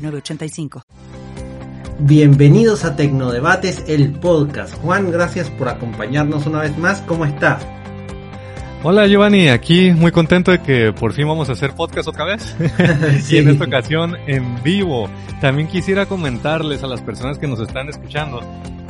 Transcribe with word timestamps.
906985. 0.00 0.82
Bienvenidos 1.98 2.84
a 2.84 2.96
Tecnodebates, 2.96 3.84
el 3.86 4.12
podcast. 4.12 4.74
Juan, 4.76 5.10
gracias 5.10 5.50
por 5.50 5.68
acompañarnos 5.68 6.46
una 6.46 6.60
vez 6.60 6.76
más. 6.78 7.02
¿Cómo 7.02 7.26
estás? 7.26 7.66
Hola 8.82 9.06
Giovanni, 9.06 9.48
aquí 9.48 9.90
muy 9.90 10.10
contento 10.10 10.50
de 10.50 10.62
que 10.62 10.94
por 10.94 11.12
fin 11.12 11.28
vamos 11.28 11.50
a 11.50 11.52
hacer 11.52 11.74
podcast 11.74 12.08
otra 12.08 12.24
vez. 12.24 12.56
Sí. 13.20 13.36
y 13.36 13.38
en 13.38 13.48
esta 13.50 13.64
ocasión 13.64 14.16
en 14.26 14.62
vivo. 14.62 15.08
También 15.42 15.68
quisiera 15.68 16.06
comentarles 16.06 16.82
a 16.82 16.86
las 16.86 17.02
personas 17.02 17.38
que 17.38 17.46
nos 17.46 17.60
están 17.60 17.90
escuchando 17.90 18.40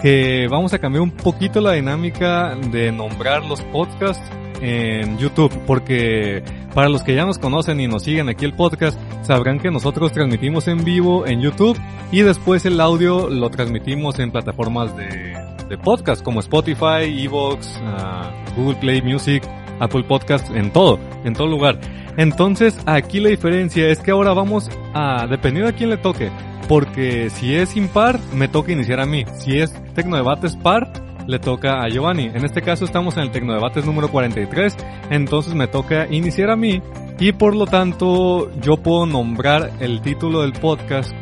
que 0.01 0.47
vamos 0.49 0.73
a 0.75 0.79
cambiar 0.79 1.03
un 1.03 1.11
poquito 1.11 1.61
la 1.61 1.73
dinámica 1.73 2.55
de 2.71 2.93
nombrar 2.93 3.45
los 3.45 3.63
podcasts 3.63 4.23
en 4.63 5.19
YouTube, 5.19 5.53
porque 5.67 6.45
para 6.73 6.89
los 6.89 7.03
que 7.03 7.15
ya 7.17 7.25
nos 7.25 7.39
conocen 7.39 7.81
y 7.81 7.89
nos 7.89 8.05
siguen 8.05 8.29
aquí 8.29 8.45
el 8.45 8.55
podcast, 8.55 8.99
sabrán 9.23 9.59
que 9.59 9.71
nosotros 9.73 10.13
transmitimos 10.13 10.69
en 10.69 10.85
vivo 10.85 11.27
en 11.27 11.41
YouTube 11.41 11.79
y 12.13 12.21
después 12.21 12.65
el 12.65 12.81
audio 12.81 13.29
lo 13.29 13.51
transmitimos 13.51 14.21
en 14.21 14.31
plataformas 14.31 14.97
de, 14.97 15.37
de 15.69 15.79
podcast 15.79 16.23
como 16.23 16.41
Spotify, 16.41 17.25
Evox, 17.25 17.81
ah, 17.83 18.31
Google 18.57 18.77
Play 18.77 19.03
Music, 19.03 19.43
Apple 19.81 20.05
Podcast, 20.05 20.51
en 20.51 20.71
todo, 20.73 21.01
en 21.25 21.35
todo 21.35 21.49
lugar. 21.49 21.81
Entonces 22.17 22.79
aquí 22.87 23.19
la 23.21 23.31
diferencia 23.31 23.89
es 23.89 23.99
que 24.01 24.11
ahora 24.11 24.33
vamos 24.33 24.71
a, 24.95 25.27
dependiendo 25.27 25.71
de 25.71 25.77
quién 25.77 25.91
le 25.91 25.97
toque, 25.97 26.31
porque 26.69 27.31
si 27.31 27.55
es 27.57 27.77
impar, 27.77 28.21
me 28.33 28.47
toca 28.47 28.73
iniciar 28.73 29.01
a 29.01 29.07
mí. 29.07 29.25
Si 29.39 29.59
es 29.59 29.75
Tecnodebates 29.95 30.57
par, 30.57 30.93
le 31.27 31.39
toca 31.39 31.83
a 31.83 31.89
Giovanni. 31.89 32.27
En 32.27 32.45
este 32.45 32.63
caso 32.63 32.85
estamos 32.85 33.17
en 33.17 33.25
el 33.25 33.31
Tecnodebates 33.31 33.85
número 33.87 34.09
43, 34.11 34.77
entonces 35.11 35.55
me 35.55 35.67
toca 35.67 36.07
iniciar 36.11 36.51
a 36.51 36.57
mí 36.57 36.83
y 37.19 37.33
por 37.33 37.55
lo 37.55 37.67
tanto 37.67 38.51
yo 38.61 38.79
puedo 38.79 39.07
nombrar 39.07 39.71
el 39.81 40.01
título 40.01 40.43
del 40.43 40.53
podcast 40.53 41.13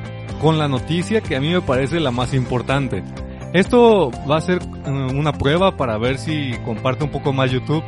con 0.40 0.58
la 0.58 0.68
noticia 0.68 1.20
que 1.20 1.36
a 1.36 1.40
mí 1.40 1.48
me 1.48 1.60
parece 1.60 2.00
la 2.00 2.10
más 2.10 2.34
importante. 2.34 3.02
Esto 3.52 4.10
va 4.30 4.36
a 4.36 4.40
ser 4.40 4.60
eh, 4.62 4.90
una 4.90 5.32
prueba 5.32 5.76
para 5.76 5.98
ver 5.98 6.18
si 6.18 6.52
comparte 6.64 7.04
un 7.04 7.10
poco 7.10 7.32
más 7.32 7.50
YouTube. 7.50 7.82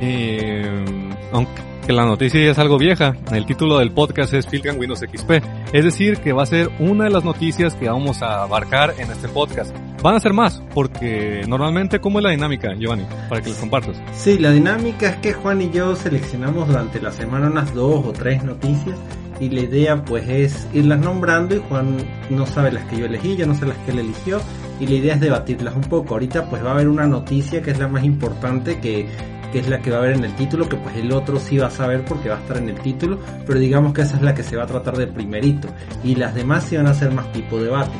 Eh, 0.00 0.84
aunque 1.32 1.92
la 1.92 2.06
noticia 2.06 2.50
es 2.50 2.58
algo 2.58 2.78
vieja, 2.78 3.14
el 3.32 3.44
título 3.44 3.78
del 3.78 3.92
podcast 3.92 4.32
es 4.32 4.46
Filtran 4.46 4.78
Windows 4.78 5.00
XP. 5.00 5.42
Es 5.72 5.84
decir, 5.84 6.18
que 6.18 6.32
va 6.32 6.42
a 6.42 6.46
ser 6.46 6.70
una 6.78 7.04
de 7.04 7.10
las 7.10 7.24
noticias 7.24 7.74
que 7.74 7.88
vamos 7.88 8.22
a 8.22 8.42
abarcar 8.42 8.94
en 8.98 9.10
este 9.10 9.28
podcast. 9.28 9.74
Van 10.02 10.14
a 10.14 10.20
ser 10.20 10.32
más, 10.32 10.62
porque 10.74 11.42
normalmente, 11.46 12.00
¿cómo 12.00 12.18
es 12.18 12.24
la 12.24 12.30
dinámica, 12.30 12.74
Giovanni? 12.74 13.04
Para 13.28 13.42
que 13.42 13.50
les 13.50 13.58
compartas. 13.58 14.00
Sí, 14.12 14.38
la 14.38 14.50
dinámica 14.50 15.10
es 15.10 15.16
que 15.16 15.32
Juan 15.34 15.60
y 15.60 15.70
yo 15.70 15.94
seleccionamos 15.94 16.68
durante 16.68 17.00
la 17.00 17.12
semana 17.12 17.48
unas 17.48 17.74
dos 17.74 18.04
o 18.06 18.12
tres 18.12 18.42
noticias 18.44 18.98
y 19.40 19.48
la 19.50 19.60
idea 19.60 20.04
pues 20.04 20.28
es 20.28 20.68
irlas 20.72 21.00
nombrando 21.00 21.56
y 21.56 21.62
Juan 21.68 21.96
no 22.30 22.46
sabe 22.46 22.72
las 22.72 22.84
que 22.86 22.98
yo 22.98 23.06
elegí, 23.06 23.36
yo 23.36 23.46
no 23.46 23.54
sé 23.54 23.66
las 23.66 23.76
que 23.78 23.90
él 23.90 23.98
eligió 23.98 24.40
y 24.80 24.86
la 24.86 24.94
idea 24.94 25.14
es 25.14 25.20
debatirlas 25.20 25.74
un 25.74 25.82
poco. 25.82 26.14
Ahorita 26.14 26.48
pues 26.48 26.64
va 26.64 26.70
a 26.70 26.72
haber 26.72 26.88
una 26.88 27.06
noticia 27.06 27.62
que 27.62 27.70
es 27.70 27.78
la 27.78 27.88
más 27.88 28.04
importante 28.04 28.80
que, 28.80 29.08
que 29.54 29.60
es 29.60 29.68
la 29.68 29.78
que 29.78 29.90
va 29.92 29.98
a 29.98 30.00
haber 30.00 30.16
en 30.16 30.24
el 30.24 30.34
título, 30.34 30.68
que 30.68 30.74
pues 30.74 30.96
el 30.96 31.12
otro 31.12 31.38
sí 31.38 31.58
va 31.58 31.68
a 31.68 31.70
saber 31.70 32.04
porque 32.04 32.28
va 32.28 32.38
a 32.38 32.40
estar 32.40 32.56
en 32.56 32.68
el 32.70 32.74
título, 32.80 33.20
pero 33.46 33.60
digamos 33.60 33.92
que 33.94 34.02
esa 34.02 34.16
es 34.16 34.22
la 34.22 34.34
que 34.34 34.42
se 34.42 34.56
va 34.56 34.64
a 34.64 34.66
tratar 34.66 34.96
de 34.96 35.06
primerito 35.06 35.68
y 36.02 36.16
las 36.16 36.34
demás 36.34 36.64
sí 36.64 36.76
van 36.76 36.88
a 36.88 36.94
ser 36.94 37.12
más 37.12 37.30
tipo 37.32 37.56
debate. 37.62 37.92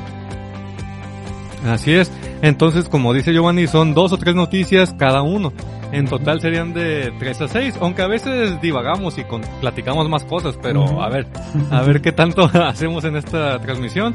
Así 1.64 1.93
es. 1.94 2.10
Entonces, 2.43 2.88
como 2.88 3.14
dice 3.14 3.32
Giovanni, 3.32 3.69
son 3.69 3.94
dos 3.94 4.12
o 4.12 4.19
tres 4.19 4.34
noticias 4.34 4.94
cada 4.98 5.22
uno. 5.22 5.53
En 5.93 6.09
total 6.09 6.41
serían 6.41 6.75
de 6.75 7.12
3 7.20 7.43
a 7.43 7.47
6, 7.48 7.76
aunque 7.81 8.03
a 8.03 8.09
veces 8.09 8.60
divagamos 8.60 9.16
y 9.16 9.22
con- 9.22 9.43
platicamos 9.60 10.09
más 10.09 10.25
cosas, 10.25 10.59
pero 10.60 11.00
a 11.00 11.09
ver, 11.09 11.28
a 11.70 11.82
ver 11.82 12.00
qué 12.03 12.10
tanto 12.10 12.50
hacemos 12.53 13.04
en 13.04 13.14
esta 13.14 13.60
transmisión. 13.60 14.12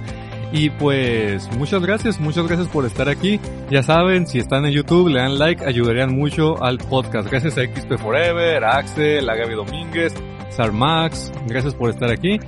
Y 0.52 0.72
pues 0.72 1.48
muchas 1.58 1.82
gracias, 1.82 2.20
muchas 2.20 2.48
gracias 2.48 2.68
por 2.70 2.86
estar 2.86 3.08
aquí. 3.08 3.40
Ya 3.70 3.84
saben, 3.84 4.26
si 4.26 4.40
están 4.40 4.66
en 4.66 4.72
YouTube, 4.72 5.10
le 5.10 5.20
dan 5.20 5.38
like, 5.38 5.64
ayudarían 5.64 6.16
mucho 6.16 6.62
al 6.64 6.80
podcast. 6.80 7.30
Gracias 7.30 7.58
a 7.58 7.62
XP 7.62 7.98
Forever, 8.00 8.64
a 8.64 8.78
Axel, 8.78 9.30
a 9.30 9.36
Gaby 9.36 9.54
Domínguez, 9.54 10.14
Sarmax, 10.50 11.32
gracias 11.48 11.76
por 11.76 11.92
estar 11.92 12.10
aquí. 12.10 12.40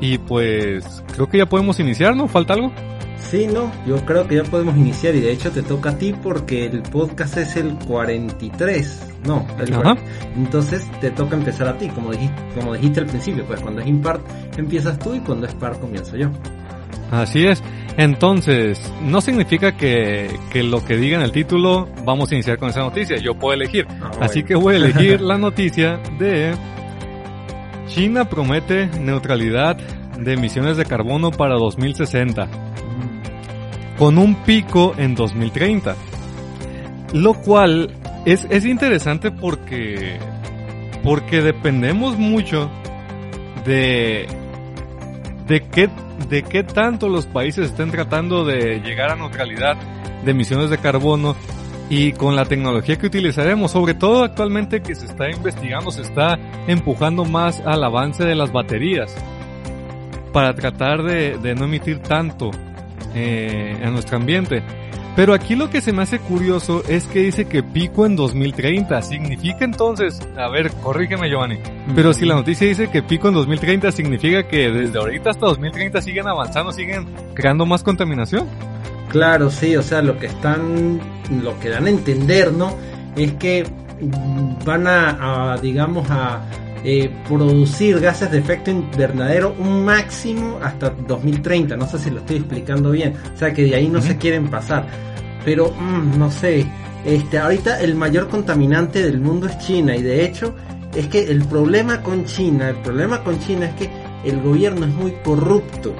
Y 0.00 0.18
pues 0.18 1.02
creo 1.12 1.28
que 1.28 1.38
ya 1.38 1.46
podemos 1.46 1.80
iniciar, 1.80 2.14
¿no? 2.14 2.28
¿Falta 2.28 2.54
algo? 2.54 2.72
Sí, 3.18 3.46
no, 3.52 3.70
yo 3.86 3.96
creo 4.06 4.26
que 4.28 4.36
ya 4.36 4.44
podemos 4.44 4.76
iniciar 4.76 5.14
y 5.16 5.20
de 5.20 5.32
hecho 5.32 5.50
te 5.50 5.62
toca 5.62 5.90
a 5.90 5.98
ti 5.98 6.14
porque 6.22 6.66
el 6.66 6.82
podcast 6.82 7.36
es 7.36 7.56
el 7.56 7.74
43, 7.74 9.02
no, 9.26 9.44
el 9.58 9.74
Ajá. 9.74 9.96
entonces 10.36 10.88
te 11.00 11.10
toca 11.10 11.34
empezar 11.36 11.68
a 11.68 11.76
ti, 11.76 11.88
como 11.88 12.12
dijiste, 12.12 12.36
como 12.54 12.74
dijiste 12.74 13.00
al 13.00 13.06
principio, 13.06 13.44
pues 13.44 13.60
cuando 13.60 13.80
es 13.82 13.88
impar 13.88 14.20
empiezas 14.56 14.98
tú 14.98 15.14
y 15.14 15.20
cuando 15.20 15.46
es 15.46 15.54
par 15.54 15.78
comienzo 15.78 16.16
yo. 16.16 16.30
Así 17.10 17.46
es. 17.46 17.62
Entonces, 17.96 18.80
no 19.02 19.20
significa 19.20 19.76
que, 19.76 20.30
que 20.52 20.62
lo 20.62 20.84
que 20.84 20.96
diga 20.96 21.16
en 21.16 21.22
el 21.22 21.32
título 21.32 21.88
vamos 22.04 22.30
a 22.30 22.34
iniciar 22.34 22.58
con 22.58 22.68
esa 22.68 22.80
noticia. 22.80 23.16
Yo 23.16 23.34
puedo 23.34 23.54
elegir. 23.54 23.86
Ah, 24.00 24.10
Así 24.20 24.44
que 24.44 24.54
voy 24.54 24.74
a 24.74 24.76
elegir 24.78 25.20
la 25.22 25.36
noticia 25.36 25.98
de 26.18 26.54
China 27.88 28.28
promete 28.28 28.86
neutralidad 29.00 29.76
de 30.18 30.34
emisiones 30.34 30.76
de 30.76 30.84
carbono 30.84 31.30
para 31.30 31.54
2060, 31.54 32.48
con 33.98 34.18
un 34.18 34.34
pico 34.44 34.94
en 34.96 35.14
2030. 35.14 35.96
Lo 37.14 37.34
cual 37.34 37.90
es, 38.26 38.46
es 38.50 38.64
interesante 38.66 39.30
porque, 39.30 40.18
porque 41.02 41.40
dependemos 41.40 42.18
mucho 42.18 42.70
de, 43.64 44.26
de 45.46 45.60
qué, 45.72 45.88
de 46.28 46.42
qué 46.42 46.62
tanto 46.62 47.08
los 47.08 47.26
países 47.26 47.66
estén 47.66 47.90
tratando 47.90 48.44
de 48.44 48.80
llegar 48.80 49.10
a 49.10 49.16
neutralidad 49.16 49.76
de 50.24 50.30
emisiones 50.30 50.70
de 50.70 50.78
carbono 50.78 51.36
y 51.90 52.12
con 52.12 52.36
la 52.36 52.44
tecnología 52.44 52.96
que 52.96 53.06
utilizaremos, 53.06 53.70
sobre 53.70 53.94
todo 53.94 54.24
actualmente 54.24 54.82
que 54.82 54.94
se 54.94 55.06
está 55.06 55.30
investigando, 55.30 55.90
se 55.90 56.02
está 56.02 56.38
empujando 56.66 57.24
más 57.24 57.60
al 57.60 57.82
avance 57.82 58.24
de 58.24 58.34
las 58.34 58.52
baterías 58.52 59.14
para 60.32 60.54
tratar 60.54 61.02
de, 61.02 61.54
no 61.54 61.64
emitir 61.64 62.00
tanto 62.00 62.50
eh, 63.14 63.78
en 63.80 63.92
nuestro 63.92 64.18
ambiente. 64.18 64.62
Pero 65.18 65.34
aquí 65.34 65.56
lo 65.56 65.68
que 65.68 65.80
se 65.80 65.92
me 65.92 66.02
hace 66.02 66.20
curioso 66.20 66.84
es 66.88 67.08
que 67.08 67.18
dice 67.18 67.46
que 67.46 67.64
pico 67.64 68.06
en 68.06 68.14
2030. 68.14 69.02
Significa 69.02 69.64
entonces, 69.64 70.20
a 70.36 70.48
ver, 70.48 70.70
corrígeme 70.70 71.28
Giovanni, 71.28 71.58
pero 71.96 72.12
si 72.12 72.24
la 72.24 72.36
noticia 72.36 72.68
dice 72.68 72.88
que 72.88 73.02
pico 73.02 73.26
en 73.26 73.34
2030, 73.34 73.90
significa 73.90 74.46
que 74.46 74.70
desde 74.70 74.96
ahorita 74.96 75.30
hasta 75.30 75.46
2030 75.46 76.02
siguen 76.02 76.28
avanzando, 76.28 76.70
siguen 76.70 77.08
creando 77.34 77.66
más 77.66 77.82
contaminación. 77.82 78.46
Claro, 79.08 79.50
sí, 79.50 79.74
o 79.74 79.82
sea, 79.82 80.02
lo 80.02 80.16
que 80.20 80.26
están, 80.26 81.00
lo 81.42 81.58
que 81.58 81.70
dan 81.70 81.86
a 81.86 81.90
entender, 81.90 82.52
¿no? 82.52 82.76
Es 83.16 83.32
que 83.32 83.66
van 84.64 84.86
a, 84.86 85.54
a, 85.54 85.56
digamos, 85.56 86.08
a 86.12 86.42
eh, 86.84 87.10
producir 87.26 87.98
gases 88.00 88.30
de 88.30 88.38
efecto 88.38 88.70
invernadero 88.70 89.54
un 89.58 89.84
máximo 89.84 90.58
hasta 90.62 90.90
2030. 90.90 91.76
No 91.76 91.86
sé 91.86 91.98
si 91.98 92.10
lo 92.10 92.18
estoy 92.18 92.36
explicando 92.36 92.90
bien. 92.90 93.14
O 93.34 93.36
sea, 93.36 93.52
que 93.52 93.64
de 93.64 93.74
ahí 93.74 93.88
no 93.88 94.00
se 94.00 94.16
quieren 94.16 94.48
pasar. 94.48 94.86
Pero, 95.44 95.72
mm, 95.72 96.18
no 96.18 96.30
sé. 96.30 96.66
Este, 97.04 97.38
ahorita 97.38 97.80
el 97.80 97.94
mayor 97.94 98.28
contaminante 98.28 99.02
del 99.02 99.20
mundo 99.20 99.46
es 99.46 99.58
China 99.58 99.96
y 99.96 100.02
de 100.02 100.24
hecho 100.24 100.54
es 100.94 101.06
que 101.06 101.30
el 101.30 101.44
problema 101.44 102.02
con 102.02 102.24
China, 102.24 102.70
el 102.70 102.76
problema 102.76 103.22
con 103.22 103.38
China 103.38 103.66
es 103.66 103.74
que 103.74 103.90
el 104.24 104.42
gobierno 104.42 104.84
es 104.84 104.94
muy 104.94 105.12
corrupto 105.22 105.94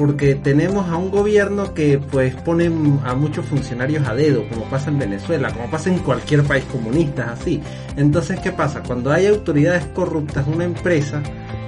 porque 0.00 0.34
tenemos 0.34 0.88
a 0.88 0.96
un 0.96 1.10
gobierno 1.10 1.74
que 1.74 1.98
pues 1.98 2.34
pone 2.34 2.72
a 3.04 3.14
muchos 3.14 3.44
funcionarios 3.44 4.08
a 4.08 4.14
dedo, 4.14 4.48
como 4.48 4.64
pasa 4.64 4.88
en 4.88 4.98
Venezuela, 4.98 5.52
como 5.52 5.70
pasa 5.70 5.90
en 5.90 5.98
cualquier 5.98 6.42
país 6.42 6.64
comunista, 6.72 7.32
así. 7.32 7.60
Entonces, 7.98 8.40
¿qué 8.40 8.50
pasa? 8.50 8.82
Cuando 8.82 9.12
hay 9.12 9.26
autoridades 9.26 9.84
corruptas, 9.94 10.46
una 10.46 10.64
empresa, 10.64 11.22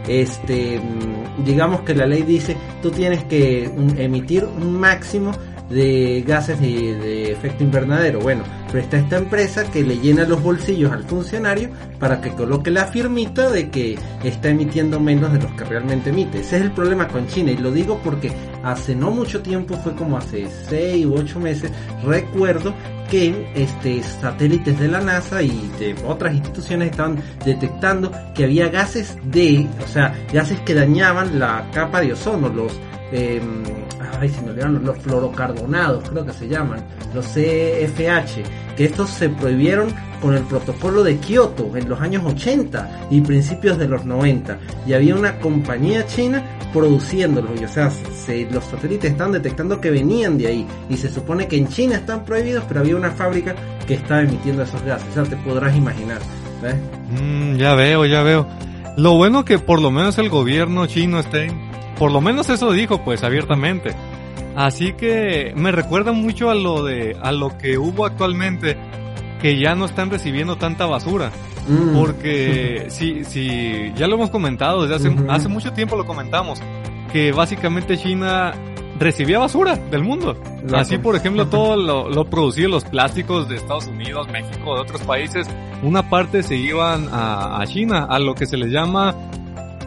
este, 0.08 0.80
mm, 0.80 1.44
digamos 1.44 1.82
que 1.82 1.94
la 1.94 2.06
ley 2.06 2.22
dice, 2.22 2.56
tú 2.80 2.90
tienes 2.90 3.22
que 3.24 3.70
mm, 3.70 4.00
emitir 4.00 4.46
un 4.46 4.80
máximo 4.80 5.32
de 5.72 6.24
gases 6.26 6.60
de, 6.60 7.32
efecto 7.32 7.64
invernadero. 7.64 8.20
Bueno, 8.20 8.44
pero 8.66 8.78
está 8.78 8.98
esta 8.98 9.16
empresa 9.16 9.64
que 9.70 9.82
le 9.82 9.98
llena 9.98 10.24
los 10.24 10.42
bolsillos 10.42 10.92
al 10.92 11.04
funcionario 11.04 11.70
para 11.98 12.20
que 12.20 12.30
coloque 12.30 12.70
la 12.70 12.86
firmita 12.86 13.50
de 13.50 13.70
que 13.70 13.98
está 14.22 14.50
emitiendo 14.50 15.00
menos 15.00 15.32
de 15.32 15.40
los 15.40 15.52
que 15.52 15.64
realmente 15.64 16.10
emite. 16.10 16.40
Ese 16.40 16.56
es 16.56 16.62
el 16.62 16.72
problema 16.72 17.08
con 17.08 17.26
China 17.26 17.52
y 17.52 17.56
lo 17.56 17.70
digo 17.70 18.00
porque 18.02 18.32
hace 18.62 18.94
no 18.94 19.10
mucho 19.10 19.42
tiempo, 19.42 19.76
fue 19.76 19.94
como 19.94 20.18
hace 20.18 20.46
6 20.68 21.06
u 21.06 21.14
8 21.14 21.40
meses, 21.40 21.72
recuerdo 22.04 22.74
que 23.10 23.52
este, 23.54 24.02
satélites 24.02 24.78
de 24.78 24.88
la 24.88 25.00
NASA 25.00 25.42
y 25.42 25.70
de 25.78 25.94
otras 26.06 26.34
instituciones 26.34 26.90
estaban 26.90 27.22
detectando 27.44 28.10
que 28.34 28.44
había 28.44 28.68
gases 28.68 29.18
de, 29.24 29.68
o 29.84 29.88
sea, 29.88 30.14
gases 30.32 30.58
que 30.60 30.74
dañaban 30.74 31.38
la 31.38 31.68
capa 31.72 32.00
de 32.00 32.14
ozono, 32.14 32.48
los 32.48 32.72
eh, 33.12 33.42
ay, 34.20 34.28
si 34.28 34.40
me 34.40 34.50
olvidaron, 34.50 34.84
los 34.84 34.98
fluorocarbonados, 34.98 36.08
creo 36.08 36.24
que 36.24 36.32
se 36.32 36.48
llaman, 36.48 36.84
los 37.14 37.26
CFH, 37.26 38.42
que 38.76 38.84
estos 38.84 39.10
se 39.10 39.28
prohibieron 39.28 39.92
con 40.20 40.34
el 40.34 40.42
protocolo 40.44 41.02
de 41.02 41.16
Kioto 41.18 41.76
en 41.76 41.88
los 41.88 42.00
años 42.00 42.22
80 42.24 43.08
y 43.10 43.20
principios 43.20 43.76
de 43.76 43.88
los 43.88 44.04
90. 44.04 44.58
Y 44.86 44.92
había 44.92 45.16
una 45.16 45.38
compañía 45.38 46.06
china 46.06 46.42
produciéndolos, 46.72 47.60
y 47.60 47.64
o 47.64 47.68
sea, 47.68 47.90
los 48.50 48.64
satélites 48.64 49.10
están 49.10 49.32
detectando 49.32 49.80
que 49.80 49.90
venían 49.90 50.38
de 50.38 50.46
ahí. 50.46 50.66
Y 50.88 50.96
se 50.96 51.08
supone 51.08 51.48
que 51.48 51.56
en 51.56 51.68
China 51.68 51.96
están 51.96 52.24
prohibidos, 52.24 52.64
pero 52.68 52.80
había 52.80 52.96
una 52.96 53.10
fábrica 53.10 53.54
que 53.86 53.94
estaba 53.94 54.22
emitiendo 54.22 54.62
esos 54.62 54.82
gases. 54.84 55.08
O 55.10 55.12
sea, 55.12 55.24
te 55.24 55.36
podrás 55.36 55.76
imaginar. 55.76 56.20
Mm, 57.10 57.56
ya 57.56 57.74
veo, 57.74 58.06
ya 58.06 58.22
veo. 58.22 58.46
Lo 58.96 59.16
bueno 59.16 59.44
que 59.44 59.58
por 59.58 59.80
lo 59.80 59.90
menos 59.90 60.18
el 60.18 60.28
gobierno 60.28 60.86
chino 60.86 61.18
esté 61.18 61.50
por 61.98 62.12
lo 62.12 62.20
menos 62.20 62.50
eso 62.50 62.72
dijo, 62.72 63.02
pues, 63.04 63.22
abiertamente. 63.22 63.94
Así 64.54 64.92
que 64.92 65.52
me 65.56 65.72
recuerda 65.72 66.12
mucho 66.12 66.50
a 66.50 66.54
lo 66.54 66.84
de, 66.84 67.16
a 67.22 67.32
lo 67.32 67.56
que 67.56 67.78
hubo 67.78 68.04
actualmente, 68.04 68.76
que 69.40 69.58
ya 69.58 69.74
no 69.74 69.86
están 69.86 70.10
recibiendo 70.10 70.56
tanta 70.56 70.86
basura. 70.86 71.30
Mm. 71.68 71.94
Porque 71.94 72.86
si, 72.90 73.24
si, 73.24 73.92
ya 73.94 74.06
lo 74.06 74.16
hemos 74.16 74.30
comentado 74.30 74.86
desde 74.86 74.96
hace, 74.96 75.16
hace 75.28 75.48
mucho 75.48 75.72
tiempo 75.72 75.96
lo 75.96 76.04
comentamos, 76.04 76.60
que 77.12 77.32
básicamente 77.32 77.96
China 77.96 78.52
recibía 78.98 79.38
basura 79.38 79.76
del 79.76 80.02
mundo. 80.02 80.40
Así, 80.74 80.98
por 80.98 81.16
ejemplo, 81.16 81.46
todo 81.50 81.76
lo, 81.76 82.08
lo 82.10 82.24
producido, 82.28 82.68
los 82.68 82.84
plásticos 82.84 83.48
de 83.48 83.56
Estados 83.56 83.86
Unidos, 83.86 84.28
México, 84.28 84.74
de 84.74 84.80
otros 84.82 85.02
países, 85.02 85.48
una 85.82 86.08
parte 86.08 86.42
se 86.42 86.56
iban 86.56 87.08
a, 87.10 87.60
a 87.60 87.66
China, 87.66 88.06
a 88.08 88.18
lo 88.18 88.34
que 88.34 88.46
se 88.46 88.56
les 88.56 88.70
llama 88.70 89.14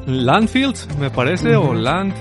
landfills, 0.06 0.88
me 1.00 1.10
parece, 1.10 1.56
o 1.56 1.74
land, 1.74 2.14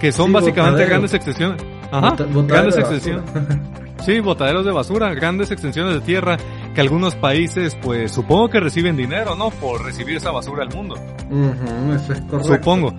que 0.00 0.12
son 0.12 0.32
básicamente 0.32 0.84
grandes 0.84 1.14
extensiones. 1.14 1.62
Ajá, 1.90 2.16
grandes 2.46 2.76
extensiones. 2.76 3.24
Sí, 4.04 4.20
botaderos 4.20 4.64
de 4.64 4.70
basura, 4.70 5.12
grandes 5.12 5.50
extensiones 5.50 5.94
de 5.94 6.00
tierra 6.00 6.36
que 6.74 6.80
algunos 6.80 7.16
países, 7.16 7.76
pues 7.82 8.12
supongo 8.12 8.48
que 8.48 8.60
reciben 8.60 8.96
dinero, 8.96 9.34
¿no? 9.34 9.50
Por 9.50 9.84
recibir 9.84 10.16
esa 10.16 10.30
basura 10.30 10.62
al 10.62 10.74
mundo. 10.74 10.94
eso 10.94 12.12
es 12.12 12.20
correcto. 12.22 12.44
Supongo. 12.44 12.94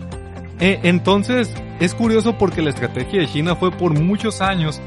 Eh, 0.60 0.80
entonces, 0.84 1.54
es 1.80 1.94
curioso 1.94 2.38
porque 2.38 2.62
la 2.62 2.70
estrategia 2.72 3.22
de 3.22 3.28
China 3.28 3.56
fue 3.56 3.72
por 3.72 3.98
muchos 3.98 4.42
años 4.42 4.82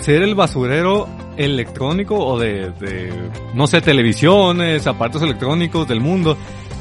ser 0.00 0.22
el 0.22 0.36
basurero 0.36 1.08
electrónico 1.36 2.16
o 2.16 2.38
de, 2.38 2.70
de 2.70 3.12
no 3.54 3.66
sé, 3.66 3.80
televisiones, 3.80 4.86
aparatos 4.86 5.22
electrónicos 5.22 5.88
del 5.88 6.00
mundo 6.00 6.36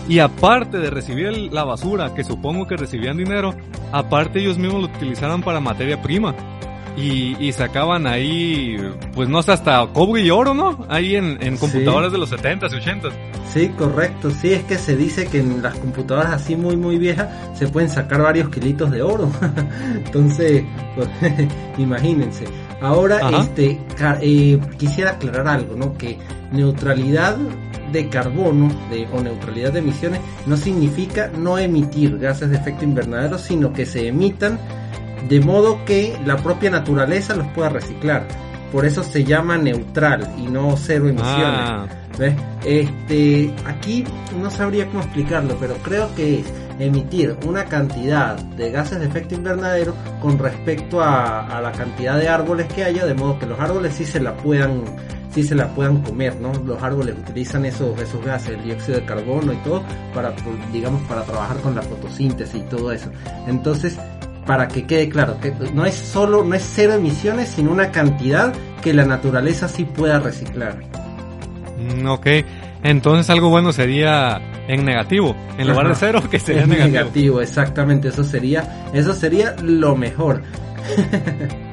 y 0.08 0.20
aparte 0.20 0.78
de 0.78 0.90
recibir 0.90 1.52
la 1.52 1.64
basura, 1.64 2.14
que 2.14 2.24
supongo 2.24 2.66
que 2.66 2.78
recibían 2.78 3.18
dinero, 3.18 3.54
aparte 3.92 4.40
ellos 4.40 4.58
mismos 4.58 4.82
lo 4.82 4.88
utilizaban 4.88 5.42
para 5.42 5.60
materia 5.60 6.02
prima. 6.02 6.36
Y, 6.96 7.36
y 7.40 7.52
sacaban 7.52 8.08
ahí, 8.08 8.76
pues 9.14 9.30
no 9.30 9.44
sé, 9.44 9.52
hasta 9.52 9.86
cobre 9.94 10.24
y 10.24 10.32
oro, 10.32 10.56
¿no? 10.56 10.84
Ahí 10.90 11.16
en, 11.16 11.38
en 11.44 11.56
computadoras 11.58 12.12
de 12.12 12.18
los 12.18 12.32
70s 12.32 12.72
y 12.72 12.90
80s. 12.90 13.12
Sí, 13.54 13.70
correcto. 13.70 14.32
Sí, 14.32 14.54
es 14.54 14.64
que 14.64 14.78
se 14.78 14.96
dice 14.96 15.28
que 15.28 15.40
en 15.40 15.62
las 15.62 15.76
computadoras 15.76 16.34
así 16.34 16.56
muy, 16.56 16.76
muy 16.76 16.98
viejas 16.98 17.30
se 17.54 17.68
pueden 17.68 17.90
sacar 17.90 18.24
varios 18.24 18.50
kilitos 18.50 18.90
de 18.90 19.04
oro. 19.04 19.30
Entonces, 20.06 20.64
pues, 20.96 21.08
imagínense. 21.78 22.46
Ahora, 22.82 23.30
este, 23.42 23.80
eh, 24.22 24.60
quisiera 24.78 25.12
aclarar 25.12 25.48
algo, 25.48 25.76
¿no? 25.76 25.98
Que 25.98 26.18
neutralidad 26.52 27.38
de 27.92 28.10
carbono 28.10 28.70
de, 28.90 29.08
o 29.12 29.22
neutralidad 29.22 29.74
de 29.74 29.80
emisiones 29.80 30.22
no 30.46 30.58
significa 30.58 31.30
no 31.36 31.58
emitir 31.58 32.18
gases 32.18 32.50
de 32.50 32.58
efecto 32.58 32.84
invernadero, 32.84 33.38
sino 33.38 33.74
que 33.74 33.86
se 33.86 34.08
emitan 34.08 34.60
de 35.28 35.40
modo 35.40 35.84
que 35.86 36.18
la 36.26 36.38
propia 36.38 36.70
naturaleza 36.70 37.36
los 37.36 37.48
pueda 37.48 37.70
reciclar. 37.70 38.28
Por 38.72 38.86
eso 38.86 39.04
se 39.04 39.24
llama 39.24 39.58
neutral 39.58 40.34
y 40.38 40.48
no 40.48 40.76
cero 40.78 41.08
emisiones. 41.08 41.60
Ah. 41.62 41.88
Este, 42.66 43.54
aquí 43.66 44.04
no 44.42 44.50
sabría 44.50 44.88
cómo 44.88 45.02
explicarlo, 45.02 45.56
pero 45.60 45.76
creo 45.76 46.14
que 46.16 46.40
es 46.40 46.54
emitir 46.80 47.36
una 47.46 47.66
cantidad 47.66 48.36
de 48.36 48.72
gases 48.72 49.00
de 49.00 49.06
efecto 49.06 49.36
invernadero 49.36 49.94
con 50.22 50.38
respecto 50.38 51.02
a, 51.02 51.46
a 51.46 51.62
la 51.62 51.72
cantidad 51.72 52.18
de 52.18 52.28
árboles 52.28 52.68
que 52.74 52.84
haya, 52.84 53.06
de 53.06 53.14
modo 53.14 53.40
que 53.40 53.46
los 53.46 53.60
árboles 53.60 53.94
sí 53.94 54.06
se 54.06 54.20
la 54.20 54.36
puedan 54.36 54.84
si 55.38 55.44
se 55.44 55.54
la 55.54 55.68
puedan 55.68 56.02
comer, 56.02 56.36
¿no? 56.42 56.52
Los 56.66 56.82
árboles 56.82 57.14
utilizan 57.16 57.64
esos, 57.64 58.00
esos 58.02 58.26
gases, 58.26 58.56
el 58.58 58.64
dióxido 58.64 59.00
de 59.00 59.06
carbono 59.06 59.54
y 59.54 59.58
todo, 59.58 59.84
para, 60.12 60.32
pues, 60.36 60.56
digamos, 60.74 61.00
para 61.04 61.22
trabajar 61.26 61.58
con 61.58 61.76
la 61.76 61.84
fotosíntesis 61.84 62.56
y 62.56 62.64
todo 62.64 62.92
eso. 62.92 63.12
Entonces, 63.46 64.00
para 64.48 64.68
que 64.68 64.88
quede 64.88 65.10
claro, 65.10 65.40
que 65.40 65.54
no 65.76 65.86
es 65.86 65.94
solo, 65.94 66.44
no 66.44 66.56
es 66.56 66.68
cero 66.74 66.94
emisiones, 66.94 67.50
sino 67.50 67.72
una 67.72 67.92
cantidad 67.92 68.52
que 68.82 68.96
la 68.96 69.06
naturaleza 69.06 69.68
sí 69.68 69.86
pueda 69.86 70.20
reciclar. 70.20 70.80
Mm, 71.78 72.08
ok, 72.08 72.28
entonces 72.82 73.30
algo 73.30 73.50
bueno 73.50 73.72
sería 73.72 74.42
en 74.68 74.86
negativo, 74.86 75.36
en 75.60 75.68
lugar 75.68 75.90
de 75.90 75.96
cero 75.96 76.24
que 76.32 76.40
sería 76.40 76.66
negativo. 76.66 76.98
negativo. 76.98 77.42
exactamente, 77.42 78.08
eso 78.08 78.24
sería, 78.24 78.90
eso 78.92 79.14
sería 79.14 79.56
lo 79.62 79.96
mejor. 79.96 80.42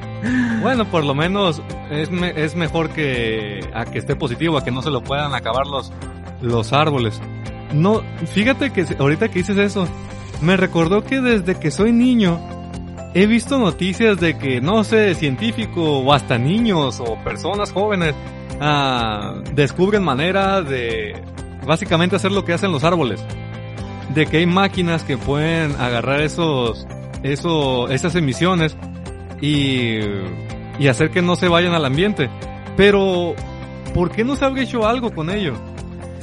Bueno, 0.61 0.85
por 0.85 1.03
lo 1.03 1.13
menos 1.13 1.61
es, 1.91 2.09
es 2.09 2.55
mejor 2.55 2.89
que 2.89 3.59
a 3.73 3.85
que 3.85 3.99
esté 3.99 4.15
positivo, 4.15 4.57
a 4.57 4.63
que 4.63 4.71
no 4.71 4.81
se 4.81 4.89
lo 4.89 5.03
puedan 5.03 5.33
acabar 5.33 5.67
los, 5.67 5.91
los 6.41 6.73
árboles. 6.73 7.21
No, 7.73 8.01
fíjate 8.27 8.71
que 8.71 8.85
ahorita 8.97 9.29
que 9.29 9.39
dices 9.39 9.57
eso, 9.57 9.87
me 10.41 10.57
recordó 10.57 11.03
que 11.03 11.21
desde 11.21 11.55
que 11.59 11.71
soy 11.71 11.91
niño 11.91 12.39
he 13.13 13.27
visto 13.27 13.57
noticias 13.57 14.19
de 14.19 14.37
que, 14.37 14.59
no 14.59 14.83
sé, 14.83 15.15
científico 15.15 15.99
o 15.99 16.13
hasta 16.13 16.37
niños 16.37 16.99
o 16.99 17.15
personas 17.23 17.71
jóvenes 17.71 18.13
ah, 18.59 19.35
descubren 19.53 20.03
maneras 20.03 20.67
de 20.67 21.21
básicamente 21.65 22.17
hacer 22.17 22.31
lo 22.31 22.43
que 22.43 22.53
hacen 22.53 22.71
los 22.71 22.83
árboles. 22.83 23.23
De 24.13 24.25
que 24.25 24.37
hay 24.37 24.45
máquinas 24.45 25.03
que 25.03 25.17
pueden 25.17 25.71
agarrar 25.79 26.21
esos, 26.21 26.85
eso, 27.23 27.89
esas 27.89 28.15
emisiones 28.15 28.75
y, 29.45 29.99
y 30.79 30.87
hacer 30.87 31.11
que 31.11 31.21
no 31.21 31.35
se 31.35 31.47
vayan 31.47 31.73
al 31.73 31.85
ambiente. 31.85 32.29
Pero, 32.75 33.35
¿por 33.93 34.11
qué 34.11 34.23
no 34.23 34.35
se 34.35 34.45
habría 34.45 34.63
hecho 34.63 34.87
algo 34.87 35.11
con 35.11 35.29
ello? 35.29 35.53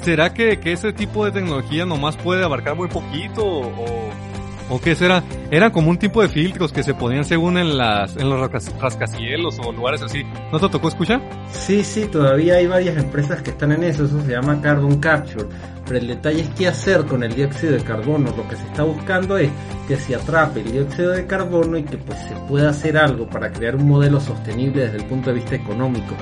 ¿Será 0.03 0.35
que, 0.35 0.59
que 0.59 0.73
ese 0.73 0.93
tipo 0.93 1.25
de 1.25 1.31
tecnología 1.31 1.87
nomás 1.87 2.17
puede 2.17 2.45
abarcar 2.45 2.75
muy 2.75 2.89
poquito 2.89 3.45
o, 3.45 4.11
o 4.69 4.81
qué 4.81 4.97
será? 4.97 5.23
Era 5.51 5.71
como 5.71 5.91
un 5.91 5.99
tipo 5.99 6.21
de 6.21 6.29
filtros 6.29 6.73
que 6.73 6.83
se 6.83 6.95
ponían 6.95 7.25
según 7.25 7.57
en 7.57 7.79
las 7.79 8.17
en 8.17 8.29
los 8.29 8.51
rascacielos 8.81 9.61
o 9.65 9.71
lugares 9.71 10.03
así. 10.03 10.25
¿No 10.51 10.59
te 10.59 10.69
tocó 10.69 10.89
escuchar? 10.89 11.23
Sí, 11.53 11.85
sí, 11.85 12.07
todavía 12.07 12.55
hay 12.55 12.67
varias 12.67 12.97
empresas 12.97 13.43
que 13.43 13.51
están 13.51 13.71
en 13.71 13.85
eso, 13.85 14.05
eso 14.05 14.21
se 14.23 14.33
llama 14.33 14.61
carbon 14.61 14.99
capture. 14.99 15.47
Pero 15.85 15.99
el 15.99 16.07
detalle 16.07 16.43
es 16.43 16.49
qué 16.51 16.69
hacer 16.69 17.05
con 17.07 17.23
el 17.23 17.35
dióxido 17.35 17.73
de 17.73 17.83
carbono. 17.83 18.33
Lo 18.37 18.49
que 18.49 18.57
se 18.57 18.67
está 18.67 18.83
buscando 18.83 19.37
es 19.37 19.51
que 19.89 19.97
se 19.97 20.15
atrape 20.15 20.61
el 20.61 20.73
dióxido 20.73 21.11
de 21.11 21.27
carbono 21.27 21.77
y 21.77 21.85
que 21.85 21.99
pues 21.99 22.19
se 22.21 22.35
pueda 22.49 22.71
hacer 22.71 22.97
algo 22.97 23.29
para 23.29 23.53
crear 23.53 23.77
un 23.77 23.89
modelo 23.89 24.21
sostenible 24.21 24.83
desde 24.83 24.99
el 24.99 25.05
punto 25.05 25.31
de 25.31 25.37
vista 25.37 25.55
económico 25.55 26.15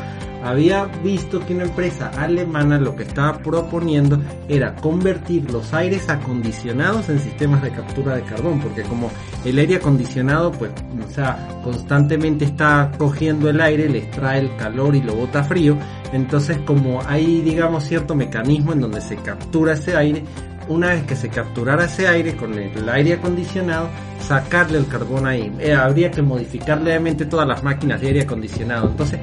había 0.42 0.84
visto 0.84 1.44
que 1.44 1.54
una 1.54 1.64
empresa 1.64 2.10
alemana 2.16 2.78
lo 2.78 2.96
que 2.96 3.02
estaba 3.02 3.38
proponiendo 3.38 4.18
era 4.48 4.74
convertir 4.74 5.50
los 5.50 5.72
aires 5.74 6.08
acondicionados 6.08 7.08
en 7.08 7.18
sistemas 7.18 7.62
de 7.62 7.70
captura 7.70 8.16
de 8.16 8.22
carbón, 8.22 8.60
porque 8.60 8.82
como 8.82 9.10
el 9.44 9.58
aire 9.58 9.76
acondicionado, 9.76 10.52
pues, 10.52 10.70
o 11.06 11.10
sea, 11.10 11.60
constantemente 11.62 12.44
está 12.44 12.90
cogiendo 12.96 13.50
el 13.50 13.60
aire, 13.60 13.88
le 13.88 13.98
extrae 13.98 14.40
el 14.40 14.56
calor 14.56 14.96
y 14.96 15.02
lo 15.02 15.14
bota 15.14 15.44
frío, 15.44 15.76
entonces 16.12 16.58
como 16.64 17.00
hay, 17.06 17.42
digamos, 17.42 17.84
cierto 17.84 18.14
mecanismo 18.14 18.72
en 18.72 18.80
donde 18.80 19.00
se 19.00 19.16
captura 19.16 19.49
ese 19.72 19.96
aire, 19.96 20.24
una 20.68 20.88
vez 20.88 21.04
que 21.04 21.16
se 21.16 21.28
capturara 21.28 21.84
ese 21.84 22.06
aire 22.06 22.36
con 22.36 22.54
el 22.54 22.88
aire 22.88 23.14
acondicionado, 23.14 23.88
sacarle 24.20 24.78
el 24.78 24.86
carbón 24.86 25.26
ahí. 25.26 25.52
Eh, 25.58 25.74
habría 25.74 26.10
que 26.10 26.22
modificar 26.22 26.80
levemente 26.80 27.26
todas 27.26 27.46
las 27.46 27.62
máquinas 27.62 28.00
de 28.00 28.08
aire 28.08 28.22
acondicionado. 28.22 28.88
Entonces, 28.90 29.20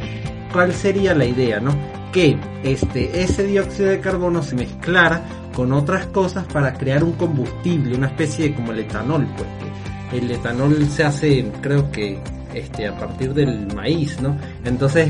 ¿cuál 0.52 0.74
sería 0.74 1.14
la 1.14 1.26
idea, 1.26 1.60
no? 1.60 1.72
Que 2.12 2.38
este, 2.64 3.22
ese 3.22 3.44
dióxido 3.46 3.90
de 3.90 4.00
carbono 4.00 4.42
se 4.44 4.56
mezclara 4.56 5.24
con 5.56 5.72
otras 5.74 6.08
cosas 6.08 6.46
para 6.46 6.74
crear 6.74 7.04
un 7.04 7.14
combustible, 7.14 7.96
una 7.96 8.08
especie 8.08 8.50
de 8.50 8.56
como 8.56 8.72
el 8.72 8.80
etanol, 8.80 9.28
pues 9.36 10.22
el 10.22 10.32
etanol 10.32 10.88
se 10.88 11.04
hace, 11.04 11.52
creo 11.62 11.92
que 11.92 12.20
este, 12.54 12.88
a 12.88 12.98
partir 12.98 13.34
del 13.34 13.74
maíz, 13.74 14.20
¿no? 14.22 14.38
Entonces 14.66 15.10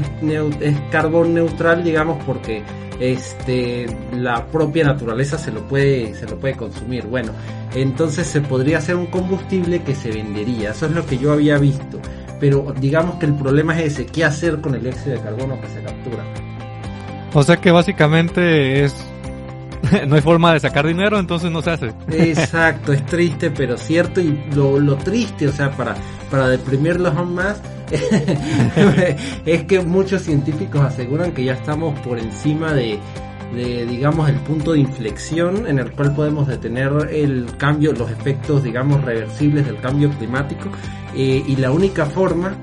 es 0.61 0.75
carbón 0.91 1.33
neutral, 1.33 1.83
digamos, 1.83 2.23
porque 2.25 2.63
este 2.99 3.85
la 4.13 4.47
propia 4.47 4.83
naturaleza 4.83 5.37
se 5.37 5.51
lo 5.51 5.67
puede 5.67 6.15
se 6.15 6.25
lo 6.27 6.39
puede 6.39 6.55
consumir. 6.55 7.05
Bueno 7.05 7.31
entonces 7.75 8.25
se 8.25 8.41
podría 8.41 8.79
hacer 8.79 8.95
un 8.95 9.07
combustible 9.07 9.83
que 9.83 9.93
se 9.93 10.11
vendería. 10.11 10.71
Eso 10.71 10.87
es 10.87 10.93
lo 10.93 11.05
que 11.05 11.17
yo 11.17 11.31
había 11.31 11.57
visto. 11.57 11.99
Pero 12.39 12.73
digamos 12.79 13.15
que 13.15 13.25
el 13.27 13.35
problema 13.35 13.79
es 13.79 13.93
ese. 13.93 14.05
Qué 14.05 14.23
hacer 14.23 14.61
con 14.61 14.75
el 14.75 14.83
dióxido 14.83 15.15
de 15.17 15.21
carbono 15.21 15.59
que 15.61 15.67
se 15.67 15.81
captura 15.81 16.23
o 17.33 17.43
sea 17.43 17.57
que 17.57 17.71
básicamente 17.71 18.83
es 18.83 18.95
no 20.07 20.15
hay 20.15 20.21
forma 20.21 20.53
de 20.53 20.59
sacar 20.59 20.85
dinero, 20.85 21.19
entonces 21.19 21.51
no 21.51 21.61
se 21.61 21.71
hace. 21.71 21.93
Exacto, 22.11 22.93
es 22.93 23.05
triste, 23.05 23.51
pero 23.51 23.77
cierto. 23.77 24.21
Y 24.21 24.39
lo, 24.53 24.79
lo 24.79 24.95
triste, 24.97 25.47
o 25.47 25.51
sea, 25.51 25.71
para, 25.71 25.95
para 26.29 26.47
deprimirlos 26.47 27.15
aún 27.15 27.35
más, 27.35 27.61
es 29.45 29.63
que 29.63 29.81
muchos 29.81 30.23
científicos 30.23 30.81
aseguran 30.81 31.31
que 31.31 31.43
ya 31.43 31.53
estamos 31.53 31.97
por 32.01 32.19
encima 32.19 32.73
de, 32.73 32.99
de, 33.53 33.85
digamos, 33.85 34.29
el 34.29 34.35
punto 34.37 34.73
de 34.73 34.79
inflexión 34.79 35.67
en 35.67 35.79
el 35.79 35.91
cual 35.91 36.13
podemos 36.13 36.47
detener 36.47 36.91
el 37.11 37.45
cambio, 37.57 37.93
los 37.93 38.11
efectos, 38.11 38.63
digamos, 38.63 39.03
reversibles 39.03 39.65
del 39.65 39.79
cambio 39.79 40.09
climático. 40.11 40.69
Eh, 41.15 41.43
y 41.47 41.55
la 41.55 41.71
única 41.71 42.05
forma 42.05 42.55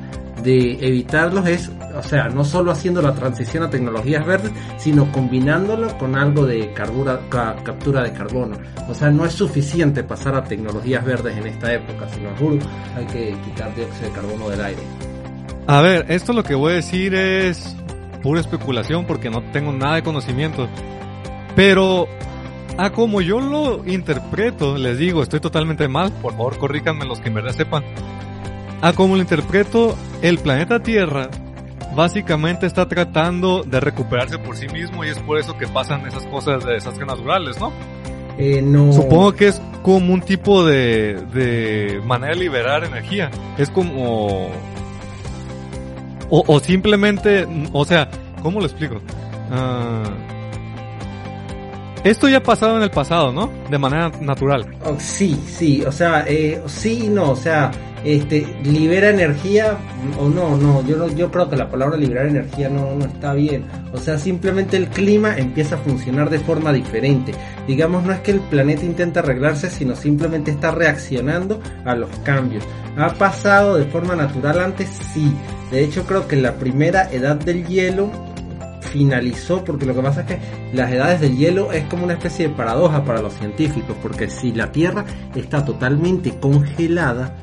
de 0.43 0.73
evitarlos 0.87 1.47
es, 1.49 1.71
o 1.97 2.03
sea, 2.03 2.29
no 2.29 2.45
solo 2.45 2.73
haciendo 2.73 3.01
la 3.01 3.15
transición 3.15 3.63
a 3.63 3.71
tecnologías 3.71 4.27
verdes, 4.27 4.53
sino 4.77 5.11
combinándolo 5.13 5.97
con 5.99 6.17
algo 6.17 6.47
de 6.47 6.73
captura 6.73 8.03
de 8.03 8.13
carbono. 8.13 8.57
O 8.89 8.95
sea, 8.95 9.11
no 9.11 9.25
es 9.25 9.33
suficiente 9.33 10.03
pasar 10.03 10.35
a 10.35 10.45
tecnologías 10.45 11.05
verdes 11.05 11.37
en 11.37 11.47
esta 11.47 11.73
época, 11.73 12.09
sino 12.09 12.31
hay 12.97 13.07
que 13.07 13.37
quitar 13.45 13.75
dióxido 13.75 14.09
de 14.09 14.15
carbono 14.15 14.49
del 14.49 14.61
aire. 14.61 14.83
A 15.67 15.81
ver, 15.81 16.07
esto 16.09 16.33
lo 16.33 16.43
que 16.43 16.55
voy 16.55 16.73
a 16.73 16.77
decir 16.77 17.15
es 17.15 17.75
pura 18.23 18.41
especulación 18.41 19.07
porque 19.07 19.31
no 19.31 19.43
tengo 19.53 19.73
nada 19.73 19.97
de 19.97 20.03
conocimiento. 20.03 20.69
Pero 21.57 22.07
a 22.77 22.91
como 22.91 23.21
yo 23.21 23.41
lo 23.41 23.87
interpreto, 23.87 24.77
les 24.77 24.99
digo, 24.99 25.23
estoy 25.23 25.41
totalmente 25.41 25.87
mal, 25.89 26.13
por 26.21 26.33
favor 26.33 26.59
corríjanme 26.59 27.07
los 27.07 27.21
que 27.21 27.29
en 27.29 27.35
verdad 27.35 27.53
sepan. 27.53 27.85
A 28.83 28.93
como 28.93 29.15
lo 29.15 29.23
interpreto, 29.23 29.97
el 30.21 30.39
planeta 30.39 30.83
Tierra 30.83 31.31
básicamente 31.95 32.67
está 32.67 32.87
tratando 32.89 33.63
de 33.63 33.81
recuperarse 33.81 34.39
por 34.39 34.57
sí 34.57 34.67
mismo 34.69 35.05
y 35.05 35.09
es 35.09 35.19
por 35.21 35.39
eso 35.39 35.57
que 35.57 35.67
pasan 35.67 36.07
esas 36.07 36.27
cosas 36.27 36.65
de 36.65 36.75
desastres 36.75 37.07
naturales, 37.07 37.59
¿no? 37.61 37.73
Eh, 38.39 38.61
no. 38.63 38.93
Supongo 38.93 39.33
que 39.35 39.49
es 39.49 39.61
como 39.83 40.13
un 40.13 40.21
tipo 40.21 40.65
de, 40.65 41.23
de 41.33 42.01
manera 42.05 42.35
de 42.35 42.41
liberar 42.41 42.85
energía. 42.85 43.31
Es 43.59 43.71
como 43.71 44.51
o, 46.31 46.61
simplemente, 46.61 47.47
o 47.73 47.85
sea, 47.85 48.09
¿cómo 48.43 48.61
lo 48.61 48.67
explico? 48.67 49.01
Ah, 49.51 50.03
esto 52.03 52.29
ya 52.29 52.39
ha 52.39 52.43
pasado 52.43 52.77
en 52.77 52.83
el 52.83 52.91
pasado, 52.91 53.33
¿no? 53.33 53.51
De 53.71 53.79
manera 53.79 54.11
natural. 54.21 54.67
Oh, 54.85 54.97
sí, 54.99 55.41
sí, 55.47 55.83
o 55.85 55.93
sea, 55.93 56.25
eh, 56.27 56.63
sí 56.67 57.05
y 57.05 57.09
no, 57.09 57.31
o 57.31 57.37
sea, 57.37 57.71
este, 58.05 58.47
libera 58.65 59.11
energía 59.11 59.79
o 60.19 60.29
no, 60.29 60.57
no, 60.57 60.87
yo 60.87 61.09
yo 61.09 61.31
creo 61.31 61.49
que 61.49 61.57
la 61.57 61.71
palabra 61.71 61.97
liberar 61.97 62.27
energía 62.27 62.69
no, 62.69 62.95
no 62.95 63.07
está 63.07 63.33
bien. 63.33 63.65
O 63.93 63.99
sea, 63.99 64.19
simplemente 64.19 64.77
el 64.77 64.89
clima 64.89 65.37
empieza 65.37 65.77
a 65.77 65.79
funcionar 65.79 66.31
de 66.31 66.39
forma 66.39 66.73
diferente. 66.73 67.33
Digamos, 67.67 68.05
no 68.05 68.13
es 68.13 68.21
que 68.21 68.33
el 68.33 68.41
planeta 68.41 68.85
intenta 68.85 69.21
arreglarse, 69.21 69.71
sino 69.71 69.97
simplemente 69.97 70.51
está 70.51 70.71
reaccionando 70.71 71.61
a 71.85 71.95
los 71.95 72.11
cambios. 72.21 72.65
¿Ha 72.97 73.15
pasado 73.15 73.77
de 73.77 73.87
forma 73.87 74.15
natural 74.15 74.61
antes? 74.61 74.89
Sí. 75.13 75.33
De 75.71 75.83
hecho, 75.83 76.05
creo 76.05 76.29
que 76.29 76.37
la 76.37 76.55
primera 76.57 77.11
edad 77.11 77.37
del 77.37 77.67
hielo 77.67 78.11
finalizó, 78.95 79.65
porque 79.65 79.87
lo 79.87 79.95
que 79.95 80.03
pasa 80.03 80.21
es 80.21 80.27
que 80.27 80.39
las 80.73 80.93
edades 80.93 81.21
del 81.21 81.37
hielo 81.37 81.73
es 81.73 81.85
como 81.87 82.05
una 82.05 82.13
especie 82.13 82.49
de 82.49 82.55
paradoja 82.55 83.05
para 83.05 83.21
los 83.21 83.33
científicos, 83.35 83.97
porque 84.01 84.31
si 84.31 84.53
la 84.53 84.71
Tierra 84.71 85.05
está 85.35 85.65
totalmente 85.65 86.39
congelada, 86.39 87.35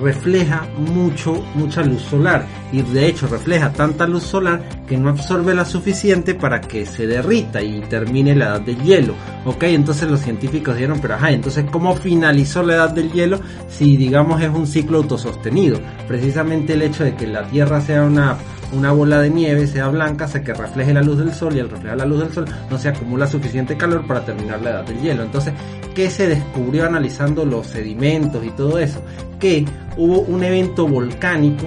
refleja 0.00 0.66
mucho, 0.76 1.44
mucha 1.54 1.82
luz 1.82 2.02
solar 2.02 2.46
y 2.72 2.82
de 2.82 3.06
hecho 3.06 3.26
refleja 3.26 3.72
tanta 3.72 4.06
luz 4.06 4.24
solar 4.24 4.62
que 4.86 4.96
no 4.96 5.10
absorbe 5.10 5.54
la 5.54 5.64
suficiente 5.64 6.34
para 6.34 6.60
que 6.60 6.86
se 6.86 7.06
derrita 7.06 7.62
y 7.62 7.80
termine 7.82 8.34
la 8.34 8.46
edad 8.46 8.60
del 8.60 8.82
hielo. 8.82 9.14
Ok, 9.44 9.64
entonces 9.64 10.10
los 10.10 10.20
científicos 10.20 10.74
dijeron, 10.74 10.98
pero 11.00 11.14
ajá, 11.14 11.30
entonces 11.30 11.64
¿cómo 11.70 11.94
finalizó 11.96 12.62
la 12.62 12.74
edad 12.74 12.90
del 12.90 13.12
hielo 13.12 13.40
si 13.68 13.96
digamos 13.96 14.40
es 14.42 14.50
un 14.50 14.66
ciclo 14.66 14.98
autosostenido? 14.98 15.80
Precisamente 16.06 16.74
el 16.74 16.82
hecho 16.82 17.04
de 17.04 17.14
que 17.14 17.26
la 17.26 17.46
Tierra 17.48 17.80
sea 17.80 18.02
una 18.04 18.36
una 18.72 18.92
bola 18.92 19.20
de 19.20 19.30
nieve 19.30 19.66
sea 19.66 19.88
blanca 19.88 20.26
hace 20.26 20.42
que 20.42 20.52
refleje 20.52 20.92
la 20.92 21.02
luz 21.02 21.18
del 21.18 21.32
sol 21.32 21.56
y 21.56 21.60
al 21.60 21.70
reflejar 21.70 21.98
la 21.98 22.04
luz 22.04 22.20
del 22.20 22.32
sol 22.32 22.44
no 22.70 22.78
se 22.78 22.88
acumula 22.88 23.26
suficiente 23.26 23.76
calor 23.76 24.06
para 24.06 24.24
terminar 24.24 24.60
la 24.62 24.70
edad 24.70 24.84
del 24.84 25.00
hielo. 25.00 25.22
Entonces, 25.22 25.54
¿qué 25.94 26.10
se 26.10 26.28
descubrió 26.28 26.86
analizando 26.86 27.44
los 27.44 27.66
sedimentos 27.66 28.44
y 28.44 28.50
todo 28.50 28.78
eso? 28.78 29.02
Que 29.38 29.64
hubo 29.96 30.20
un 30.20 30.44
evento 30.44 30.86
volcánico 30.86 31.66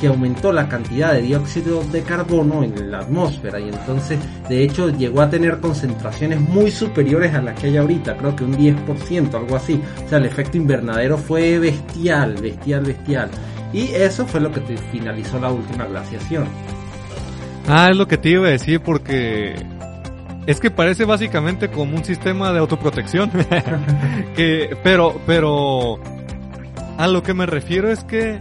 que 0.00 0.06
aumentó 0.06 0.50
la 0.50 0.66
cantidad 0.66 1.12
de 1.12 1.20
dióxido 1.20 1.84
de 1.84 2.02
carbono 2.02 2.64
en 2.64 2.90
la 2.90 3.00
atmósfera 3.00 3.60
y 3.60 3.68
entonces 3.68 4.18
de 4.48 4.64
hecho 4.64 4.88
llegó 4.88 5.20
a 5.20 5.28
tener 5.28 5.58
concentraciones 5.60 6.40
muy 6.40 6.70
superiores 6.70 7.34
a 7.34 7.42
las 7.42 7.60
que 7.60 7.66
hay 7.66 7.76
ahorita, 7.76 8.16
creo 8.16 8.34
que 8.34 8.44
un 8.44 8.56
10%, 8.56 9.34
algo 9.34 9.56
así. 9.56 9.80
O 10.04 10.08
sea, 10.08 10.18
el 10.18 10.24
efecto 10.24 10.56
invernadero 10.56 11.18
fue 11.18 11.58
bestial, 11.58 12.34
bestial, 12.40 12.84
bestial. 12.84 13.30
Y 13.72 13.92
eso 13.92 14.26
fue 14.26 14.40
lo 14.40 14.50
que 14.50 14.60
finalizó 14.90 15.38
la 15.38 15.50
última 15.50 15.84
glaciación. 15.84 16.46
Ah, 17.68 17.88
es 17.90 17.96
lo 17.96 18.08
que 18.08 18.18
te 18.18 18.30
iba 18.30 18.48
a 18.48 18.50
decir 18.50 18.80
porque 18.80 19.54
es 20.46 20.58
que 20.58 20.70
parece 20.70 21.04
básicamente 21.04 21.70
como 21.70 21.96
un 21.96 22.04
sistema 22.04 22.52
de 22.52 22.58
autoprotección. 22.58 23.30
que, 24.36 24.76
pero, 24.82 25.20
pero 25.26 26.00
a 26.98 27.06
lo 27.06 27.22
que 27.22 27.34
me 27.34 27.46
refiero 27.46 27.90
es 27.90 28.02
que 28.02 28.40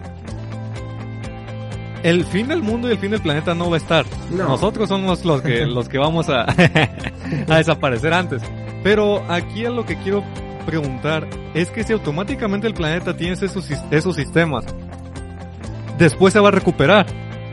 el 2.01 2.25
fin 2.25 2.47
del 2.47 2.63
mundo 2.63 2.87
y 2.87 2.93
el 2.93 2.97
fin 2.97 3.11
del 3.11 3.21
planeta 3.21 3.53
no 3.53 3.69
va 3.69 3.75
a 3.75 3.79
estar. 3.79 4.05
Nosotros 4.31 4.89
somos 4.89 5.25
los 5.25 5.41
que, 5.41 5.65
los 5.67 5.89
que 5.89 5.99
vamos 5.99 6.29
a, 6.29 6.45
a 7.47 7.57
desaparecer 7.57 8.13
antes. 8.13 8.41
Pero 8.83 9.23
aquí 9.31 9.65
a 9.65 9.69
lo 9.69 9.85
que 9.85 9.97
quiero 9.97 10.23
preguntar 10.65 11.27
es 11.53 11.69
que 11.69 11.83
si 11.83 11.93
automáticamente 11.93 12.65
el 12.65 12.73
planeta 12.73 13.15
tiene 13.15 13.33
esos, 13.33 13.69
esos 13.91 14.15
sistemas 14.15 14.65
después 15.99 16.33
se 16.33 16.39
va 16.39 16.47
a 16.47 16.51
recuperar. 16.51 17.05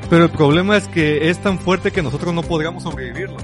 Pero 0.08 0.24
el 0.24 0.30
problema 0.30 0.76
es 0.76 0.86
que 0.88 1.28
es 1.28 1.38
tan 1.38 1.58
fuerte 1.58 1.90
que 1.90 2.00
nosotros 2.00 2.32
no 2.32 2.42
podríamos 2.42 2.84
sobrevivirlo. 2.84 3.36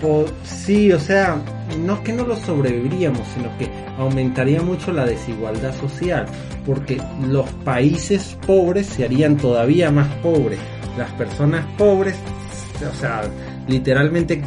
Pues, 0.00 0.32
sí, 0.44 0.92
o 0.92 0.98
sea, 0.98 1.36
no 1.84 1.94
es 1.94 2.00
que 2.00 2.12
no 2.12 2.24
lo 2.24 2.36
sobreviviríamos, 2.36 3.20
sino 3.34 3.56
que 3.58 3.68
aumentaría 3.98 4.62
mucho 4.62 4.92
la 4.92 5.04
desigualdad 5.04 5.74
social, 5.74 6.26
porque 6.64 7.02
los 7.28 7.50
países 7.64 8.38
pobres 8.46 8.86
se 8.86 9.04
harían 9.04 9.36
todavía 9.36 9.90
más 9.90 10.08
pobres. 10.22 10.60
Las 10.96 11.10
personas 11.12 11.66
pobres, 11.76 12.14
o 12.88 12.94
sea, 12.94 13.22
literalmente, 13.68 14.40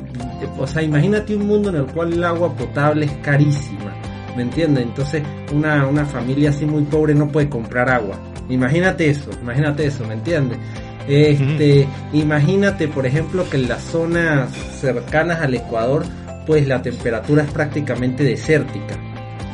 o 0.58 0.66
sea, 0.66 0.82
imagínate 0.82 1.36
un 1.36 1.48
mundo 1.48 1.70
en 1.70 1.76
el 1.76 1.86
cual 1.86 2.14
el 2.14 2.24
agua 2.24 2.56
potable 2.56 3.06
es 3.06 3.14
carísima, 3.18 3.94
¿me 4.36 4.44
entiendes? 4.44 4.86
Entonces, 4.86 5.22
una, 5.54 5.86
una 5.86 6.06
familia 6.06 6.50
así 6.50 6.66
muy 6.66 6.84
pobre 6.84 7.14
no 7.14 7.28
puede 7.28 7.48
comprar 7.48 7.90
agua 7.90 8.18
Imagínate 8.54 9.10
eso, 9.10 9.32
imagínate 9.42 9.88
eso, 9.88 10.06
¿me 10.06 10.14
entiendes? 10.14 10.60
Este, 11.08 11.88
imagínate, 12.14 12.88
por 12.88 13.06
ejemplo, 13.06 13.50
que 13.50 13.58
en 13.58 13.68
las 13.68 13.82
zonas 13.84 14.52
cercanas 14.80 15.42
al 15.42 15.56
Ecuador, 15.56 16.04
pues 16.46 16.68
la 16.68 16.82
temperatura 16.82 17.44
es 17.44 17.52
prácticamente 17.52 18.24
desértica, 18.24 18.96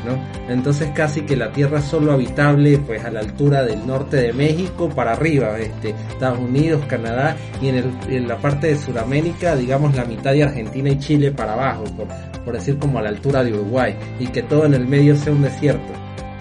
¿no? 0.06 0.20
Entonces 0.54 0.92
casi 0.94 1.22
que 1.22 1.36
la 1.36 1.52
tierra 1.52 1.80
es 1.80 1.86
solo 1.86 2.12
habitable, 2.12 2.78
pues 2.80 3.04
a 3.06 3.12
la 3.12 3.22
altura 3.22 3.64
del 3.64 3.86
norte 3.88 4.18
de 4.18 4.34
México 4.34 4.90
para 4.90 5.14
arriba, 5.14 5.58
este, 5.58 5.96
Estados 6.10 6.40
Unidos, 6.40 6.84
Canadá 6.88 7.36
y 7.62 7.70
en, 7.70 7.76
el, 7.76 7.92
en 8.10 8.28
la 8.28 8.38
parte 8.38 8.68
de 8.68 8.78
Sudamérica, 8.78 9.56
digamos 9.56 9.96
la 9.96 10.06
mitad 10.06 10.34
de 10.34 10.44
Argentina 10.44 10.90
y 10.90 11.00
Chile 11.00 11.32
para 11.32 11.54
abajo, 11.54 11.86
por, 11.96 12.08
por 12.44 12.54
decir 12.54 12.78
como 12.78 13.00
a 13.00 13.02
la 13.02 13.10
altura 13.10 13.44
de 13.44 13.54
Uruguay, 13.54 13.96
y 14.20 14.28
que 14.28 14.44
todo 14.44 14.66
en 14.66 14.74
el 14.74 14.88
medio 14.88 15.16
sea 15.16 15.34
un 15.34 15.42
desierto. 15.42 15.94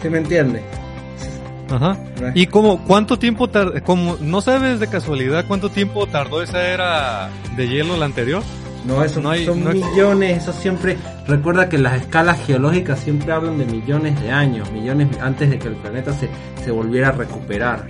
¿Sí 0.03 0.11
me 0.11 0.19
entiendes? 0.19 0.63
Ajá. 1.71 1.97
¿Y 2.35 2.47
cómo, 2.47 2.85
cuánto 2.85 3.19
tiempo, 3.19 3.49
como, 3.85 4.17
no 4.21 4.41
sabes 4.41 4.81
de 4.81 4.89
casualidad 4.89 5.45
cuánto 5.47 5.71
tiempo 5.71 6.07
tardó 6.07 6.43
esa 6.43 6.67
era 6.67 7.31
de 7.57 7.69
hielo 7.69 7.97
la 7.97 8.07
anterior? 8.07 8.43
No, 8.87 9.05
eso 9.05 9.21
no 9.21 9.31
hay, 9.31 9.45
son 9.45 9.65
millones, 9.65 10.43
eso 10.43 10.53
siempre, 10.53 10.97
recuerda 11.27 11.69
que 11.69 11.79
las 11.79 12.01
escalas 12.01 12.39
geológicas 12.47 13.01
siempre 13.01 13.33
hablan 13.33 13.59
de 13.59 13.67
millones 13.67 14.21
de 14.21 14.31
años, 14.31 14.71
millones 14.73 15.09
antes 15.21 15.51
de 15.51 15.59
que 15.59 15.69
el 15.69 15.75
planeta 15.75 16.13
se, 16.13 16.31
se 16.65 16.71
volviera 16.71 17.09
a 17.09 17.13
recuperar. 17.13 17.87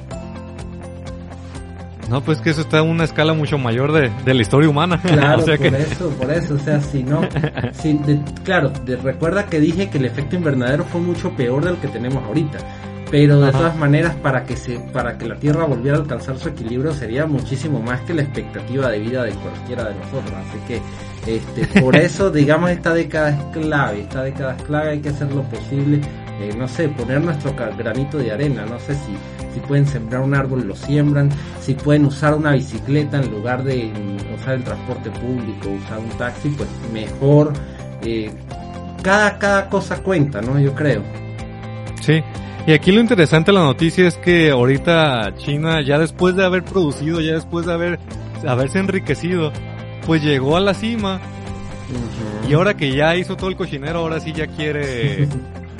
No, 2.08 2.22
pues 2.22 2.40
que 2.40 2.50
eso 2.50 2.62
está 2.62 2.78
en 2.78 2.88
una 2.88 3.04
escala 3.04 3.34
mucho 3.34 3.58
mayor 3.58 3.92
de, 3.92 4.10
de 4.24 4.34
la 4.34 4.40
historia 4.40 4.68
humana. 4.68 4.98
Claro, 5.02 5.44
por 5.44 5.66
eso, 5.66 6.08
por 6.10 6.30
eso, 6.30 6.54
o 6.54 6.58
sea, 6.58 6.80
si 6.80 7.02
no, 7.02 7.20
si, 7.74 8.00
claro, 8.44 8.72
recuerda 9.02 9.44
que 9.44 9.60
dije 9.60 9.90
que 9.90 9.98
el 9.98 10.06
efecto 10.06 10.36
invernadero 10.36 10.84
fue 10.84 11.02
mucho 11.02 11.30
peor 11.32 11.64
del 11.64 11.76
que 11.76 11.88
tenemos 11.88 12.24
ahorita 12.24 12.58
pero 13.10 13.40
de 13.40 13.52
todas 13.52 13.76
maneras 13.76 14.14
para 14.16 14.44
que 14.44 14.56
se 14.56 14.78
para 14.78 15.16
que 15.16 15.26
la 15.26 15.36
Tierra 15.36 15.64
volviera 15.64 15.96
a 15.96 16.00
alcanzar 16.00 16.38
su 16.38 16.48
equilibrio 16.48 16.92
sería 16.92 17.26
muchísimo 17.26 17.80
más 17.80 18.00
que 18.02 18.14
la 18.14 18.22
expectativa 18.22 18.90
de 18.90 18.98
vida 18.98 19.24
de 19.24 19.32
cualquiera 19.32 19.84
de 19.84 19.94
nosotros. 19.94 20.32
Así 20.32 20.58
que 20.66 20.82
este 21.26 21.80
por 21.80 21.96
eso 21.96 22.30
digamos 22.30 22.70
esta 22.70 22.92
década 22.94 23.30
es 23.30 23.58
clave 23.58 24.00
esta 24.02 24.22
década 24.22 24.56
es 24.56 24.62
clave 24.62 24.90
hay 24.90 25.00
que 25.00 25.08
hacer 25.10 25.32
lo 25.32 25.42
posible 25.42 26.00
eh, 26.40 26.54
no 26.56 26.68
sé 26.68 26.88
poner 26.88 27.20
nuestro 27.20 27.54
granito 27.76 28.18
de 28.18 28.30
arena 28.30 28.64
no 28.64 28.78
sé 28.78 28.94
si 28.94 29.16
si 29.54 29.60
pueden 29.60 29.86
sembrar 29.86 30.22
un 30.22 30.34
árbol 30.34 30.66
lo 30.66 30.76
siembran 30.76 31.30
si 31.60 31.74
pueden 31.74 32.04
usar 32.04 32.34
una 32.34 32.52
bicicleta 32.52 33.18
en 33.18 33.30
lugar 33.30 33.64
de 33.64 33.90
usar 34.38 34.54
el 34.54 34.64
transporte 34.64 35.10
público 35.10 35.68
usar 35.70 35.98
un 35.98 36.10
taxi 36.10 36.50
pues 36.50 36.68
mejor 36.92 37.52
eh, 38.02 38.30
cada 39.02 39.38
cada 39.38 39.68
cosa 39.68 40.02
cuenta 40.02 40.40
no 40.40 40.58
yo 40.58 40.74
creo. 40.74 41.02
Sí 42.00 42.22
y 42.68 42.72
aquí 42.74 42.92
lo 42.92 43.00
interesante 43.00 43.50
de 43.50 43.56
la 43.56 43.64
noticia 43.64 44.06
es 44.06 44.18
que 44.18 44.50
ahorita 44.50 45.34
China, 45.38 45.80
ya 45.80 45.98
después 45.98 46.36
de 46.36 46.44
haber 46.44 46.62
producido, 46.64 47.18
ya 47.18 47.32
después 47.32 47.64
de 47.64 47.72
haber 47.72 47.98
haberse 48.46 48.78
enriquecido, 48.78 49.52
pues 50.04 50.22
llegó 50.22 50.54
a 50.54 50.60
la 50.60 50.74
cima. 50.74 51.18
Y 52.46 52.52
ahora 52.52 52.74
que 52.74 52.94
ya 52.94 53.16
hizo 53.16 53.38
todo 53.38 53.48
el 53.48 53.56
cochinero, 53.56 54.00
ahora 54.00 54.20
sí 54.20 54.34
ya 54.34 54.48
quiere 54.48 55.26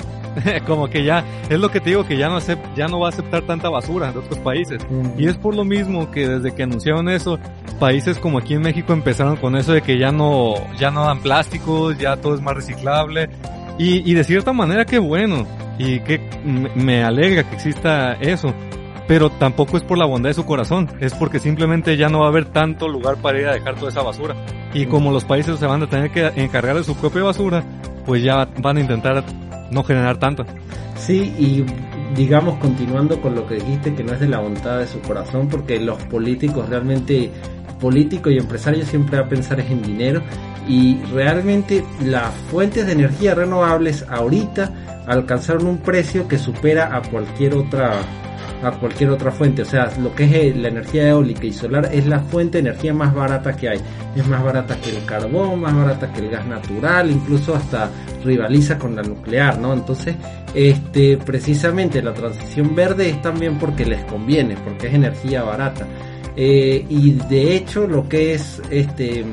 como 0.65 0.89
que 0.89 1.03
ya 1.03 1.23
es 1.47 1.59
lo 1.59 1.69
que 1.69 1.79
te 1.79 1.91
digo 1.91 2.07
que 2.07 2.17
ya 2.17 2.27
no 2.27 2.39
ya 2.75 2.87
no 2.87 2.99
va 2.99 3.09
a 3.09 3.09
aceptar 3.09 3.43
tanta 3.43 3.69
basura 3.69 4.11
de 4.11 4.17
otros 4.17 4.39
países. 4.39 4.81
Y 5.15 5.27
es 5.27 5.37
por 5.37 5.53
lo 5.53 5.63
mismo 5.65 6.09
que 6.09 6.27
desde 6.27 6.55
que 6.55 6.63
anunciaron 6.63 7.07
eso 7.07 7.37
países 7.79 8.17
como 8.17 8.39
aquí 8.39 8.55
en 8.55 8.61
México 8.61 8.93
empezaron 8.93 9.35
con 9.35 9.55
eso 9.55 9.73
de 9.73 9.83
que 9.83 9.99
ya 9.99 10.11
no 10.11 10.55
ya 10.79 10.89
no 10.89 11.05
dan 11.05 11.19
plásticos 11.19 11.99
ya 11.99 12.17
todo 12.17 12.33
es 12.33 12.41
más 12.41 12.55
reciclable 12.55 13.29
y, 13.79 14.09
y 14.09 14.13
de 14.13 14.23
cierta 14.23 14.53
manera 14.53 14.85
qué 14.85 14.99
bueno 14.99 15.47
y 15.79 16.01
que 16.01 16.19
me 16.75 17.03
alegra 17.03 17.43
que 17.43 17.55
exista 17.55 18.13
eso. 18.13 18.53
Pero 19.07 19.31
tampoco 19.31 19.75
es 19.77 19.81
por 19.81 19.97
la 19.97 20.05
bondad 20.05 20.29
de 20.29 20.35
su 20.35 20.45
corazón, 20.45 20.87
es 20.99 21.15
porque 21.15 21.39
simplemente 21.39 21.97
ya 21.97 22.09
no 22.09 22.19
va 22.19 22.25
a 22.25 22.29
haber 22.29 22.45
tanto 22.45 22.87
lugar 22.87 23.15
para 23.15 23.39
ir 23.39 23.47
a 23.47 23.53
dejar 23.53 23.73
toda 23.73 23.89
esa 23.89 24.03
basura. 24.03 24.35
Y 24.71 24.85
como 24.85 25.11
los 25.11 25.25
países 25.25 25.57
se 25.57 25.65
van 25.65 25.81
a 25.81 25.89
tener 25.89 26.11
que 26.11 26.27
encargar 26.35 26.75
de 26.75 26.83
su 26.83 26.95
propia 26.95 27.23
basura, 27.23 27.63
pues 28.05 28.21
ya 28.21 28.47
van 28.61 28.77
a 28.77 28.81
intentar 28.81 29.23
no 29.71 29.83
generar 29.83 30.17
tanto. 30.19 30.45
Sí, 30.95 31.33
y 31.39 31.65
digamos 32.15 32.59
continuando 32.59 33.19
con 33.19 33.33
lo 33.33 33.47
que 33.47 33.55
dijiste, 33.55 33.95
que 33.95 34.03
no 34.03 34.13
es 34.13 34.19
de 34.19 34.27
la 34.27 34.41
bondad 34.41 34.77
de 34.77 34.85
su 34.85 34.99
corazón, 34.99 35.47
porque 35.47 35.79
los 35.79 36.03
políticos 36.03 36.69
realmente, 36.69 37.31
políticos 37.79 38.31
y 38.33 38.37
empresarios 38.37 38.87
siempre 38.87 39.17
va 39.19 39.25
a 39.25 39.29
pensar 39.29 39.59
en 39.59 39.81
dinero 39.81 40.21
y 40.67 41.01
realmente 41.13 41.83
las 42.01 42.33
fuentes 42.51 42.85
de 42.85 42.91
energía 42.91 43.33
renovables 43.35 44.05
ahorita 44.07 45.03
alcanzaron 45.07 45.65
un 45.65 45.77
precio 45.79 46.27
que 46.27 46.37
supera 46.37 46.95
a 46.95 47.01
cualquier 47.01 47.55
otra 47.55 48.01
a 48.61 48.71
cualquier 48.71 49.09
otra 49.11 49.31
fuente, 49.31 49.61
o 49.61 49.65
sea, 49.65 49.89
lo 50.01 50.13
que 50.13 50.25
es 50.25 50.33
eh, 50.33 50.53
la 50.55 50.67
energía 50.67 51.07
eólica 51.09 51.45
y 51.45 51.53
solar 51.53 51.89
es 51.93 52.05
la 52.05 52.19
fuente 52.19 52.61
de 52.61 52.69
energía 52.69 52.93
más 52.93 53.13
barata 53.13 53.55
que 53.55 53.69
hay. 53.69 53.79
Es 54.15 54.27
más 54.27 54.43
barata 54.43 54.75
que 54.81 54.97
el 54.97 55.05
carbón, 55.05 55.61
más 55.61 55.73
barata 55.73 56.11
que 56.11 56.19
el 56.19 56.29
gas 56.29 56.45
natural, 56.45 57.09
incluso 57.09 57.55
hasta 57.55 57.89
rivaliza 58.23 58.77
con 58.77 58.95
la 58.95 59.01
nuclear, 59.01 59.57
¿no? 59.59 59.71
Entonces, 59.73 60.15
este, 60.53 61.17
precisamente 61.17 62.01
la 62.01 62.13
transición 62.13 62.75
verde 62.75 63.09
es 63.09 63.21
también 63.21 63.57
porque 63.57 63.85
les 63.85 64.03
conviene, 64.05 64.57
porque 64.57 64.87
es 64.87 64.93
energía 64.93 65.43
barata. 65.43 65.87
Eh, 66.35 66.85
y 66.89 67.11
de 67.11 67.55
hecho, 67.55 67.87
lo 67.87 68.07
que 68.07 68.33
es 68.33 68.61
este, 68.69 69.25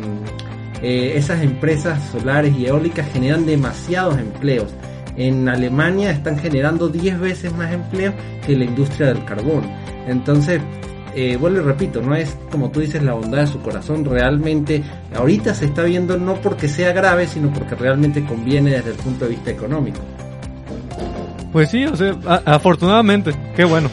eh, 0.82 1.12
esas 1.16 1.42
empresas 1.42 2.02
solares 2.10 2.56
y 2.56 2.66
eólicas 2.66 3.10
generan 3.12 3.46
demasiados 3.46 4.18
empleos 4.18 4.72
en 5.16 5.48
Alemania 5.48 6.10
están 6.10 6.38
generando 6.38 6.88
10 6.88 7.18
veces 7.20 7.52
más 7.54 7.72
empleo 7.72 8.12
que 8.44 8.56
la 8.56 8.64
industria 8.64 9.08
del 9.08 9.24
carbón. 9.24 9.64
Entonces, 10.06 10.60
eh, 11.14 11.36
vuelvo 11.36 11.60
y 11.60 11.62
repito, 11.62 12.02
no 12.02 12.14
es 12.14 12.36
como 12.50 12.70
tú 12.70 12.80
dices 12.80 13.02
la 13.02 13.14
bondad 13.14 13.40
de 13.40 13.46
su 13.46 13.60
corazón, 13.60 14.04
realmente 14.04 14.82
ahorita 15.14 15.54
se 15.54 15.66
está 15.66 15.82
viendo 15.84 16.18
no 16.18 16.34
porque 16.36 16.68
sea 16.68 16.92
grave, 16.92 17.26
sino 17.26 17.50
porque 17.52 17.74
realmente 17.74 18.24
conviene 18.24 18.72
desde 18.72 18.90
el 18.90 18.96
punto 18.96 19.24
de 19.24 19.30
vista 19.30 19.50
económico. 19.50 20.00
Pues 21.56 21.70
sí, 21.70 21.86
o 21.86 21.96
sea, 21.96 22.14
afortunadamente, 22.44 23.32
qué 23.56 23.64
bueno. 23.64 23.88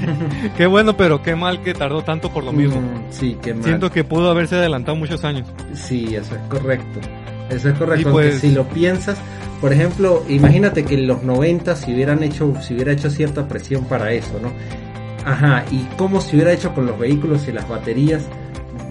qué 0.56 0.64
bueno, 0.64 0.96
pero 0.96 1.22
qué 1.22 1.36
mal 1.36 1.60
que 1.60 1.74
tardó 1.74 2.00
tanto 2.00 2.32
por 2.32 2.42
lo 2.42 2.52
mismo. 2.54 2.80
Mm, 2.80 3.10
sí, 3.10 3.36
qué 3.42 3.52
mal. 3.52 3.64
Siento 3.64 3.90
que 3.90 4.02
pudo 4.02 4.30
haberse 4.30 4.56
adelantado 4.56 4.96
muchos 4.96 5.22
años. 5.22 5.46
Sí, 5.74 6.16
eso 6.16 6.34
es 6.34 6.40
correcto. 6.48 7.00
Eso 7.50 7.68
es 7.68 7.74
correcto. 7.78 8.12
Pues, 8.12 8.40
si 8.40 8.52
lo 8.52 8.66
piensas, 8.66 9.18
por 9.60 9.74
ejemplo, 9.74 10.24
imagínate 10.26 10.86
que 10.86 10.94
en 10.94 11.06
los 11.06 11.22
90 11.22 11.76
si 11.76 11.92
hubieran 11.92 12.22
hecho, 12.22 12.54
si 12.62 12.72
hubiera 12.72 12.92
hecho 12.92 13.10
cierta 13.10 13.46
presión 13.46 13.84
para 13.84 14.10
eso, 14.12 14.40
¿no? 14.40 14.50
Ajá, 15.26 15.66
y 15.70 15.86
cómo 15.98 16.18
se 16.18 16.36
hubiera 16.36 16.50
hecho 16.54 16.72
con 16.72 16.86
los 16.86 16.98
vehículos 16.98 17.46
y 17.46 17.52
las 17.52 17.68
baterías 17.68 18.22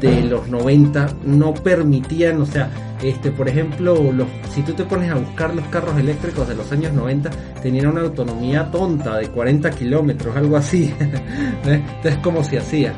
de 0.02 0.24
los 0.24 0.48
90 0.48 1.18
no 1.26 1.54
permitían, 1.54 2.42
o 2.42 2.46
sea, 2.46 2.72
este, 3.04 3.32
por 3.32 3.48
ejemplo, 3.48 4.12
los, 4.12 4.28
si 4.50 4.64
tú 4.64 4.74
te 4.74 4.84
pones 4.84 5.12
a 5.12 5.16
buscar 5.16 5.56
los 5.56 5.66
carros 5.68 5.98
eléctricos 5.98 6.48
de 6.48 6.56
los 6.56 6.72
años 6.72 6.92
90, 6.94 7.30
tenían 7.62 7.88
una 7.88 8.02
autonomía 8.02 8.70
tonta 8.72 9.18
de 9.18 9.28
40 9.28 9.70
kilómetros, 9.72 10.36
algo 10.36 10.58
así. 10.58 10.94
Entonces, 11.66 12.18
¿cómo 12.24 12.44
se 12.44 12.58
hacía? 12.58 12.94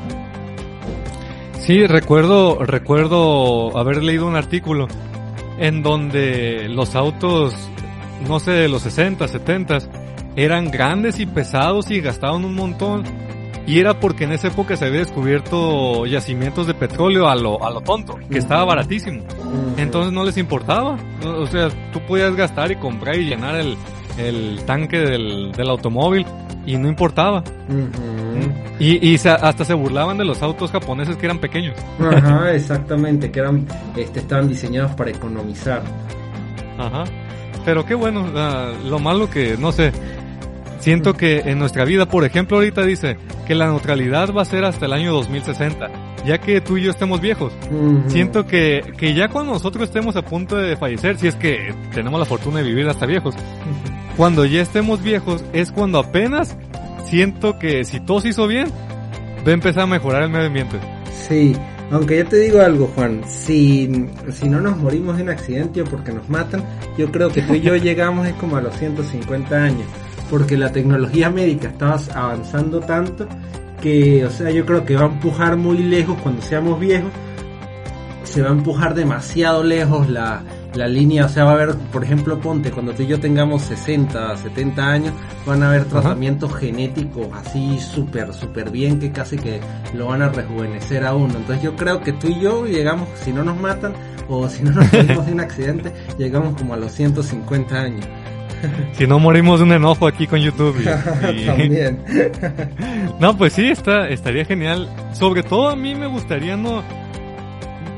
Sí, 1.59 1.85
recuerdo, 1.87 2.59
recuerdo 2.63 3.77
haber 3.77 4.03
leído 4.03 4.27
un 4.27 4.35
artículo 4.35 4.87
en 5.59 5.83
donde 5.83 6.67
los 6.69 6.95
autos, 6.95 7.53
no 8.27 8.39
sé, 8.39 8.51
de 8.51 8.69
los 8.69 8.81
60, 8.81 9.27
70, 9.27 9.77
eran 10.35 10.71
grandes 10.71 11.19
y 11.19 11.25
pesados 11.25 11.91
y 11.91 12.01
gastaban 12.01 12.43
un 12.43 12.55
montón. 12.55 13.03
Y 13.65 13.79
era 13.79 13.99
porque 13.99 14.25
en 14.25 14.33
esa 14.33 14.49
época 14.49 14.75
se 14.75 14.85
había 14.85 14.99
descubierto 14.99 16.05
yacimientos 16.05 16.67
de 16.67 16.73
petróleo 16.73 17.29
a 17.29 17.35
lo, 17.35 17.63
a 17.65 17.71
lo 17.71 17.81
tonto, 17.81 18.17
que 18.29 18.37
estaba 18.37 18.65
baratísimo. 18.65 19.23
Entonces 19.77 20.11
no 20.11 20.25
les 20.25 20.37
importaba. 20.37 20.97
O 21.23 21.47
sea, 21.47 21.69
tú 21.93 22.01
podías 22.07 22.35
gastar 22.35 22.71
y 22.71 22.75
comprar 22.75 23.15
y 23.17 23.25
llenar 23.25 23.55
el, 23.55 23.77
el 24.17 24.63
tanque 24.65 24.97
del, 24.99 25.53
del 25.53 25.69
automóvil 25.69 26.25
y 26.65 26.77
no 26.77 26.89
importaba. 26.89 27.43
Y, 28.79 29.13
y 29.13 29.15
hasta 29.15 29.63
se 29.63 29.73
burlaban 29.73 30.17
de 30.17 30.25
los 30.25 30.41
autos 30.41 30.71
japoneses 30.71 31.15
que 31.15 31.25
eran 31.25 31.39
pequeños. 31.39 31.77
Ajá, 31.99 32.53
exactamente, 32.53 33.31
que 33.31 33.39
eran, 33.39 33.65
este, 33.95 34.19
estaban 34.19 34.47
diseñados 34.47 34.91
para 34.91 35.11
economizar. 35.11 35.83
Ajá. 36.77 37.05
Pero 37.63 37.85
qué 37.85 37.95
bueno, 37.95 38.27
lo 38.85 38.99
malo 38.99 39.29
que, 39.29 39.55
no 39.57 39.71
sé, 39.71 39.93
siento 40.83 41.13
que 41.13 41.39
en 41.45 41.59
nuestra 41.59 41.85
vida, 41.85 42.07
por 42.07 42.25
ejemplo, 42.25 42.57
ahorita 42.57 42.81
dice 42.83 43.15
que 43.47 43.55
la 43.55 43.67
neutralidad 43.67 44.33
va 44.33 44.41
a 44.41 44.45
ser 44.45 44.65
hasta 44.65 44.85
el 44.85 44.91
año 44.91 45.13
2060, 45.13 45.89
ya 46.25 46.39
que 46.39 46.59
tú 46.59 46.77
y 46.77 46.83
yo 46.83 46.91
estemos 46.91 47.21
viejos. 47.21 47.53
Siento 48.07 48.45
que, 48.45 48.91
que 48.97 49.13
ya 49.13 49.29
cuando 49.29 49.53
nosotros 49.53 49.85
estemos 49.85 50.17
a 50.17 50.23
punto 50.23 50.57
de 50.57 50.75
fallecer, 50.75 51.17
si 51.17 51.27
es 51.27 51.35
que 51.35 51.73
tenemos 51.93 52.19
la 52.19 52.25
fortuna 52.25 52.57
de 52.57 52.65
vivir 52.65 52.85
hasta 52.89 53.05
viejos, 53.05 53.33
cuando 54.17 54.43
ya 54.43 54.61
estemos 54.61 55.01
viejos 55.01 55.45
es 55.53 55.71
cuando 55.71 55.99
apenas 55.99 56.57
siento 57.05 57.57
que 57.57 57.85
si 57.85 58.01
todo 58.01 58.19
se 58.19 58.29
hizo 58.29 58.45
bien, 58.45 58.67
va 59.47 59.51
a 59.51 59.53
empezar 59.53 59.83
a 59.83 59.87
mejorar 59.87 60.23
el 60.23 60.29
medio 60.31 60.47
ambiente. 60.47 60.77
Sí, 61.29 61.55
aunque 61.91 62.17
yo 62.17 62.25
te 62.25 62.39
digo 62.39 62.59
algo, 62.59 62.91
Juan, 62.93 63.21
si, 63.25 63.89
si 64.33 64.49
no 64.49 64.59
nos 64.59 64.75
morimos 64.77 65.15
de 65.15 65.23
un 65.23 65.29
accidente 65.29 65.81
o 65.81 65.85
porque 65.85 66.11
nos 66.11 66.27
matan, 66.27 66.61
yo 66.97 67.09
creo 67.09 67.29
que 67.29 67.41
tú 67.41 67.53
y 67.53 67.61
yo 67.61 67.75
llegamos 67.77 68.27
es 68.27 68.33
como 68.33 68.57
a 68.57 68.61
los 68.61 68.75
150 68.75 69.55
años, 69.55 69.87
porque 70.29 70.57
la 70.57 70.71
tecnología 70.71 71.29
médica 71.29 71.69
está 71.69 71.97
avanzando 72.13 72.79
tanto 72.79 73.27
que, 73.81 74.25
o 74.25 74.29
sea, 74.29 74.49
yo 74.49 74.65
creo 74.65 74.85
que 74.85 74.95
va 74.95 75.03
a 75.03 75.09
empujar 75.09 75.57
muy 75.57 75.77
lejos 75.77 76.17
cuando 76.21 76.41
seamos 76.41 76.79
viejos, 76.79 77.11
se 78.23 78.41
va 78.41 78.49
a 78.49 78.53
empujar 78.53 78.95
demasiado 78.95 79.63
lejos 79.63 80.09
la, 80.09 80.41
la 80.75 80.87
línea, 80.87 81.25
o 81.25 81.29
sea, 81.29 81.43
va 81.43 81.51
a 81.51 81.53
haber, 81.53 81.75
por 81.75 82.03
ejemplo, 82.03 82.39
ponte, 82.39 82.71
cuando 82.71 82.93
tú 82.93 83.03
y 83.03 83.07
yo 83.07 83.19
tengamos 83.19 83.61
60, 83.63 84.37
70 84.37 84.89
años, 84.89 85.13
van 85.45 85.61
a 85.63 85.69
haber 85.69 85.85
tratamientos 85.85 86.53
genéticos 86.55 87.27
así 87.33 87.79
súper, 87.79 88.33
súper 88.33 88.71
bien 88.71 88.99
que 88.99 89.11
casi 89.11 89.37
que 89.37 89.59
lo 89.93 90.07
van 90.07 90.21
a 90.21 90.29
rejuvenecer 90.29 91.05
a 91.05 91.13
uno. 91.13 91.35
Entonces 91.37 91.63
yo 91.63 91.75
creo 91.75 92.01
que 92.01 92.13
tú 92.13 92.27
y 92.27 92.39
yo 92.39 92.65
llegamos, 92.65 93.07
si 93.23 93.31
no 93.31 93.43
nos 93.43 93.59
matan 93.59 93.93
o 94.27 94.47
si 94.49 94.63
no 94.63 94.71
nos 94.71 94.91
morimos 94.91 95.25
de 95.25 95.33
un 95.33 95.39
accidente, 95.41 95.93
llegamos 96.17 96.55
como 96.57 96.73
a 96.73 96.77
los 96.77 96.91
150 96.91 97.75
años. 97.75 98.05
Si 98.93 99.07
no 99.07 99.19
morimos 99.19 99.59
de 99.59 99.65
un 99.65 99.71
enojo 99.73 100.07
aquí 100.07 100.27
con 100.27 100.39
YouTube. 100.39 100.83
También. 101.45 101.99
no, 103.19 103.37
pues 103.37 103.53
sí, 103.53 103.67
está, 103.67 104.07
estaría 104.09 104.45
genial. 104.45 104.89
Sobre 105.13 105.43
todo 105.43 105.69
a 105.69 105.75
mí 105.75 105.95
me 105.95 106.07
gustaría 106.07 106.55
no 106.57 106.83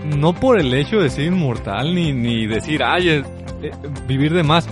no 0.06 0.34
por 0.34 0.60
el 0.60 0.74
hecho 0.74 1.00
de 1.00 1.10
ser 1.10 1.26
inmortal 1.26 1.96
ni, 1.96 2.14
ni 2.14 2.46
decir, 2.46 2.84
ay, 2.84 3.10
eh, 3.10 3.24
eh, 3.64 3.72
vivir 4.08 4.34
de 4.34 4.44
más, 4.44 4.68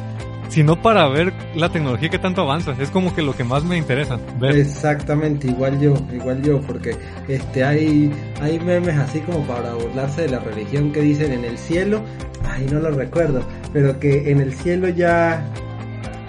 sino 0.50 0.80
para 0.80 1.08
ver 1.08 1.34
la 1.56 1.70
tecnología 1.70 2.10
que 2.10 2.20
tanto 2.20 2.42
avanza. 2.42 2.76
Es 2.80 2.92
como 2.92 3.16
que 3.16 3.22
lo 3.22 3.36
que 3.36 3.44
más 3.44 3.64
me 3.64 3.78
interesa 3.78 4.20
ver. 4.40 4.56
Exactamente, 4.56 5.48
igual 5.48 5.80
yo, 5.80 5.96
igual 6.14 6.42
yo, 6.44 6.62
porque 6.62 6.96
este 7.28 7.64
hay, 7.64 8.12
hay 8.42 8.60
memes 8.60 8.96
así 8.98 9.20
como 9.22 9.42
para 9.48 9.74
burlarse 9.74 10.24
de 10.24 10.30
la 10.30 10.40
religión 10.40 10.92
que 10.92 11.02
dicen 11.02 11.32
en 11.34 11.44
el 11.44 11.58
cielo, 11.58 12.04
ay 12.48 12.68
no 12.72 12.80
lo 12.80 12.92
recuerdo, 12.92 13.42
pero 13.72 14.00
que 14.00 14.30
en 14.30 14.40
el 14.40 14.54
cielo 14.54 14.90
ya 14.90 15.44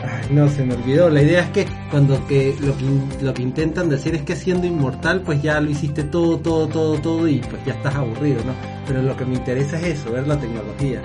no, 0.31 0.49
se 0.49 0.65
me 0.65 0.75
olvidó. 0.75 1.09
La 1.11 1.23
idea 1.23 1.43
es 1.43 1.49
que 1.51 1.67
cuando 1.91 2.27
que 2.27 2.55
lo, 2.61 2.77
que 2.77 3.25
lo 3.25 3.35
que 3.35 3.43
intentan 3.43 3.89
decir 3.89 4.15
es 4.15 4.23
que 4.23 4.37
siendo 4.37 4.67
inmortal, 4.67 5.23
pues 5.23 5.43
ya 5.43 5.61
lo 5.61 5.71
hiciste 5.71 6.05
todo, 6.05 6.39
todo, 6.39 6.67
todo, 6.69 6.99
todo 6.99 7.29
y 7.29 7.39
pues 7.39 7.65
ya 7.65 7.75
estás 7.75 7.95
aburrido, 7.95 8.43
¿no? 8.45 8.53
Pero 8.87 9.03
lo 9.03 9.17
que 9.17 9.25
me 9.25 9.35
interesa 9.35 9.79
es 9.79 10.01
eso, 10.01 10.13
ver 10.13 10.27
la 10.27 10.39
tecnología. 10.39 11.01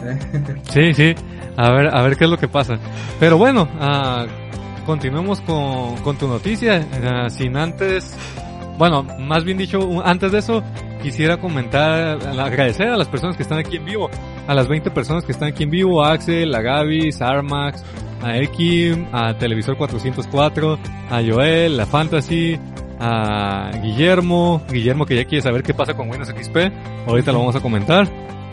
Sí, 0.70 0.94
sí. 0.94 1.14
A 1.58 1.70
ver, 1.72 1.94
a 1.94 2.02
ver 2.02 2.16
qué 2.16 2.24
es 2.24 2.30
lo 2.30 2.38
que 2.38 2.48
pasa. 2.48 2.78
Pero 3.18 3.36
bueno, 3.36 3.68
uh, 3.78 4.86
continuemos 4.86 5.42
con, 5.42 5.96
con, 5.98 6.16
tu 6.16 6.26
noticia. 6.26 6.78
Uh, 6.78 7.28
sin 7.28 7.54
antes, 7.54 8.16
bueno, 8.78 9.02
más 9.02 9.44
bien 9.44 9.58
dicho, 9.58 9.78
antes 10.02 10.32
de 10.32 10.38
eso, 10.38 10.62
quisiera 11.02 11.38
comentar, 11.38 12.18
agradecer 12.38 12.88
a 12.88 12.96
las 12.96 13.08
personas 13.08 13.36
que 13.36 13.42
están 13.42 13.58
aquí 13.58 13.76
en 13.76 13.84
vivo, 13.84 14.08
a 14.46 14.54
las 14.54 14.68
20 14.68 14.90
personas 14.90 15.24
que 15.24 15.32
están 15.32 15.48
aquí 15.48 15.64
en 15.64 15.70
vivo, 15.70 16.02
a 16.02 16.12
Axel, 16.12 16.54
a 16.54 16.62
Gaby, 16.62 17.12
Sarmax, 17.12 17.84
a 18.22 18.36
Ekim, 18.38 19.06
a 19.12 19.34
Televisor 19.34 19.76
404, 19.76 20.78
a 21.10 21.22
Joel, 21.22 21.80
a 21.80 21.86
Fantasy, 21.86 22.58
a 22.98 23.70
Guillermo, 23.82 24.62
Guillermo 24.70 25.06
que 25.06 25.16
ya 25.16 25.24
quiere 25.24 25.42
saber 25.42 25.62
qué 25.62 25.74
pasa 25.74 25.94
con 25.94 26.10
Windows 26.10 26.28
XP, 26.28 26.56
ahorita 27.06 27.32
lo 27.32 27.38
vamos 27.38 27.56
a 27.56 27.60
comentar. 27.60 28.08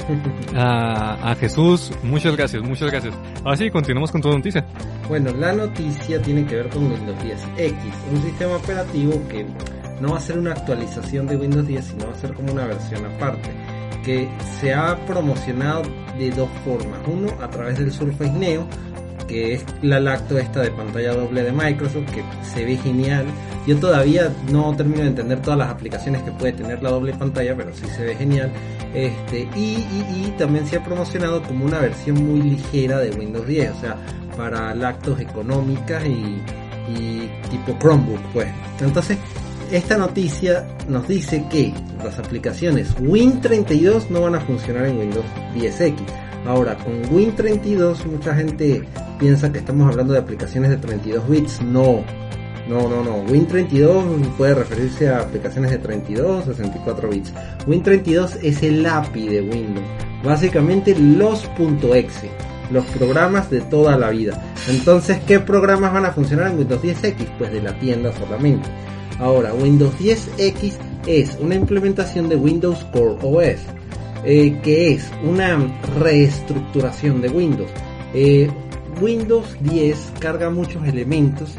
A, 0.55 1.31
a, 1.31 1.35
Jesús, 1.35 1.91
muchas 2.01 2.33
gracias, 2.37 2.63
muchas 2.63 2.89
gracias. 2.89 3.13
Ahora 3.43 3.57
sí, 3.57 3.69
continuamos 3.69 4.09
con 4.09 4.21
tu 4.21 4.29
noticia. 4.29 4.65
Bueno, 5.09 5.31
la 5.33 5.51
noticia 5.51 6.21
tiene 6.21 6.45
que 6.45 6.55
ver 6.55 6.69
con 6.69 6.89
Windows 6.89 7.17
10X, 7.19 7.73
un 8.13 8.21
sistema 8.23 8.55
operativo 8.55 9.21
que 9.27 9.45
no 9.99 10.11
va 10.11 10.17
a 10.17 10.21
ser 10.21 10.37
una 10.37 10.51
actualización 10.51 11.27
de 11.27 11.35
Windows 11.35 11.67
10, 11.67 11.85
sino 11.85 12.05
va 12.05 12.11
a 12.11 12.15
ser 12.15 12.33
como 12.33 12.53
una 12.53 12.65
versión 12.67 13.05
aparte, 13.05 13.49
que 14.03 14.29
se 14.59 14.73
ha 14.73 14.95
promocionado 15.05 15.81
de 16.17 16.29
dos 16.31 16.49
formas. 16.63 16.99
Uno, 17.07 17.29
a 17.41 17.49
través 17.49 17.77
del 17.77 17.91
Surface 17.91 18.31
Neo, 18.31 18.67
que 19.27 19.55
es 19.55 19.65
la 19.81 19.99
lacto 19.99 20.37
esta 20.37 20.61
de 20.61 20.71
pantalla 20.71 21.13
doble 21.13 21.43
de 21.43 21.51
Microsoft, 21.51 22.09
que 22.11 22.23
se 22.53 22.65
ve 22.65 22.77
genial. 22.77 23.25
Yo 23.65 23.77
todavía 23.77 24.31
no 24.51 24.75
termino 24.75 25.01
de 25.01 25.09
entender 25.09 25.41
todas 25.41 25.59
las 25.59 25.69
aplicaciones 25.69 26.21
que 26.23 26.31
puede 26.31 26.53
tener 26.53 26.81
la 26.81 26.89
doble 26.89 27.13
pantalla, 27.13 27.55
pero 27.55 27.73
sí 27.73 27.85
se 27.95 28.03
ve 28.03 28.15
genial. 28.15 28.51
Este, 28.93 29.47
y, 29.55 29.85
y, 29.85 30.33
también 30.37 30.65
se 30.65 30.77
ha 30.77 30.83
promocionado 30.83 31.43
como 31.43 31.65
una 31.65 31.79
versión 31.79 32.25
muy 32.25 32.41
ligera 32.41 32.99
de 32.99 33.11
Windows 33.11 33.45
10, 33.45 33.71
o 33.71 33.81
sea, 33.81 33.97
para 34.37 34.73
lactos 34.73 35.19
económicas 35.19 36.03
y, 36.05 36.41
y 36.89 37.29
tipo 37.49 37.77
Chromebook, 37.79 38.21
pues. 38.33 38.47
Entonces, 38.79 39.17
esta 39.71 39.97
noticia 39.97 40.65
nos 40.87 41.07
dice 41.07 41.43
que 41.49 41.73
las 42.03 42.17
aplicaciones 42.19 42.95
Win32 42.97 44.09
no 44.09 44.21
van 44.21 44.35
a 44.35 44.39
funcionar 44.39 44.85
en 44.85 44.97
Windows 44.97 45.25
10X. 45.55 45.95
Ahora, 46.47 46.77
con 46.77 47.03
Win32 47.09 48.05
mucha 48.05 48.33
gente 48.33 48.81
piensa 49.19 49.51
que 49.51 49.59
estamos 49.59 49.91
hablando 49.91 50.13
de 50.13 50.19
aplicaciones 50.19 50.69
de 50.69 50.77
32 50.77 51.29
bits. 51.29 51.61
No, 51.61 52.05
no, 52.69 52.87
no, 52.87 53.03
no. 53.03 53.25
Win32 53.25 54.35
puede 54.37 54.55
referirse 54.55 55.09
a 55.09 55.19
aplicaciones 55.19 55.71
de 55.71 55.79
32, 55.79 56.45
64 56.45 57.09
bits. 57.09 57.33
Win32 57.65 58.37
es 58.43 58.63
el 58.63 58.85
API 58.85 59.27
de 59.27 59.41
Windows. 59.41 59.85
Básicamente 60.23 60.97
los 60.97 61.49
.exe, 61.93 62.29
los 62.71 62.85
programas 62.85 63.49
de 63.49 63.59
toda 63.61 63.97
la 63.97 64.09
vida. 64.09 64.41
Entonces, 64.69 65.19
¿qué 65.27 65.41
programas 65.41 65.91
van 65.91 66.05
a 66.05 66.11
funcionar 66.11 66.51
en 66.51 66.59
Windows 66.59 66.81
10X? 66.81 67.27
Pues 67.37 67.51
de 67.51 67.61
la 67.61 67.77
tienda 67.77 68.13
solamente. 68.13 68.69
Ahora, 69.19 69.53
Windows 69.53 69.93
10X 69.99 70.73
es 71.07 71.37
una 71.41 71.55
implementación 71.55 72.29
de 72.29 72.37
Windows 72.37 72.85
Core 72.93 73.17
OS, 73.21 73.59
eh, 74.29 74.59
que 74.61 74.91
es 74.91 75.09
una 75.23 75.57
reestructuración 75.97 77.21
de 77.21 77.29
Windows. 77.29 77.71
Eh, 78.13 78.49
Windows 78.99 79.55
10 79.61 80.15
carga 80.19 80.49
muchos 80.49 80.85
elementos 80.85 81.55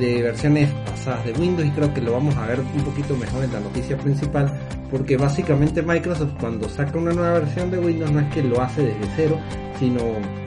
de 0.00 0.20
versiones 0.20 0.68
pasadas 0.86 1.24
de 1.24 1.32
Windows 1.34 1.68
y 1.68 1.70
creo 1.70 1.94
que 1.94 2.00
lo 2.00 2.12
vamos 2.12 2.34
a 2.34 2.46
ver 2.46 2.58
un 2.58 2.84
poquito 2.84 3.16
mejor 3.16 3.44
en 3.44 3.52
la 3.52 3.60
noticia 3.60 3.96
principal 3.96 4.52
porque 4.90 5.16
básicamente 5.16 5.82
Microsoft 5.82 6.32
cuando 6.40 6.68
saca 6.68 6.98
una 6.98 7.12
nueva 7.12 7.34
versión 7.34 7.70
de 7.70 7.78
Windows 7.78 8.10
no 8.10 8.18
es 8.18 8.34
que 8.34 8.42
lo 8.42 8.60
hace 8.60 8.82
desde 8.82 9.06
cero 9.14 9.38
sino 9.78 10.00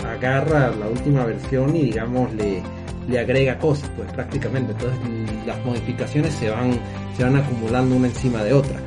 agarra 0.06 0.70
la 0.72 0.88
última 0.88 1.24
versión 1.24 1.74
y 1.78 1.84
digamos 1.84 2.34
le, 2.34 2.62
le 3.08 3.20
agrega 3.20 3.58
cosas 3.58 3.90
pues 3.96 4.12
prácticamente 4.12 4.74
entonces 4.74 5.00
las 5.46 5.64
modificaciones 5.64 6.34
se 6.34 6.50
van 6.50 6.78
se 7.16 7.24
van 7.24 7.38
acumulando 7.38 7.96
una 7.96 8.08
encima 8.08 8.44
de 8.44 8.52
otra 8.52 8.82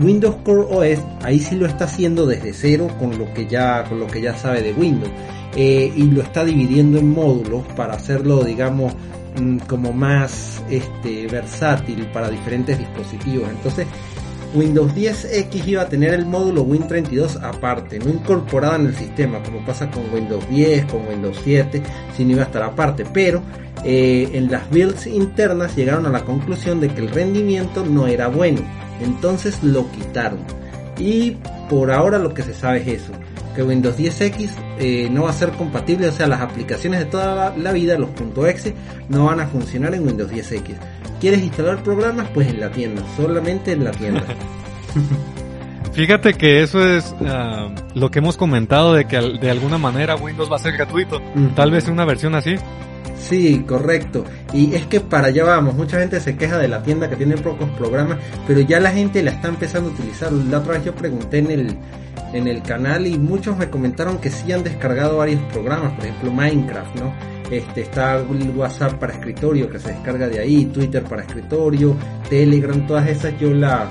Windows 0.00 0.36
Core 0.44 0.66
OS 0.70 1.00
ahí 1.22 1.38
sí 1.40 1.56
lo 1.56 1.66
está 1.66 1.84
haciendo 1.84 2.26
desde 2.26 2.52
cero 2.52 2.88
con 2.98 3.18
lo 3.18 3.32
que 3.34 3.46
ya 3.46 3.84
con 3.84 4.00
lo 4.00 4.06
que 4.06 4.20
ya 4.20 4.36
sabe 4.36 4.62
de 4.62 4.72
Windows 4.72 5.10
eh, 5.56 5.92
y 5.94 6.04
lo 6.04 6.22
está 6.22 6.44
dividiendo 6.44 6.98
en 6.98 7.10
módulos 7.10 7.64
para 7.74 7.94
hacerlo, 7.94 8.44
digamos, 8.44 8.92
mm, 9.40 9.58
como 9.66 9.92
más 9.92 10.62
este, 10.70 11.26
versátil 11.26 12.06
para 12.12 12.30
diferentes 12.30 12.78
dispositivos. 12.78 13.48
Entonces, 13.50 13.86
Windows 14.54 14.94
10X 14.94 15.66
iba 15.66 15.82
a 15.82 15.88
tener 15.88 16.14
el 16.14 16.26
módulo 16.26 16.64
Win32 16.64 17.42
aparte, 17.42 17.98
no 17.98 18.08
incorporado 18.08 18.76
en 18.76 18.86
el 18.86 18.94
sistema, 18.94 19.42
como 19.42 19.64
pasa 19.64 19.90
con 19.90 20.04
Windows 20.12 20.48
10, 20.48 20.86
con 20.86 21.06
Windows 21.06 21.38
7, 21.42 21.82
sino 22.16 22.32
iba 22.32 22.42
a 22.42 22.46
estar 22.46 22.62
aparte. 22.62 23.04
Pero 23.12 23.42
eh, 23.84 24.28
en 24.32 24.50
las 24.50 24.70
builds 24.70 25.06
internas 25.06 25.76
llegaron 25.76 26.06
a 26.06 26.10
la 26.10 26.24
conclusión 26.24 26.80
de 26.80 26.88
que 26.88 27.00
el 27.00 27.10
rendimiento 27.10 27.84
no 27.84 28.06
era 28.06 28.28
bueno, 28.28 28.60
entonces 29.00 29.62
lo 29.62 29.90
quitaron. 29.90 30.40
Y 30.98 31.36
por 31.68 31.90
ahora 31.90 32.18
lo 32.18 32.34
que 32.34 32.42
se 32.42 32.54
sabe 32.54 32.80
es 32.80 33.02
eso 33.02 33.12
que 33.58 33.64
Windows 33.64 33.98
10X 33.98 34.50
eh, 34.78 35.08
no 35.10 35.24
va 35.24 35.30
a 35.30 35.32
ser 35.32 35.50
compatible, 35.50 36.06
o 36.06 36.12
sea, 36.12 36.28
las 36.28 36.40
aplicaciones 36.40 37.00
de 37.00 37.06
toda 37.06 37.56
la 37.56 37.72
vida, 37.72 37.98
los 37.98 38.10
.exe, 38.46 38.72
no 39.08 39.24
van 39.24 39.40
a 39.40 39.48
funcionar 39.48 39.94
en 39.94 40.06
Windows 40.06 40.30
10X. 40.30 40.76
¿Quieres 41.20 41.42
instalar 41.42 41.82
programas? 41.82 42.28
Pues 42.32 42.46
en 42.46 42.60
la 42.60 42.70
tienda, 42.70 43.02
solamente 43.16 43.72
en 43.72 43.82
la 43.82 43.90
tienda. 43.90 44.24
Fíjate 45.92 46.34
que 46.34 46.62
eso 46.62 46.86
es 46.86 47.14
ah, 47.26 47.68
lo 47.94 48.10
que 48.10 48.20
hemos 48.20 48.36
comentado 48.36 48.94
de 48.94 49.06
que 49.06 49.18
de 49.18 49.50
alguna 49.50 49.78
manera 49.78 50.16
Windows 50.16 50.50
va 50.50 50.56
a 50.56 50.60
ser 50.60 50.74
gratuito. 50.74 51.20
Tal 51.54 51.70
vez 51.70 51.88
una 51.88 52.04
versión 52.04 52.34
así. 52.34 52.56
Sí, 53.18 53.64
correcto. 53.66 54.24
Y 54.52 54.74
es 54.74 54.86
que 54.86 55.00
para 55.00 55.28
allá 55.28 55.44
vamos, 55.44 55.74
mucha 55.74 55.98
gente 55.98 56.20
se 56.20 56.36
queja 56.36 56.58
de 56.58 56.68
la 56.68 56.82
tienda 56.82 57.10
que 57.10 57.16
tiene 57.16 57.36
pocos 57.36 57.68
programas, 57.70 58.18
pero 58.46 58.60
ya 58.60 58.80
la 58.80 58.90
gente 58.90 59.22
la 59.22 59.32
está 59.32 59.48
empezando 59.48 59.90
a 59.90 59.92
utilizar. 59.92 60.32
La 60.32 60.58
otra 60.58 60.74
vez 60.74 60.84
yo 60.84 60.94
pregunté 60.94 61.38
en 61.38 61.50
el, 61.50 61.76
en 62.32 62.46
el 62.46 62.62
canal 62.62 63.06
y 63.06 63.18
muchos 63.18 63.56
me 63.56 63.68
comentaron 63.68 64.18
que 64.18 64.30
sí 64.30 64.52
han 64.52 64.62
descargado 64.62 65.18
varios 65.18 65.42
programas, 65.52 65.92
por 65.92 66.04
ejemplo 66.06 66.32
Minecraft, 66.32 66.94
¿no? 66.96 67.12
Este, 67.50 67.80
está 67.80 68.22
WhatsApp 68.56 68.94
para 68.94 69.14
escritorio 69.14 69.70
que 69.70 69.78
se 69.78 69.88
descarga 69.88 70.28
de 70.28 70.38
ahí, 70.38 70.66
Twitter 70.66 71.02
para 71.02 71.22
escritorio, 71.22 71.96
Telegram, 72.28 72.86
todas 72.86 73.08
esas 73.08 73.38
yo 73.40 73.50
las 73.50 73.88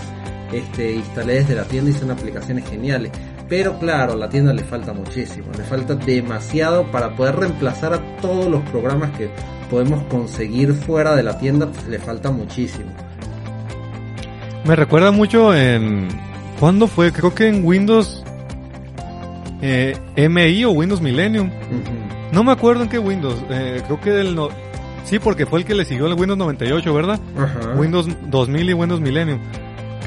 este, 0.51 0.95
instalé 0.95 1.35
desde 1.35 1.55
la 1.55 1.63
tienda 1.63 1.91
y 1.91 1.93
son 1.93 2.11
aplicaciones 2.11 2.69
geniales. 2.69 3.11
Pero 3.49 3.79
claro, 3.79 4.13
a 4.13 4.15
la 4.15 4.29
tienda 4.29 4.53
le 4.53 4.63
falta 4.63 4.93
muchísimo, 4.93 5.47
le 5.57 5.63
falta 5.63 5.95
demasiado 5.95 6.91
para 6.91 7.15
poder 7.15 7.37
reemplazar 7.37 7.93
a 7.93 8.17
todos 8.17 8.47
los 8.47 8.61
programas 8.69 9.11
que 9.17 9.29
podemos 9.69 10.03
conseguir 10.05 10.73
fuera 10.73 11.15
de 11.15 11.23
la 11.23 11.37
tienda, 11.37 11.67
pues 11.67 11.87
le 11.87 11.99
falta 11.99 12.29
muchísimo. 12.31 12.91
Me 14.65 14.75
recuerda 14.75 15.11
mucho 15.11 15.55
en... 15.55 16.09
¿Cuándo 16.59 16.87
fue? 16.87 17.11
Creo 17.11 17.33
que 17.33 17.47
en 17.47 17.63
Windows 17.63 18.23
eh, 19.61 19.95
MI 20.29 20.65
o 20.65 20.71
Windows 20.71 21.01
Millennium. 21.01 21.49
No 22.31 22.43
me 22.43 22.51
acuerdo 22.51 22.83
en 22.83 22.89
qué 22.89 22.99
Windows. 22.99 23.41
Eh, 23.49 23.81
creo 23.85 24.01
que 24.01 24.11
del... 24.11 24.35
No... 24.35 24.49
Sí, 25.05 25.19
porque 25.19 25.45
fue 25.45 25.59
el 25.59 25.65
que 25.65 25.73
le 25.73 25.85
siguió 25.85 26.07
el 26.07 26.13
Windows 26.13 26.37
98, 26.37 26.93
¿verdad? 26.93 27.19
Windows 27.77 28.09
2000 28.29 28.69
y 28.69 28.73
Windows 28.73 28.99
Millennium. 28.99 29.39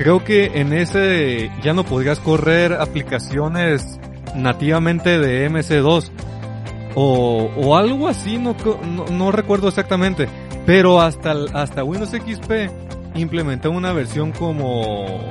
Creo 0.00 0.24
que 0.24 0.46
en 0.54 0.72
ese 0.72 1.50
ya 1.62 1.74
no 1.74 1.84
podrías 1.84 2.20
correr 2.20 2.72
aplicaciones 2.72 4.00
nativamente 4.34 5.18
de 5.18 5.50
MC2 5.50 6.08
o, 6.94 7.50
o 7.54 7.76
algo 7.76 8.08
así, 8.08 8.38
no, 8.38 8.56
no, 8.82 9.04
no, 9.04 9.30
recuerdo 9.30 9.68
exactamente. 9.68 10.26
Pero 10.64 11.02
hasta, 11.02 11.34
hasta 11.52 11.84
Windows 11.84 12.12
XP 12.12 12.50
implementó 13.14 13.70
una 13.70 13.92
versión 13.92 14.32
como 14.32 15.28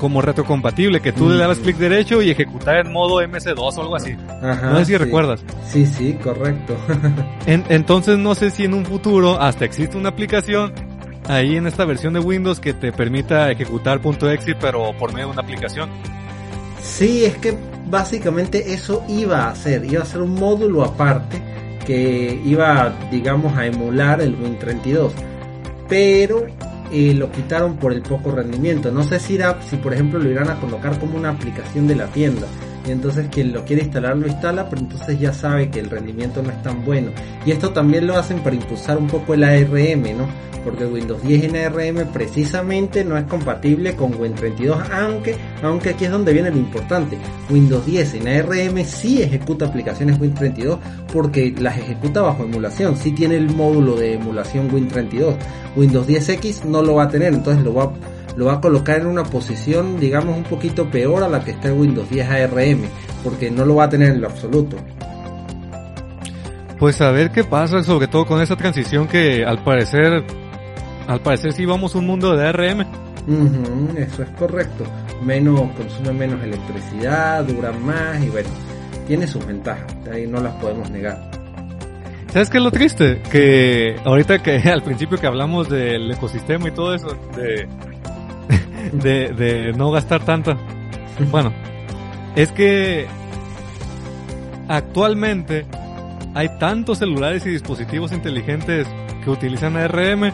como 0.00 0.20
retrocompatible, 0.20 1.00
que 1.00 1.12
tú 1.12 1.28
le 1.30 1.38
dabas 1.38 1.60
clic 1.60 1.76
derecho 1.76 2.20
y 2.20 2.30
ejecutar 2.30 2.84
en 2.84 2.92
modo 2.92 3.22
MS2 3.22 3.78
o 3.78 3.80
algo 3.80 3.94
así. 3.94 4.16
no 4.42 4.76
sé 4.78 4.86
si 4.86 4.96
recuerdas. 4.96 5.44
Sí, 5.68 5.86
sí, 5.86 6.14
correcto. 6.14 6.76
entonces 7.46 8.18
no 8.18 8.34
sé 8.34 8.50
si 8.50 8.64
en 8.64 8.74
un 8.74 8.84
futuro 8.84 9.40
hasta 9.40 9.64
existe 9.64 9.96
una 9.96 10.08
aplicación 10.08 10.74
ahí 11.28 11.56
en 11.56 11.66
esta 11.66 11.84
versión 11.84 12.14
de 12.14 12.20
Windows 12.20 12.60
que 12.60 12.74
te 12.74 12.92
permita 12.92 13.50
ejecutar 13.50 14.00
.exe 14.04 14.54
pero 14.60 14.96
por 14.98 15.12
medio 15.12 15.26
de 15.26 15.32
una 15.32 15.42
aplicación. 15.42 15.90
Sí, 16.82 17.24
es 17.24 17.36
que 17.38 17.56
básicamente 17.86 18.74
eso 18.74 19.04
iba 19.08 19.48
a 19.48 19.54
ser, 19.54 19.84
iba 19.84 20.02
a 20.02 20.06
ser 20.06 20.20
un 20.20 20.34
módulo 20.34 20.84
aparte 20.84 21.40
que 21.86 22.40
iba, 22.44 22.92
digamos, 23.10 23.56
a 23.56 23.66
emular 23.66 24.20
el 24.20 24.38
Win32. 24.38 25.12
Pero 25.88 26.46
eh, 26.92 27.14
lo 27.14 27.30
quitaron 27.30 27.76
por 27.76 27.92
el 27.92 28.02
poco 28.02 28.32
rendimiento. 28.32 28.90
No 28.90 29.02
sé 29.02 29.20
si, 29.20 29.38
si 29.68 29.76
por 29.76 29.92
ejemplo 29.92 30.18
lo 30.18 30.30
irán 30.30 30.50
a 30.50 30.56
colocar 30.56 30.98
como 30.98 31.16
una 31.16 31.30
aplicación 31.30 31.86
de 31.86 31.96
la 31.96 32.06
tienda. 32.06 32.46
Y 32.86 32.90
entonces 32.90 33.28
quien 33.30 33.52
lo 33.52 33.64
quiere 33.64 33.82
instalar 33.82 34.16
lo 34.16 34.26
instala, 34.26 34.68
pero 34.68 34.82
entonces 34.82 35.18
ya 35.18 35.32
sabe 35.32 35.70
que 35.70 35.80
el 35.80 35.90
rendimiento 35.90 36.42
no 36.42 36.50
es 36.50 36.62
tan 36.62 36.84
bueno. 36.84 37.10
Y 37.46 37.52
esto 37.52 37.70
también 37.70 38.06
lo 38.06 38.16
hacen 38.16 38.40
para 38.40 38.56
impulsar 38.56 38.98
un 38.98 39.06
poco 39.06 39.34
el 39.34 39.44
ARM, 39.44 40.16
¿no? 40.16 40.54
Porque 40.64 40.86
Windows 40.86 41.22
10 41.22 41.44
en 41.44 41.56
ARM 41.56 42.10
precisamente 42.12 43.04
no 43.04 43.18
es 43.18 43.24
compatible 43.24 43.94
con 43.96 44.12
Win32, 44.14 44.90
aunque, 44.92 45.36
aunque 45.62 45.90
aquí 45.90 46.06
es 46.06 46.10
donde 46.10 46.32
viene 46.32 46.50
lo 46.50 46.56
importante. 46.56 47.18
Windows 47.50 47.84
10 47.84 48.14
en 48.14 48.28
ARM 48.28 48.84
sí 48.84 49.22
ejecuta 49.22 49.66
aplicaciones 49.66 50.18
Win32 50.18 50.78
porque 51.12 51.54
las 51.58 51.76
ejecuta 51.76 52.22
bajo 52.22 52.44
emulación, 52.44 52.96
sí 52.96 53.12
tiene 53.12 53.36
el 53.36 53.50
módulo 53.50 53.94
de 53.96 54.14
emulación 54.14 54.70
Win32. 54.70 55.36
Windows 55.76 56.06
10X 56.06 56.64
no 56.64 56.82
lo 56.82 56.94
va 56.94 57.04
a 57.04 57.08
tener, 57.08 57.34
entonces 57.34 57.62
lo 57.62 57.74
va 57.74 57.84
a 57.84 58.13
lo 58.36 58.46
va 58.46 58.54
a 58.54 58.60
colocar 58.60 59.00
en 59.00 59.06
una 59.06 59.24
posición, 59.24 59.98
digamos, 60.00 60.36
un 60.36 60.44
poquito 60.44 60.90
peor 60.90 61.22
a 61.22 61.28
la 61.28 61.44
que 61.44 61.52
está 61.52 61.68
en 61.68 61.80
Windows 61.80 62.08
10 62.10 62.28
ARM, 62.28 62.82
porque 63.22 63.50
no 63.50 63.64
lo 63.64 63.76
va 63.76 63.84
a 63.84 63.88
tener 63.88 64.10
en 64.10 64.20
lo 64.20 64.28
absoluto. 64.28 64.76
Pues 66.78 67.00
a 67.00 67.10
ver 67.12 67.30
qué 67.30 67.44
pasa, 67.44 67.82
sobre 67.82 68.08
todo 68.08 68.26
con 68.26 68.40
esa 68.42 68.56
transición 68.56 69.06
que 69.06 69.44
al 69.44 69.62
parecer, 69.62 70.24
al 71.06 71.20
parecer 71.20 71.52
sí 71.52 71.64
vamos 71.64 71.94
a 71.94 71.98
un 71.98 72.06
mundo 72.06 72.36
de 72.36 72.46
ARM. 72.46 72.80
eso 73.96 74.22
es 74.22 74.30
correcto. 74.30 74.84
Menos, 75.22 75.70
consume 75.76 76.12
menos 76.12 76.42
electricidad, 76.42 77.44
dura 77.44 77.72
más 77.72 78.22
y 78.22 78.28
bueno, 78.28 78.48
tiene 79.06 79.26
sus 79.26 79.46
ventajas, 79.46 79.86
ahí 80.12 80.26
no 80.26 80.40
las 80.40 80.54
podemos 80.54 80.90
negar. 80.90 81.30
¿Sabes 82.34 82.50
qué 82.50 82.58
es 82.58 82.64
lo 82.64 82.72
triste? 82.72 83.22
Que 83.30 83.94
ahorita 84.04 84.42
que 84.42 84.56
al 84.68 84.82
principio 84.82 85.16
que 85.18 85.26
hablamos 85.28 85.68
del 85.68 86.10
ecosistema 86.10 86.68
y 86.68 86.72
todo 86.72 86.92
eso, 86.92 87.16
de, 87.36 87.68
de, 88.92 89.32
de 89.32 89.72
no 89.72 89.90
gastar 89.90 90.24
tanto. 90.24 90.56
Bueno, 91.30 91.52
es 92.36 92.50
que 92.50 93.06
actualmente 94.68 95.66
hay 96.34 96.48
tantos 96.58 96.98
celulares 96.98 97.46
y 97.46 97.50
dispositivos 97.50 98.12
inteligentes 98.12 98.86
que 99.22 99.30
utilizan 99.30 99.76
ARM 99.76 100.32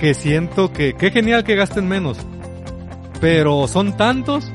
que 0.00 0.14
siento 0.14 0.72
que 0.72 0.94
qué 0.94 1.10
genial 1.10 1.44
que 1.44 1.54
gasten 1.54 1.86
menos. 1.86 2.18
Pero 3.20 3.68
son 3.68 3.96
tantos 3.96 4.50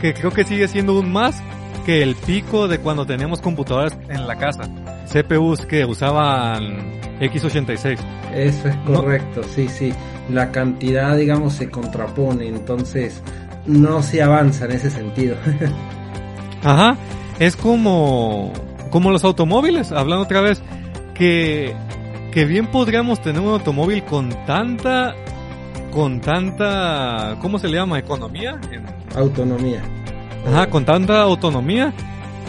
que 0.00 0.14
creo 0.14 0.30
que 0.30 0.44
sigue 0.44 0.68
siendo 0.68 0.98
un 0.98 1.12
más 1.12 1.42
que 1.84 2.02
el 2.02 2.14
pico 2.14 2.68
de 2.68 2.78
cuando 2.78 3.06
teníamos 3.06 3.40
computadoras 3.40 3.98
en 4.08 4.26
la 4.26 4.36
casa. 4.36 4.62
CPUs 5.06 5.66
que 5.66 5.84
usaban 5.84 7.00
X86. 7.20 7.98
Eso 8.34 8.68
es 8.68 8.76
correcto, 8.86 9.42
sí, 9.42 9.68
sí. 9.68 9.92
La 10.32 10.50
cantidad, 10.50 11.16
digamos, 11.16 11.54
se 11.54 11.70
contrapone, 11.70 12.48
entonces 12.48 13.22
no 13.66 14.02
se 14.02 14.22
avanza 14.22 14.64
en 14.66 14.72
ese 14.72 14.90
sentido. 14.90 15.36
Ajá, 16.62 16.96
es 17.38 17.56
como, 17.56 18.52
como 18.90 19.10
los 19.10 19.24
automóviles, 19.24 19.92
hablando 19.92 20.24
otra 20.24 20.40
vez, 20.40 20.62
que, 21.14 21.74
que 22.32 22.44
bien 22.44 22.66
podríamos 22.66 23.20
tener 23.22 23.40
un 23.40 23.48
automóvil 23.48 24.04
con 24.04 24.30
tanta, 24.46 25.14
con 25.90 26.20
tanta, 26.20 27.36
¿cómo 27.40 27.58
se 27.58 27.68
le 27.68 27.76
llama? 27.76 27.98
¿Economía? 27.98 28.60
Autonomía. 29.16 29.82
Ajá, 30.46 30.68
con 30.68 30.84
tanta 30.84 31.22
autonomía, 31.22 31.92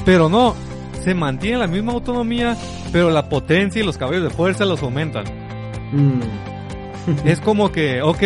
pero 0.06 0.30
no, 0.30 0.56
se 1.04 1.14
mantiene 1.14 1.58
la 1.58 1.68
misma 1.68 1.94
autonomía, 1.94 2.56
pero 2.92 3.10
la 3.10 3.28
potencia 3.28 3.82
y 3.82 3.86
los 3.86 3.98
caballos 3.98 4.24
de 4.24 4.30
fuerza 4.30 4.66
los 4.66 4.82
aumentan. 4.84 5.24
Mm. 5.92 6.51
es 7.26 7.40
como 7.40 7.72
que, 7.72 8.02
ok, 8.02 8.24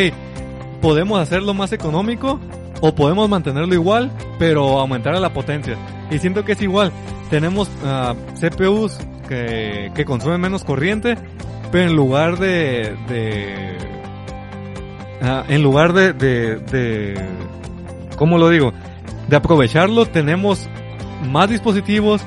podemos 0.81 1.19
hacerlo 1.19 1.53
más 1.53 1.71
económico 1.71 2.39
o 2.81 2.93
podemos 2.93 3.29
mantenerlo 3.29 3.73
igual, 3.73 4.11
pero 4.37 4.79
aumentar 4.79 5.17
la 5.19 5.33
potencia. 5.33 5.77
Y 6.11 6.19
siento 6.19 6.45
que 6.45 6.53
es 6.53 6.61
igual. 6.61 6.91
Tenemos 7.29 7.67
uh, 7.67 7.85
ah, 7.85 8.15
CPUs 8.39 8.97
que, 9.27 9.91
que, 9.95 10.05
consumen 10.05 10.39
menos 10.39 10.63
corriente, 10.63 11.17
pero 11.71 11.89
en 11.89 11.95
lugar 11.95 12.37
de... 12.37 12.95
de 13.07 13.77
uh, 15.21 15.51
en 15.51 15.63
lugar 15.63 15.93
de, 15.93 16.13
de, 16.13 16.57
de... 16.57 17.25
¿Cómo 18.17 18.37
lo 18.37 18.49
digo? 18.49 18.73
De 19.27 19.35
aprovecharlo, 19.35 20.05
tenemos 20.05 20.69
más 21.31 21.49
dispositivos 21.49 22.21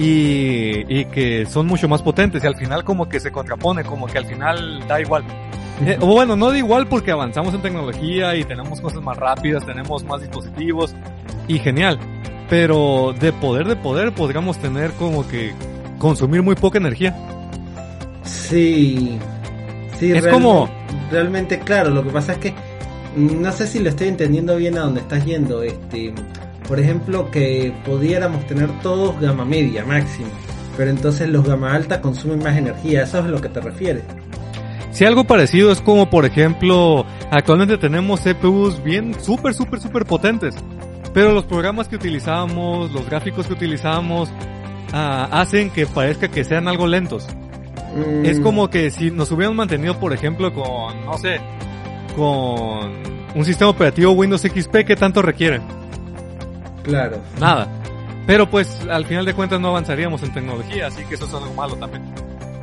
y, 0.00 0.86
y, 0.88 1.04
que 1.04 1.44
son 1.44 1.66
mucho 1.66 1.86
más 1.86 2.00
potentes 2.00 2.42
y 2.42 2.46
al 2.46 2.56
final 2.56 2.84
como 2.84 3.06
que 3.06 3.20
se 3.20 3.30
contrapone, 3.30 3.84
como 3.84 4.06
que 4.06 4.16
al 4.16 4.24
final 4.24 4.82
da 4.88 4.98
igual. 4.98 5.24
Eh, 5.84 5.98
o 6.00 6.06
bueno, 6.06 6.36
no 6.36 6.50
da 6.50 6.56
igual 6.56 6.86
porque 6.86 7.10
avanzamos 7.10 7.52
en 7.52 7.60
tecnología 7.60 8.34
y 8.34 8.44
tenemos 8.44 8.80
cosas 8.80 9.02
más 9.02 9.18
rápidas, 9.18 9.66
tenemos 9.66 10.02
más 10.04 10.22
dispositivos 10.22 10.94
y 11.48 11.58
genial. 11.58 11.98
Pero 12.48 13.14
de 13.20 13.30
poder 13.34 13.66
de 13.66 13.76
poder 13.76 14.12
podríamos 14.12 14.56
tener 14.56 14.92
como 14.92 15.28
que 15.28 15.52
consumir 15.98 16.42
muy 16.42 16.54
poca 16.54 16.78
energía. 16.78 17.14
Sí. 18.24 19.18
Sí, 19.98 20.12
es 20.12 20.26
como 20.28 20.70
realmente 21.10 21.58
claro, 21.58 21.90
lo 21.90 22.02
que 22.02 22.08
pasa 22.08 22.32
es 22.32 22.38
que 22.38 22.54
no 23.16 23.52
sé 23.52 23.66
si 23.66 23.80
lo 23.80 23.90
estoy 23.90 24.08
entendiendo 24.08 24.56
bien 24.56 24.78
a 24.78 24.80
dónde 24.80 25.00
estás 25.00 25.26
yendo, 25.26 25.62
este 25.62 26.14
por 26.70 26.78
ejemplo, 26.78 27.32
que 27.32 27.74
pudiéramos 27.84 28.46
tener 28.46 28.70
todos 28.80 29.20
gama 29.20 29.44
media 29.44 29.84
máximo, 29.84 30.28
pero 30.76 30.88
entonces 30.90 31.28
los 31.28 31.44
gama 31.44 31.74
alta 31.74 32.00
consumen 32.00 32.38
más 32.38 32.56
energía, 32.56 33.02
¿eso 33.02 33.18
es 33.18 33.24
a 33.24 33.28
lo 33.28 33.40
que 33.40 33.48
te 33.48 33.60
refieres? 33.60 34.04
Si 34.92 35.04
algo 35.04 35.24
parecido 35.24 35.72
es 35.72 35.80
como, 35.80 36.08
por 36.08 36.24
ejemplo, 36.24 37.04
actualmente 37.32 37.76
tenemos 37.76 38.20
CPUs 38.20 38.84
bien 38.84 39.20
súper, 39.20 39.52
súper, 39.52 39.80
súper 39.80 40.04
potentes, 40.04 40.54
pero 41.12 41.32
los 41.32 41.44
programas 41.44 41.88
que 41.88 41.96
utilizamos, 41.96 42.92
los 42.92 43.04
gráficos 43.04 43.48
que 43.48 43.54
utilizamos, 43.54 44.30
ah, 44.92 45.28
hacen 45.32 45.70
que 45.70 45.86
parezca 45.86 46.28
que 46.28 46.44
sean 46.44 46.68
algo 46.68 46.86
lentos. 46.86 47.26
Mm. 47.96 48.26
Es 48.26 48.38
como 48.38 48.70
que 48.70 48.92
si 48.92 49.10
nos 49.10 49.32
hubieran 49.32 49.56
mantenido, 49.56 49.98
por 49.98 50.12
ejemplo, 50.12 50.54
con, 50.54 51.04
no 51.04 51.18
sé, 51.18 51.40
con 52.14 52.92
un 53.34 53.44
sistema 53.44 53.72
operativo 53.72 54.12
Windows 54.12 54.42
XP, 54.42 54.84
¿qué 54.86 54.94
tanto 54.94 55.20
requiere? 55.20 55.60
Claro. 56.90 57.18
Nada. 57.38 57.68
Pero 58.26 58.50
pues 58.50 58.86
al 58.90 59.06
final 59.06 59.24
de 59.24 59.34
cuentas 59.34 59.60
no 59.60 59.68
avanzaríamos 59.68 60.22
en 60.22 60.32
tecnología, 60.32 60.88
así 60.88 61.04
que 61.04 61.14
eso 61.14 61.26
es 61.26 61.34
algo 61.34 61.54
malo 61.54 61.76
también. 61.76 62.02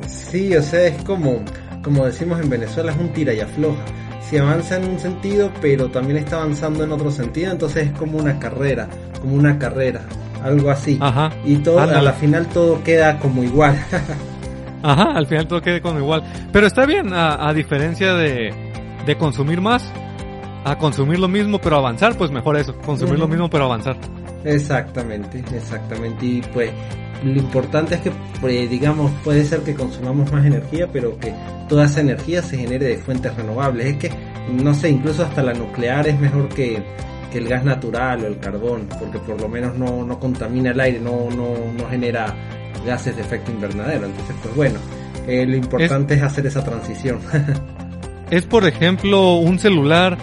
Sí, 0.06 0.54
o 0.54 0.62
sea, 0.62 0.86
es 0.86 1.02
como, 1.04 1.40
como 1.82 2.06
decimos 2.06 2.40
en 2.40 2.48
Venezuela, 2.48 2.92
es 2.92 2.98
un 2.98 3.12
tira 3.12 3.34
y 3.34 3.40
afloja. 3.40 3.82
Si 4.20 4.36
avanza 4.36 4.76
en 4.76 4.88
un 4.88 4.98
sentido, 4.98 5.50
pero 5.60 5.90
también 5.90 6.18
está 6.18 6.36
avanzando 6.36 6.84
en 6.84 6.92
otro 6.92 7.10
sentido, 7.10 7.50
entonces 7.52 7.86
es 7.86 7.92
como 7.98 8.18
una 8.18 8.38
carrera, 8.38 8.88
como 9.20 9.34
una 9.34 9.58
carrera, 9.58 10.02
algo 10.42 10.70
así. 10.70 10.98
Ajá. 11.00 11.30
Y 11.44 11.56
todo, 11.56 11.80
a 11.80 11.86
la 11.86 12.12
final 12.12 12.46
todo 12.46 12.82
queda 12.84 13.18
como 13.18 13.42
igual. 13.42 13.78
Ajá, 14.82 15.12
al 15.16 15.26
final 15.26 15.48
todo 15.48 15.60
queda 15.60 15.80
como 15.80 15.98
igual. 15.98 16.22
Pero 16.52 16.66
está 16.66 16.86
bien, 16.86 17.12
a, 17.12 17.52
diferencia 17.52 18.14
de, 18.14 18.54
de 19.06 19.16
consumir 19.16 19.60
más, 19.60 19.90
a 20.68 20.78
consumir 20.78 21.18
lo 21.18 21.28
mismo 21.28 21.58
pero 21.58 21.76
avanzar, 21.76 22.16
pues 22.16 22.30
mejor 22.30 22.56
eso, 22.56 22.74
consumir 22.78 23.18
lo 23.18 23.28
mismo 23.28 23.48
pero 23.48 23.64
avanzar. 23.64 23.96
Exactamente, 24.44 25.42
exactamente. 25.54 26.24
Y 26.24 26.42
pues 26.52 26.70
lo 27.22 27.38
importante 27.38 27.96
es 27.96 28.00
que, 28.00 28.12
pues, 28.40 28.70
digamos, 28.70 29.10
puede 29.24 29.44
ser 29.44 29.60
que 29.60 29.74
consumamos 29.74 30.30
más 30.32 30.46
energía, 30.46 30.86
pero 30.92 31.18
que 31.18 31.34
toda 31.68 31.86
esa 31.86 32.00
energía 32.00 32.42
se 32.42 32.56
genere 32.56 32.86
de 32.86 32.98
fuentes 32.98 33.34
renovables. 33.34 33.86
Es 33.86 33.96
que, 33.96 34.10
no 34.52 34.72
sé, 34.74 34.90
incluso 34.90 35.24
hasta 35.24 35.42
la 35.42 35.52
nuclear 35.52 36.06
es 36.06 36.18
mejor 36.18 36.48
que, 36.48 36.82
que 37.32 37.38
el 37.38 37.48
gas 37.48 37.64
natural 37.64 38.22
o 38.22 38.26
el 38.26 38.38
carbón, 38.38 38.88
porque 38.98 39.18
por 39.18 39.40
lo 39.40 39.48
menos 39.48 39.76
no, 39.76 40.04
no 40.04 40.18
contamina 40.20 40.70
el 40.70 40.80
aire, 40.80 41.00
no, 41.00 41.28
no, 41.30 41.54
no 41.76 41.88
genera 41.90 42.34
gases 42.86 43.16
de 43.16 43.22
efecto 43.22 43.50
invernadero. 43.50 44.06
Entonces, 44.06 44.36
pues 44.42 44.54
bueno, 44.54 44.78
eh, 45.26 45.44
lo 45.44 45.56
importante 45.56 46.14
es 46.14 46.22
hacer 46.22 46.46
esa 46.46 46.64
transición. 46.64 47.18
es, 48.30 48.44
por 48.46 48.64
ejemplo, 48.64 49.34
un 49.34 49.58
celular 49.58 50.16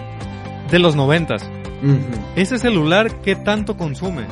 de 0.70 0.78
los 0.78 0.96
noventas. 0.96 1.48
Ese 2.34 2.58
celular, 2.58 3.20
¿qué 3.22 3.36
tanto 3.36 3.76
consume? 3.76 4.24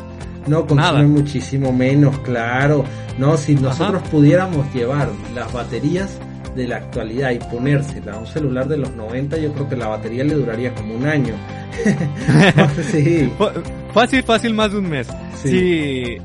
No, 0.46 0.66
consume 0.66 1.06
muchísimo 1.06 1.72
menos, 1.72 2.18
claro. 2.20 2.84
No, 3.18 3.36
si 3.36 3.54
nosotros 3.54 4.02
pudiéramos 4.10 4.72
llevar 4.74 5.08
las 5.34 5.52
baterías 5.52 6.18
de 6.54 6.68
la 6.68 6.76
actualidad 6.76 7.30
y 7.30 7.38
ponérsela 7.38 8.14
a 8.14 8.18
un 8.18 8.26
celular 8.26 8.68
de 8.68 8.76
los 8.76 8.94
90, 8.94 9.38
yo 9.38 9.52
creo 9.52 9.68
que 9.68 9.76
la 9.76 9.88
batería 9.88 10.24
le 10.24 10.34
duraría 10.34 10.74
como 10.74 10.94
un 10.94 11.06
año. 11.06 11.34
sí. 12.92 13.32
Fácil, 13.94 14.24
fácil, 14.24 14.54
más 14.54 14.72
de 14.72 14.78
un 14.78 14.90
mes. 14.90 15.06
Sí. 15.40 16.16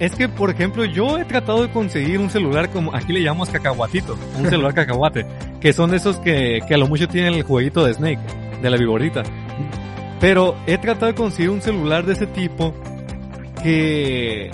Es 0.00 0.12
que, 0.16 0.28
por 0.28 0.50
ejemplo, 0.50 0.84
yo 0.84 1.18
he 1.18 1.24
tratado 1.24 1.62
de 1.62 1.70
conseguir 1.70 2.18
un 2.18 2.30
celular 2.30 2.68
como, 2.70 2.92
aquí 2.92 3.12
le 3.12 3.22
llamamos 3.22 3.48
cacahuatito, 3.48 4.18
un 4.36 4.50
celular 4.50 4.74
cacahuate, 4.74 5.24
que 5.60 5.72
son 5.72 5.94
esos 5.94 6.16
que, 6.16 6.62
que 6.66 6.74
a 6.74 6.78
lo 6.78 6.88
mucho 6.88 7.06
tienen 7.06 7.34
el 7.34 7.44
jueguito 7.44 7.84
de 7.84 7.94
Snake 7.94 8.18
de 8.62 8.70
la 8.70 8.76
viborita. 8.76 9.22
Pero 10.20 10.56
he 10.66 10.78
tratado 10.78 11.06
de 11.06 11.14
conseguir 11.14 11.50
un 11.50 11.60
celular 11.60 12.04
de 12.04 12.14
ese 12.14 12.26
tipo 12.26 12.74
que 13.62 14.50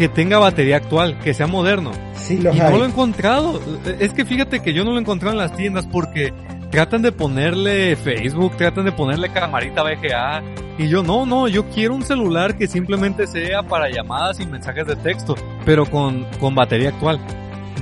que 0.00 0.08
tenga 0.08 0.38
batería 0.38 0.76
actual, 0.76 1.18
que 1.18 1.34
sea 1.34 1.46
moderno. 1.46 1.90
y 2.30 2.36
no 2.36 2.70
lo 2.70 2.84
he 2.84 2.88
encontrado. 2.88 3.60
Es 3.98 4.14
que 4.14 4.24
fíjate 4.24 4.60
que 4.60 4.72
yo 4.72 4.82
no 4.82 4.92
lo 4.92 4.96
he 4.96 5.00
encontrado 5.00 5.34
en 5.34 5.38
las 5.38 5.54
tiendas 5.54 5.86
porque 5.86 6.32
tratan 6.70 7.02
de 7.02 7.12
ponerle 7.12 7.96
Facebook, 7.96 8.56
tratan 8.56 8.86
de 8.86 8.92
ponerle 8.92 9.28
camarita 9.28 9.82
VGA 9.82 10.42
Y 10.78 10.88
yo, 10.88 11.02
no, 11.02 11.26
no, 11.26 11.48
yo 11.48 11.68
quiero 11.68 11.94
un 11.94 12.02
celular 12.02 12.56
que 12.56 12.66
simplemente 12.66 13.26
sea 13.26 13.62
para 13.62 13.90
llamadas 13.90 14.40
y 14.40 14.46
mensajes 14.46 14.86
de 14.86 14.96
texto, 14.96 15.34
pero 15.66 15.84
con, 15.84 16.24
con 16.40 16.54
batería 16.54 16.88
actual. 16.88 17.20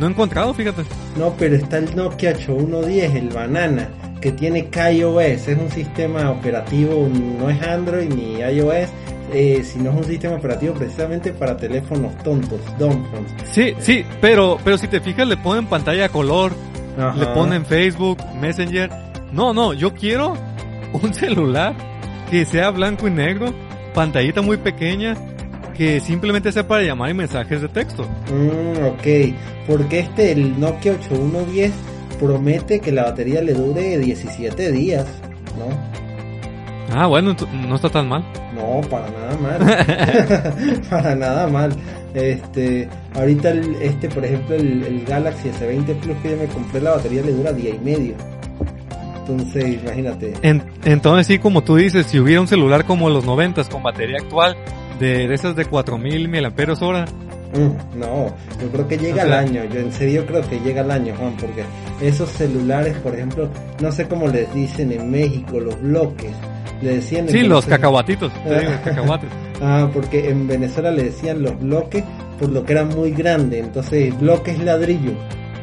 No 0.00 0.06
he 0.06 0.10
encontrado, 0.10 0.52
fíjate. 0.54 0.82
No, 1.16 1.34
pero 1.38 1.54
está 1.54 1.78
el 1.78 1.94
Nokia 1.94 2.30
8110, 2.30 3.14
el 3.14 3.28
Banana, 3.28 3.90
que 4.20 4.32
tiene 4.32 4.68
KaiOS, 4.68 5.48
es 5.48 5.58
un 5.58 5.70
sistema 5.70 6.30
operativo, 6.30 7.08
no 7.08 7.50
es 7.50 7.62
Android 7.62 8.08
ni 8.12 8.38
iOS, 8.40 8.88
eh, 9.32 9.62
sino 9.64 9.90
es 9.90 9.96
un 9.96 10.04
sistema 10.04 10.36
operativo 10.36 10.74
precisamente 10.74 11.32
para 11.32 11.56
teléfonos 11.56 12.16
tontos, 12.22 12.60
dumb 12.78 13.06
phones. 13.10 13.32
Sí, 13.44 13.74
sí, 13.78 14.04
pero, 14.20 14.58
pero 14.64 14.78
si 14.78 14.88
te 14.88 15.00
fijas 15.00 15.26
le 15.26 15.36
ponen 15.36 15.66
pantalla 15.66 16.06
a 16.06 16.08
color, 16.08 16.52
Ajá. 16.98 17.16
le 17.16 17.26
ponen 17.26 17.64
Facebook, 17.64 18.18
Messenger. 18.40 18.90
No, 19.32 19.52
no, 19.52 19.74
yo 19.74 19.92
quiero 19.94 20.34
un 20.92 21.14
celular 21.14 21.74
que 22.30 22.44
sea 22.44 22.70
blanco 22.70 23.06
y 23.06 23.10
negro, 23.10 23.52
pantallita 23.94 24.42
muy 24.42 24.56
pequeña, 24.56 25.16
que 25.76 26.00
simplemente 26.00 26.50
sea 26.50 26.66
para 26.66 26.82
llamar 26.82 27.10
y 27.10 27.14
mensajes 27.14 27.62
de 27.62 27.68
texto. 27.68 28.04
Mm, 28.32 28.84
ok, 28.84 29.34
porque 29.66 30.00
este, 30.00 30.32
el 30.32 30.58
Nokia 30.58 30.92
8110, 30.92 31.72
promete 32.18 32.80
que 32.80 32.92
la 32.92 33.04
batería 33.04 33.40
le 33.42 33.52
dure 33.54 33.98
17 33.98 34.72
días, 34.72 35.06
¿no? 35.58 35.98
Ah, 36.96 37.06
bueno, 37.06 37.36
no 37.66 37.74
está 37.74 37.90
tan 37.90 38.08
mal. 38.08 38.24
No, 38.54 38.80
para 38.88 39.08
nada 39.10 39.36
mal. 39.36 40.82
para 40.90 41.14
nada 41.14 41.46
mal. 41.48 41.72
Este, 42.14 42.88
ahorita 43.14 43.50
el, 43.50 43.74
este, 43.82 44.08
por 44.08 44.24
ejemplo, 44.24 44.56
el, 44.56 44.82
el 44.82 45.04
Galaxy 45.04 45.50
S20 45.50 45.94
Plus 46.00 46.16
que 46.22 46.30
yo 46.30 46.36
me 46.38 46.46
compré, 46.46 46.80
la 46.80 46.92
batería 46.92 47.22
le 47.22 47.32
dura 47.32 47.52
día 47.52 47.70
y 47.74 47.78
medio. 47.78 48.14
Entonces, 49.20 49.74
imagínate. 49.84 50.32
En- 50.42 50.62
entonces 50.86 51.26
sí, 51.26 51.38
como 51.38 51.62
tú 51.62 51.76
dices, 51.76 52.06
si 52.06 52.18
hubiera 52.18 52.40
un 52.40 52.48
celular 52.48 52.86
como 52.86 53.10
los 53.10 53.26
90 53.26 53.64
con 53.64 53.82
batería 53.82 54.16
actual 54.22 54.56
de, 54.98 55.28
de 55.28 55.34
esas 55.34 55.54
de 55.54 55.66
4000 55.66 56.28
miliamperios 56.28 56.80
hora, 56.80 57.04
Mm, 57.54 57.98
no, 57.98 58.26
yo 58.60 58.68
creo 58.72 58.88
que 58.88 58.98
llega 58.98 59.22
O 59.24 59.26
sea- 59.26 59.38
al 59.40 59.46
año. 59.48 59.64
Yo 59.72 59.80
en 59.80 59.92
serio 59.92 60.26
creo 60.26 60.42
que 60.48 60.60
llega 60.60 60.82
al 60.82 60.90
año, 60.90 61.14
Juan, 61.18 61.34
porque 61.40 61.64
esos 62.00 62.28
celulares, 62.30 62.96
por 62.98 63.14
ejemplo, 63.14 63.48
no 63.80 63.90
sé 63.92 64.06
cómo 64.06 64.28
les 64.28 64.52
dicen 64.54 64.92
en 64.92 65.10
México, 65.10 65.58
los 65.60 65.80
bloques. 65.80 66.30
Le 66.82 66.96
decían 66.96 67.22
en 67.26 67.30
sí, 67.30 67.38
los 67.40 67.48
Venezuela- 67.66 67.76
cacahuatitos, 67.76 68.32
te 68.44 68.60
digo, 68.60 68.72
cacahuates. 68.84 69.30
Ah, 69.60 69.90
porque 69.92 70.28
en 70.30 70.46
Venezuela 70.46 70.92
le 70.92 71.02
decían 71.02 71.42
los 71.42 71.58
bloques 71.58 72.04
por 72.38 72.48
lo 72.50 72.64
que 72.64 72.74
era 72.74 72.84
muy 72.84 73.10
grande, 73.10 73.58
entonces 73.58 74.16
bloque 74.20 74.52
es 74.52 74.60
ladrillo. 74.60 75.10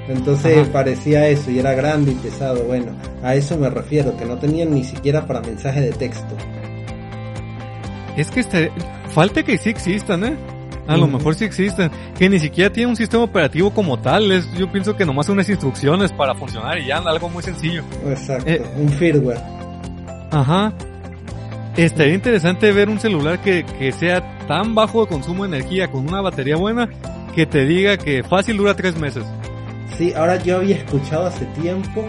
Entonces 0.10 0.58
Ajá. 0.63 0.71
parecía 0.74 1.30
eso 1.30 1.50
y 1.50 1.60
era 1.60 1.74
grande 1.76 2.12
y 2.12 2.15
pesado. 2.15 2.62
Bueno, 2.65 2.91
a 3.24 3.36
eso 3.36 3.58
me 3.58 3.69
refiero, 3.69 4.17
que 4.17 4.26
no 4.26 4.38
tenían 4.38 4.74
ni 4.74 4.84
siquiera 4.84 5.26
para 5.26 5.39
mensaje 5.39 5.80
de 5.80 5.91
texto. 5.93 6.36
Es 8.17 8.30
que 8.32 8.41
este, 8.41 8.69
falta 9.13 9.43
que 9.43 9.58
sí 9.58 9.69
existan, 9.69 10.26
¿eh? 10.26 10.36
A 10.88 10.98
lo 10.98 11.08
mejor 11.08 11.36
sí 11.36 11.45
existen. 11.45 11.89
Que 12.17 12.30
ni 12.30 12.39
siquiera 12.39 12.71
tiene 12.71 12.89
un 12.89 12.95
sistema 12.95 13.24
operativo 13.24 13.71
como 13.71 13.98
tal. 14.00 14.32
Es, 14.32 14.52
yo 14.54 14.71
pienso 14.71 14.95
que 14.95 15.06
nomás 15.06 15.30
unas 15.30 15.50
instrucciones 15.50 16.12
para 16.12 16.36
funcionar 16.36 16.78
y 16.80 16.88
ya, 16.88 16.98
algo 16.98 17.30
muy 17.30 17.41
sencillo. 17.43 17.84
Exacto, 18.08 18.50
Eh. 18.50 18.62
un 18.78 18.89
firmware. 18.89 19.39
Ajá. 20.32 20.74
Estaría 21.76 22.13
interesante 22.13 22.71
ver 22.71 22.89
un 22.89 23.00
celular 23.00 23.41
que, 23.41 23.65
que 23.80 23.91
sea 23.91 24.38
tan 24.48 24.76
bajo 24.76 25.02
de 25.02 25.08
consumo 25.08 25.45
de 25.45 25.58
energía 25.58 25.89
con 25.91 26.08
una 26.08 26.21
batería 26.21 26.56
buena 26.56 26.88
que 27.36 27.45
te 27.45 27.65
diga 27.65 27.98
que 27.98 28.24
fácil 28.24 28.58
dura 28.58 28.76
tres 28.76 28.98
meses. 28.98 29.26
Sí, 29.98 30.13
ahora 30.13 30.38
yo 30.41 30.58
había 30.58 30.78
escuchado 30.78 31.28
hace 31.28 31.45
tiempo 31.62 32.06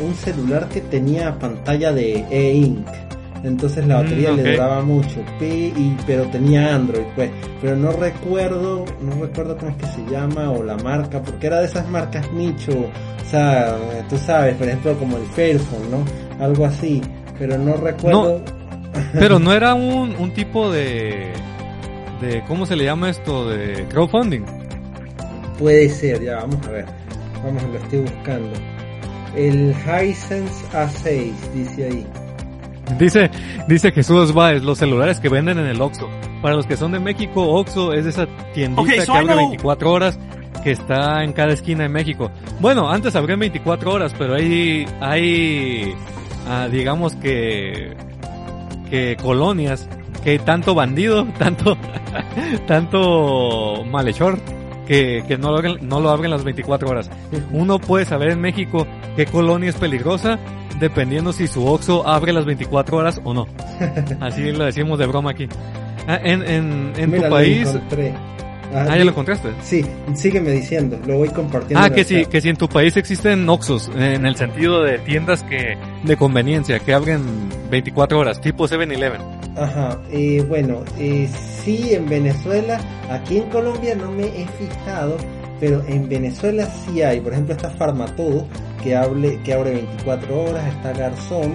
un 0.00 0.14
celular 0.14 0.68
que 0.68 0.80
tenía 0.80 1.36
pantalla 1.38 1.92
de 1.92 2.24
e-ink. 2.30 2.86
Entonces 3.44 3.86
la 3.86 3.98
Mm, 3.98 4.02
batería 4.02 4.32
le 4.32 4.52
duraba 4.52 4.82
mucho, 4.82 5.20
y, 5.40 5.96
pero 6.06 6.24
tenía 6.26 6.74
Android, 6.74 7.04
pues. 7.14 7.30
Pero 7.60 7.76
no 7.76 7.92
recuerdo, 7.92 8.84
no 9.00 9.20
recuerdo 9.20 9.56
cómo 9.56 9.70
es 9.70 9.76
que 9.76 9.86
se 9.86 10.10
llama 10.10 10.50
o 10.50 10.62
la 10.62 10.76
marca, 10.76 11.22
porque 11.22 11.46
era 11.46 11.60
de 11.60 11.66
esas 11.66 11.88
marcas 11.88 12.30
nicho. 12.32 12.72
O 12.72 13.30
sea, 13.30 13.76
tú 14.08 14.16
sabes, 14.18 14.56
por 14.56 14.66
ejemplo, 14.66 14.98
como 14.98 15.16
el 15.16 15.24
Fairphone, 15.24 15.90
¿no? 15.90 16.44
Algo 16.44 16.64
así. 16.64 17.02
Pero 17.38 17.58
no 17.58 17.74
recuerdo. 17.76 18.42
Pero 19.12 19.38
no 19.38 19.52
era 19.52 19.74
un, 19.74 20.16
un 20.18 20.32
tipo 20.32 20.72
de, 20.72 21.32
de, 22.20 22.42
¿cómo 22.48 22.66
se 22.66 22.74
le 22.74 22.84
llama 22.84 23.10
esto? 23.10 23.48
De 23.48 23.86
crowdfunding. 23.88 24.42
Puede 25.58 25.88
ser, 25.88 26.22
ya 26.22 26.36
vamos 26.36 26.66
a 26.66 26.70
ver. 26.70 26.86
Vamos, 27.44 27.62
lo 27.64 27.78
estoy 27.78 28.00
buscando. 28.00 28.50
El 29.36 29.70
Hisense 29.72 30.64
A6, 30.72 31.32
dice 31.54 31.84
ahí. 31.84 32.06
Dice, 32.98 33.30
dice 33.66 33.92
Jesús 33.92 34.32
Báez, 34.32 34.62
los 34.62 34.78
celulares 34.78 35.20
que 35.20 35.28
venden 35.28 35.58
en 35.58 35.66
el 35.66 35.80
Oxxo. 35.80 36.08
Para 36.42 36.54
los 36.56 36.66
que 36.66 36.76
son 36.76 36.92
de 36.92 37.00
México, 37.00 37.42
Oxxo 37.42 37.92
es 37.92 38.06
esa 38.06 38.26
tiendita 38.54 38.82
Okay, 38.82 39.00
so 39.00 39.12
que 39.12 39.18
abre 39.18 39.34
know- 39.34 39.48
24 39.48 39.92
horas 39.92 40.18
que 40.62 40.70
está 40.72 41.22
en 41.22 41.32
cada 41.32 41.52
esquina 41.52 41.82
de 41.84 41.88
México. 41.88 42.30
Bueno, 42.60 42.90
antes 42.90 43.14
abrían 43.16 43.38
24 43.40 43.92
horas, 43.92 44.14
pero 44.18 44.34
hay, 44.34 44.86
hay, 45.00 45.94
ah, 46.48 46.68
digamos 46.70 47.14
que, 47.16 47.96
que 48.90 49.16
colonias 49.22 49.88
que 50.24 50.30
hay 50.30 50.38
tanto 50.40 50.74
bandido, 50.74 51.24
tanto, 51.38 51.76
tanto 52.66 53.84
malhechor 53.84 54.38
que, 54.88 55.22
que 55.28 55.36
no, 55.36 55.50
lo 55.50 55.58
abren, 55.58 55.76
no 55.86 56.00
lo 56.00 56.08
abren 56.08 56.30
las 56.30 56.42
24 56.42 56.88
horas. 56.88 57.10
Uno 57.52 57.78
puede 57.78 58.06
saber 58.06 58.30
en 58.30 58.40
México 58.40 58.86
qué 59.14 59.26
colonia 59.26 59.68
es 59.68 59.76
peligrosa 59.76 60.38
dependiendo 60.80 61.32
si 61.32 61.46
su 61.46 61.66
Oxxo 61.66 62.06
abre 62.08 62.32
las 62.32 62.46
24 62.46 62.96
horas 62.96 63.20
o 63.22 63.34
no. 63.34 63.46
Así 64.20 64.50
lo 64.50 64.64
decimos 64.64 64.98
de 64.98 65.06
broma 65.06 65.32
aquí. 65.32 65.46
Ah, 66.06 66.18
en 66.22 66.42
en, 66.42 66.92
en 66.96 67.10
Mira, 67.10 67.24
tu 67.24 67.34
país... 67.34 67.68
encontré. 67.68 68.14
Ah, 68.72 68.86
Ah, 68.88 68.98
ya 68.98 69.04
lo 69.04 69.10
encontraste. 69.10 69.48
Sí, 69.62 69.84
sígueme 70.14 70.50
diciendo, 70.50 70.98
lo 71.06 71.18
voy 71.18 71.28
compartiendo. 71.30 71.84
Ah, 71.84 71.90
que 71.90 72.04
si, 72.04 72.22
chat. 72.22 72.30
que 72.30 72.40
si 72.40 72.48
en 72.50 72.56
tu 72.56 72.68
país 72.68 72.96
existen 72.96 73.48
Oxxos, 73.48 73.90
en 73.96 74.26
el 74.26 74.36
sentido 74.36 74.82
de 74.82 74.98
tiendas 74.98 75.42
que 75.42 75.76
de 76.04 76.16
conveniencia, 76.16 76.78
que 76.78 76.92
abren 76.92 77.22
24 77.70 78.18
horas, 78.18 78.40
tipo 78.40 78.68
7-Eleven. 78.68 79.20
Ajá, 79.56 79.98
eh, 80.12 80.44
bueno, 80.48 80.84
eh, 80.98 81.28
sí, 81.64 81.92
en 81.92 82.08
Venezuela, 82.08 82.80
aquí 83.10 83.38
en 83.38 83.48
Colombia 83.50 83.94
no 83.94 84.12
me 84.12 84.26
he 84.26 84.46
fijado, 84.46 85.16
pero 85.58 85.82
en 85.88 86.08
Venezuela 86.08 86.66
sí 86.66 87.02
hay, 87.02 87.20
por 87.20 87.32
ejemplo, 87.32 87.54
está 87.54 87.70
Farmatodo, 87.70 88.46
que, 88.82 88.94
hable, 88.94 89.40
que 89.42 89.54
abre 89.54 89.72
24 89.72 90.44
horas, 90.44 90.66
está 90.68 90.92
Garzón, 90.92 91.54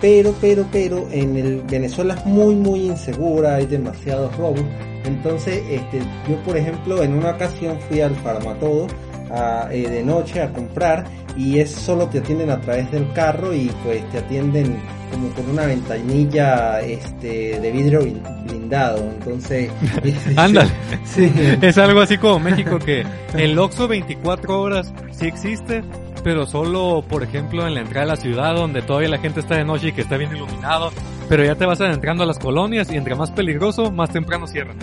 pero, 0.00 0.34
pero, 0.40 0.66
pero, 0.72 1.08
en 1.10 1.36
el 1.36 1.62
Venezuela 1.62 2.14
es 2.14 2.24
muy, 2.26 2.54
muy 2.54 2.86
insegura, 2.86 3.56
hay 3.56 3.66
demasiados 3.66 4.34
robos, 4.36 4.64
entonces, 5.04 5.62
este, 5.70 6.00
yo, 6.28 6.36
por 6.44 6.56
ejemplo, 6.56 7.02
en 7.02 7.14
una 7.14 7.30
ocasión 7.30 7.78
fui 7.88 8.00
al 8.00 8.14
Farmatodo 8.16 8.86
a, 9.30 9.68
eh, 9.70 9.88
de 9.88 10.02
noche 10.04 10.40
a 10.42 10.50
comprar 10.52 11.04
y 11.36 11.58
es 11.58 11.70
solo 11.70 12.06
te 12.08 12.18
atienden 12.18 12.50
a 12.50 12.60
través 12.60 12.90
del 12.92 13.10
carro 13.12 13.52
y 13.54 13.70
pues 13.82 14.08
te 14.10 14.18
atienden 14.18 14.76
como 15.10 15.28
con 15.30 15.50
una 15.50 15.66
ventanilla 15.66 16.80
este 16.80 17.58
de 17.60 17.70
vidrio 17.72 18.02
blin- 18.02 18.22
blindado. 18.46 18.98
Entonces 18.98 19.70
Ándale. 20.36 20.70
sí, 21.04 21.32
Es 21.62 21.78
algo 21.78 22.00
así 22.00 22.18
como 22.18 22.38
México 22.38 22.78
que 22.78 23.04
el 23.36 23.58
Oxxo 23.58 23.88
24 23.88 24.60
horas 24.60 24.92
sí 25.10 25.26
existe, 25.26 25.82
pero 26.22 26.46
solo, 26.46 27.02
por 27.08 27.22
ejemplo, 27.22 27.66
en 27.66 27.74
la 27.74 27.80
entrada 27.80 28.06
de 28.06 28.12
la 28.12 28.16
ciudad 28.16 28.54
donde 28.54 28.82
todavía 28.82 29.08
la 29.08 29.18
gente 29.18 29.40
está 29.40 29.56
de 29.56 29.64
noche 29.64 29.88
y 29.88 29.92
que 29.92 30.02
está 30.02 30.16
bien 30.16 30.34
iluminado, 30.36 30.90
pero 31.28 31.44
ya 31.44 31.54
te 31.54 31.66
vas 31.66 31.80
adentrando 31.80 32.22
a 32.24 32.26
las 32.26 32.38
colonias 32.38 32.90
y 32.92 32.96
entre 32.96 33.14
más 33.14 33.30
peligroso, 33.30 33.90
más 33.90 34.10
temprano 34.10 34.46
cierran. 34.46 34.76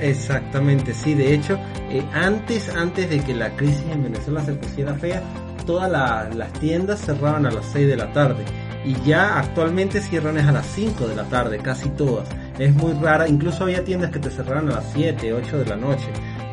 Exactamente 0.00 0.94
sí 0.94 1.14
de 1.14 1.34
hecho 1.34 1.58
eh, 1.90 2.02
antes 2.12 2.68
antes 2.76 3.08
de 3.10 3.20
que 3.20 3.34
la 3.34 3.50
crisis 3.56 3.84
en 3.92 4.02
Venezuela 4.04 4.42
se 4.44 4.52
pusiera 4.54 4.94
fea 4.94 5.22
todas 5.66 5.90
la- 5.90 6.28
las 6.34 6.52
tiendas 6.54 7.00
cerraban 7.00 7.44
a 7.46 7.50
las 7.50 7.66
6 7.66 7.86
de 7.88 7.96
la 7.96 8.12
tarde 8.12 8.44
y 8.84 8.94
ya 9.06 9.38
actualmente 9.38 10.00
cierran 10.00 10.38
es 10.38 10.46
a 10.46 10.52
las 10.52 10.66
5 10.66 11.06
de 11.08 11.14
la 11.16 11.24
tarde, 11.24 11.58
casi 11.58 11.88
todas. 11.90 12.26
Es 12.58 12.72
muy 12.74 12.92
rara, 12.94 13.28
incluso 13.28 13.64
había 13.64 13.84
tiendas 13.84 14.10
que 14.10 14.18
te 14.18 14.30
cerraran 14.30 14.68
a 14.70 14.76
las 14.76 14.84
7, 14.94 15.32
8 15.34 15.58
de 15.58 15.66
la 15.66 15.76
noche, 15.76 16.06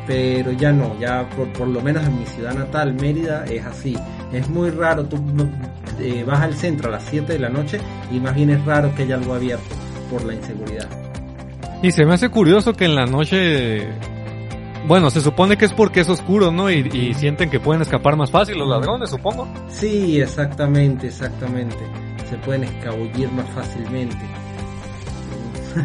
pero 0.06 0.52
ya 0.52 0.72
no, 0.72 0.98
ya 0.98 1.28
por, 1.30 1.52
por 1.52 1.68
lo 1.68 1.80
menos 1.80 2.04
en 2.06 2.18
mi 2.18 2.26
ciudad 2.26 2.54
natal, 2.54 2.94
Mérida, 2.94 3.44
es 3.46 3.64
así. 3.64 3.96
Es 4.32 4.48
muy 4.48 4.70
raro, 4.70 5.04
tú 5.04 5.18
eh, 6.00 6.24
vas 6.26 6.40
al 6.40 6.54
centro 6.54 6.88
a 6.88 6.92
las 6.92 7.04
7 7.04 7.32
de 7.32 7.38
la 7.38 7.48
noche 7.48 7.78
y 8.12 8.20
más 8.20 8.34
bien 8.34 8.50
es 8.50 8.64
raro 8.64 8.94
que 8.94 9.02
haya 9.02 9.16
algo 9.16 9.34
abierto 9.34 9.74
por 10.10 10.24
la 10.24 10.34
inseguridad. 10.34 10.88
Y 11.82 11.90
se 11.90 12.04
me 12.04 12.14
hace 12.14 12.28
curioso 12.28 12.72
que 12.72 12.86
en 12.86 12.94
la 12.94 13.06
noche, 13.06 13.88
bueno, 14.86 15.10
se 15.10 15.20
supone 15.20 15.56
que 15.56 15.66
es 15.66 15.72
porque 15.72 16.00
es 16.00 16.08
oscuro, 16.08 16.50
¿no? 16.50 16.70
Y, 16.70 16.88
y 16.92 17.14
sienten 17.14 17.50
que 17.50 17.60
pueden 17.60 17.82
escapar 17.82 18.16
más 18.16 18.30
fácil 18.30 18.58
los 18.58 18.68
ladrones, 18.68 19.10
supongo. 19.10 19.46
Sí, 19.68 20.20
exactamente, 20.20 21.08
exactamente. 21.08 21.78
Se 22.28 22.36
pueden 22.38 22.64
escabullir 22.64 23.30
más 23.32 23.48
fácilmente. 23.50 24.16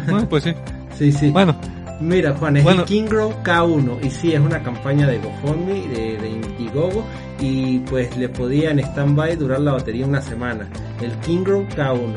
Bueno, 0.08 0.28
pues 0.28 0.44
sí. 0.44 0.54
Sí, 0.96 1.12
sí. 1.12 1.30
Bueno, 1.30 1.54
Mira, 2.02 2.34
Juan, 2.34 2.56
es 2.56 2.64
Bueno. 2.64 2.80
el 2.80 2.86
Kingrow 2.86 3.32
K1 3.44 4.04
y 4.04 4.10
sí, 4.10 4.32
es 4.32 4.40
una 4.40 4.62
campaña 4.62 5.06
de 5.06 5.18
GoFundMe, 5.18 5.86
de, 5.88 6.18
de 6.18 6.28
Indiegogo 6.28 7.04
y 7.40 7.78
pues 7.80 8.16
le 8.16 8.28
podía 8.28 8.70
en 8.70 8.80
stand-by 8.80 9.36
durar 9.36 9.60
la 9.60 9.72
batería 9.72 10.04
una 10.06 10.20
semana. 10.20 10.68
El 11.00 11.12
Kingrow 11.20 11.64
K1. 11.68 12.14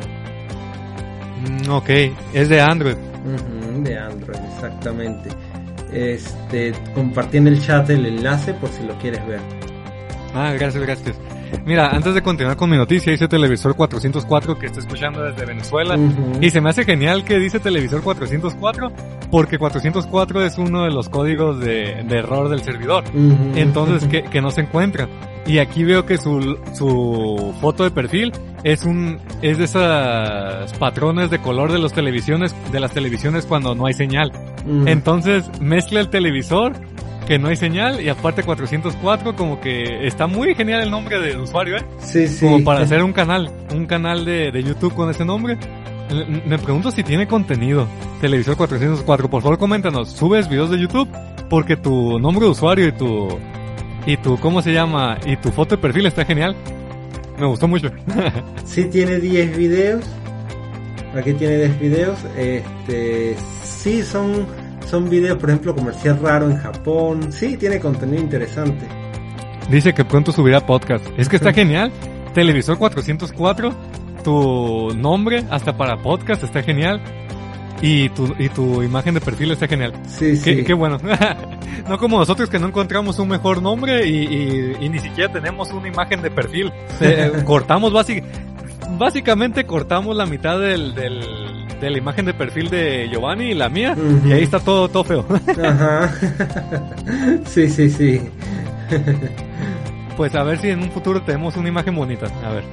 Mm, 1.66 1.70
ok, 1.70 1.90
es 2.34 2.50
de 2.50 2.62
Android. 2.62 2.96
De 3.84 3.98
Android, 3.98 4.40
exactamente. 4.56 5.30
Este, 5.94 6.74
compartí 6.94 7.38
en 7.38 7.48
el 7.48 7.62
chat 7.62 7.90
el 7.90 8.06
enlace 8.06 8.54
por 8.56 8.70
si 8.70 8.84
lo 8.84 8.98
quieres 8.98 9.26
ver. 9.28 9.40
Ah, 10.34 10.52
gracias, 10.54 10.84
gracias. 10.84 11.16
Mira, 11.66 11.90
antes 11.90 12.14
de 12.14 12.22
continuar 12.22 12.58
con 12.58 12.70
mi 12.70 12.78
noticia, 12.78 13.12
dice 13.12 13.28
televisor 13.28 13.76
404 13.76 14.58
que 14.58 14.66
está 14.68 14.80
escuchando 14.80 15.24
desde 15.24 15.46
Venezuela. 15.46 15.98
Y 16.42 16.50
se 16.50 16.62
me 16.62 16.70
hace 16.70 16.84
genial 16.84 17.24
que 17.24 17.40
dice 17.40 17.60
televisor 17.60 18.02
404 18.02 18.92
porque 19.32 19.58
404 19.58 20.44
es 20.44 20.58
uno 20.58 20.84
de 20.84 20.92
los 20.92 21.10
códigos 21.10 21.60
de, 21.60 22.04
de 22.08 22.18
error 22.18 22.50
del 22.50 22.62
servidor. 22.62 23.04
Entonces, 23.56 24.08
que, 24.08 24.24
que 24.24 24.42
no 24.42 24.52
se 24.52 24.62
encuentra. 24.62 25.08
Y 25.46 25.60
aquí 25.60 25.84
veo 25.84 26.06
que 26.06 26.18
su, 26.18 26.58
su 26.74 27.54
foto 27.62 27.84
de 27.84 27.92
perfil 27.92 28.32
es 28.64 28.84
un, 28.84 29.20
es 29.44 29.60
de 29.60 29.66
esas 29.66 30.74
patrones 30.80 31.30
de 31.30 31.38
color 31.40 31.72
de 31.72 31.78
los 31.78 31.94
televisiones, 31.94 32.56
de 32.72 32.80
las 32.80 32.92
televisiones 32.92 33.46
cuando 33.46 33.76
no 33.76 33.86
hay 33.86 33.94
señal. 33.94 34.32
Entonces, 34.88 35.48
mezcla 35.62 36.00
el 36.00 36.10
televisor, 36.10 36.74
que 37.26 37.40
no 37.40 37.48
hay 37.48 37.56
señal, 37.56 38.02
y 38.02 38.10
aparte 38.10 38.44
404, 38.44 39.36
como 39.36 39.60
que 39.60 40.06
está 40.08 40.28
muy 40.28 40.54
genial 40.56 40.82
el 40.82 40.92
nombre 40.92 41.20
del 41.20 41.40
usuario, 41.40 41.78
¿eh? 41.78 41.86
Sí, 42.00 42.28
sí. 42.28 42.46
Como 42.46 42.64
para 42.64 42.82
hacer 42.82 43.04
un 43.04 43.14
canal, 43.14 43.52
un 43.74 43.86
canal 43.86 44.26
de, 44.26 44.52
de 44.52 44.64
YouTube 44.64 44.94
con 44.94 45.10
ese 45.10 45.26
nombre. 45.26 45.58
Me 46.46 46.60
pregunto 46.60 46.92
si 46.92 47.04
tiene 47.04 47.28
contenido. 47.28 47.88
Televisor 48.22 48.56
404, 48.56 49.30
por 49.30 49.42
favor 49.42 49.58
coméntanos, 49.58 50.12
¿subes 50.12 50.48
videos 50.48 50.70
de 50.70 50.80
YouTube? 50.80 51.10
Porque 51.50 51.76
tu 51.76 52.20
nombre 52.20 52.46
de 52.46 52.52
usuario 52.52 52.88
y 52.88 52.92
tu, 52.92 53.28
y 54.06 54.18
tu, 54.18 54.38
¿cómo 54.40 54.62
se 54.62 54.72
llama? 54.72 55.18
Y 55.26 55.36
tu 55.38 55.52
foto 55.52 55.76
de 55.76 55.82
perfil 55.82 56.06
está 56.06 56.26
genial. 56.26 56.56
Me 57.40 57.48
gustó 57.48 57.68
mucho. 57.68 57.92
Sí 58.66 58.86
tiene 58.86 59.20
10 59.20 59.58
videos. 59.58 60.06
Aquí 61.16 61.34
tiene 61.34 61.58
10 61.58 61.80
videos. 61.80 62.20
Este, 62.36 63.36
sí 63.64 64.02
son 64.04 64.46
son 64.86 65.10
videos, 65.10 65.38
por 65.38 65.50
ejemplo, 65.50 65.76
comercial 65.76 66.20
raro 66.22 66.50
en 66.50 66.58
Japón. 66.58 67.32
Sí, 67.32 67.58
tiene 67.58 67.80
contenido 67.80 68.22
interesante. 68.22 68.86
Dice 69.70 69.94
que 69.94 70.06
pronto 70.06 70.32
subirá 70.32 70.66
podcast. 70.66 71.06
Es 71.18 71.28
que 71.30 71.36
está 71.38 71.52
genial. 71.54 71.92
Televisor 72.34 72.78
404, 72.78 73.74
tu 74.24 74.94
nombre 74.96 75.44
hasta 75.50 75.76
para 75.78 76.02
podcast 76.02 76.44
está 76.44 76.62
genial. 76.62 77.02
Y 77.82 78.10
tu, 78.10 78.34
y 78.40 78.48
tu 78.50 78.82
imagen 78.84 79.14
de 79.16 79.22
perfil 79.22 79.52
está 79.52 79.68
genial. 79.68 79.94
Sí, 80.08 80.38
sí. 80.38 80.64
Qué, 80.64 80.74
bueno. 80.74 80.98
no 81.90 81.98
como 81.98 82.18
nosotros 82.20 82.50
que 82.50 82.58
no 82.58 82.68
encontramos 82.68 83.20
un 83.20 83.28
mejor 83.28 83.62
nombre 83.62 84.08
y, 84.08 84.24
y- 84.24 84.76
y 84.86 84.90
ni 84.90 85.00
siquiera 85.00 85.32
tenemos 85.32 85.72
una 85.72 85.88
imagen 85.88 86.22
de 86.22 86.32
perfil. 86.32 86.72
Eh, 87.02 87.32
cortamos 87.46 87.92
básic- 87.92 88.24
básicamente 88.98 89.66
cortamos 89.66 90.16
la 90.16 90.26
mitad 90.26 90.58
del, 90.60 90.96
del, 90.96 91.20
de 91.80 91.90
la 91.90 91.98
imagen 91.98 92.26
de 92.26 92.34
perfil 92.34 92.70
de 92.70 93.10
Giovanni 93.12 93.52
y 93.52 93.54
la 93.54 93.70
mía. 93.70 93.96
Y 94.26 94.32
ahí 94.32 94.44
está 94.44 94.60
todo, 94.60 94.90
todo 94.90 95.04
feo. 95.04 95.26
Ajá. 95.64 96.14
sí, 97.46 97.70
sí, 97.70 97.90
sí. 97.90 98.22
pues 100.18 100.36
a 100.36 100.44
ver 100.44 100.58
si 100.60 100.70
en 100.70 100.82
un 100.82 100.92
futuro 100.92 101.22
tenemos 101.22 101.56
una 101.58 101.70
imagen 101.70 101.96
bonita. 101.96 102.28
A 102.44 102.52
ver. 102.52 102.64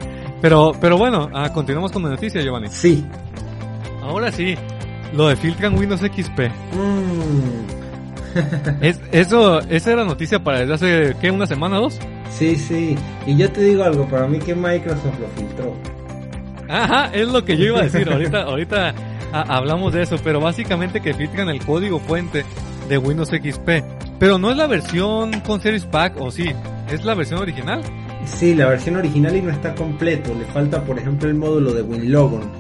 Pero, 0.40 0.72
pero 0.80 0.98
bueno, 0.98 1.28
ah, 1.32 1.52
continuamos 1.52 1.92
con 1.92 2.02
la 2.02 2.10
noticia, 2.10 2.42
Giovanni. 2.42 2.68
Sí. 2.68 3.04
Ahora 4.02 4.32
sí, 4.32 4.56
lo 5.14 5.28
de 5.28 5.36
filtran 5.36 5.78
Windows 5.78 6.00
XP. 6.00 6.40
Mm. 6.74 7.82
Es, 8.80 9.00
eso, 9.12 9.60
esa 9.60 9.92
era 9.92 10.04
noticia 10.04 10.42
para 10.42 10.60
desde 10.60 10.74
hace, 10.74 11.16
¿qué? 11.20 11.30
¿Una 11.30 11.46
semana, 11.46 11.76
dos? 11.76 11.98
Sí, 12.30 12.56
sí. 12.56 12.96
Y 13.26 13.36
yo 13.36 13.50
te 13.50 13.62
digo 13.62 13.84
algo, 13.84 14.08
para 14.08 14.26
mí 14.26 14.38
que 14.38 14.54
Microsoft 14.54 15.20
lo 15.20 15.28
filtró. 15.36 15.74
Ajá, 16.72 17.10
es 17.12 17.28
lo 17.28 17.44
que 17.44 17.56
yo 17.56 17.66
iba 17.66 17.80
a 17.80 17.84
decir. 17.84 18.08
Ahorita, 18.10 18.42
ahorita 18.44 18.94
hablamos 19.32 19.92
de 19.92 20.02
eso, 20.02 20.16
pero 20.24 20.40
básicamente 20.40 21.00
que 21.00 21.12
filtran 21.12 21.50
el 21.50 21.64
código 21.64 22.00
fuente 22.00 22.44
de 22.88 22.98
Windows 22.98 23.28
XP. 23.28 23.84
Pero 24.18 24.38
no 24.38 24.50
es 24.50 24.56
la 24.56 24.66
versión 24.66 25.40
con 25.40 25.60
Series 25.60 25.84
Pack, 25.84 26.18
o 26.18 26.30
sí, 26.30 26.50
es 26.90 27.04
la 27.04 27.14
versión 27.14 27.40
original. 27.40 27.82
Sí, 28.24 28.54
la 28.54 28.66
versión 28.68 28.96
original 28.96 29.36
y 29.36 29.42
no 29.42 29.50
está 29.50 29.74
completo. 29.74 30.34
Le 30.34 30.44
falta, 30.46 30.82
por 30.84 30.98
ejemplo, 30.98 31.28
el 31.28 31.34
módulo 31.34 31.74
de 31.74 31.82
WinLogon, 31.82 32.50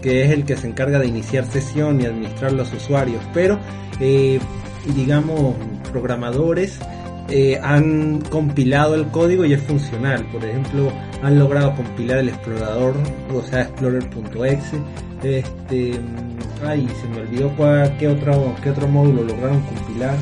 que 0.00 0.24
es 0.24 0.30
el 0.30 0.44
que 0.44 0.56
se 0.56 0.68
encarga 0.68 0.98
de 0.98 1.06
iniciar 1.06 1.44
sesión 1.44 2.00
y 2.00 2.06
administrar 2.06 2.52
los 2.52 2.72
usuarios. 2.72 3.22
Pero, 3.34 3.58
eh, 4.00 4.38
digamos, 4.94 5.56
programadores 5.90 6.78
eh, 7.28 7.58
han 7.62 8.20
compilado 8.30 8.94
el 8.94 9.06
código 9.08 9.44
y 9.44 9.52
es 9.52 9.62
funcional. 9.62 10.24
Por 10.32 10.44
ejemplo, 10.44 10.90
han 11.22 11.38
logrado 11.38 11.74
compilar 11.74 12.18
el 12.18 12.28
explorador, 12.30 12.94
o 13.34 13.42
sea, 13.42 13.62
explorer.exe. 13.62 14.78
Este, 15.22 15.98
mm, 15.98 16.66
ay, 16.66 16.88
se 17.00 17.08
me 17.08 17.20
olvidó 17.20 17.50
cuál, 17.56 17.96
qué 17.98 18.08
otro, 18.08 18.54
qué 18.62 18.70
otro 18.70 18.88
módulo 18.88 19.24
lograron 19.24 19.60
compilar. 19.62 20.16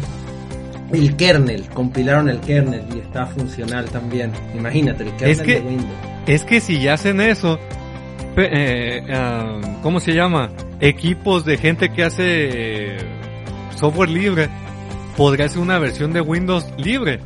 El 0.93 1.17
kernel, 1.17 1.65
compilaron 1.75 2.29
el 2.29 2.39
kernel 2.41 2.83
y 2.95 2.99
está 3.01 3.27
funcional 3.27 3.87
también. 3.91 4.31
Imagínate, 4.57 5.03
el 5.05 5.11
kernel 5.13 5.31
Es 5.31 5.43
que- 5.43 5.55
de 5.55 5.61
Windows. 5.61 5.91
Es 6.27 6.45
que 6.45 6.61
si 6.61 6.81
ya 6.81 6.95
hacen 6.95 7.21
eso, 7.21 7.59
eh, 8.37 9.01
ah, 9.13 9.61
¿cómo 9.83 10.01
se 10.01 10.13
llama? 10.13 10.51
Equipos 10.81 11.45
de 11.45 11.57
gente 11.57 11.91
que 11.91 12.03
hace 12.05 12.25
eh, 12.25 12.97
software 13.77 14.11
libre, 14.11 14.49
podría 15.17 15.49
ser 15.49 15.61
una 15.61 15.79
versión 15.79 16.12
de 16.12 16.21
Windows 16.21 16.67
libre. 16.77 17.21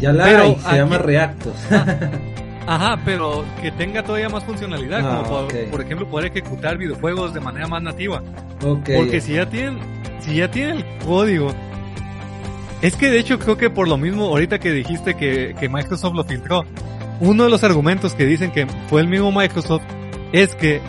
Ya 0.00 0.12
la 0.12 0.24
pero 0.24 0.42
hay, 0.42 0.54
se 0.56 0.66
aquí- 0.68 0.76
llama 0.76 0.98
Reactos. 0.98 1.54
Ajá, 2.66 2.98
pero 3.04 3.44
que 3.60 3.70
tenga 3.72 4.02
todavía 4.02 4.28
más 4.30 4.42
funcionalidad, 4.44 5.00
Ah, 5.04 5.22
como 5.26 5.48
por, 5.70 5.82
ejemplo 5.82 6.08
poder 6.08 6.30
ejecutar 6.30 6.78
videojuegos 6.78 7.34
de 7.34 7.40
manera 7.40 7.66
más 7.68 7.82
nativa. 7.82 8.22
Porque 8.58 9.20
si 9.20 9.34
ya 9.34 9.46
tienen, 9.48 9.78
si 10.20 10.36
ya 10.36 10.50
tienen 10.50 10.78
el 10.78 10.84
código, 11.04 11.48
es 12.80 12.96
que 12.96 13.10
de 13.10 13.18
hecho 13.18 13.38
creo 13.38 13.58
que 13.58 13.68
por 13.68 13.86
lo 13.86 13.98
mismo, 13.98 14.24
ahorita 14.28 14.58
que 14.58 14.72
dijiste 14.72 15.14
que, 15.14 15.54
que 15.60 15.68
Microsoft 15.68 16.14
lo 16.14 16.24
filtró, 16.24 16.64
uno 17.20 17.44
de 17.44 17.50
los 17.50 17.62
argumentos 17.64 18.14
que 18.14 18.24
dicen 18.24 18.50
que 18.50 18.66
fue 18.88 19.02
el 19.02 19.08
mismo 19.08 19.30
Microsoft 19.30 19.82
es 20.32 20.54
que 20.56 20.80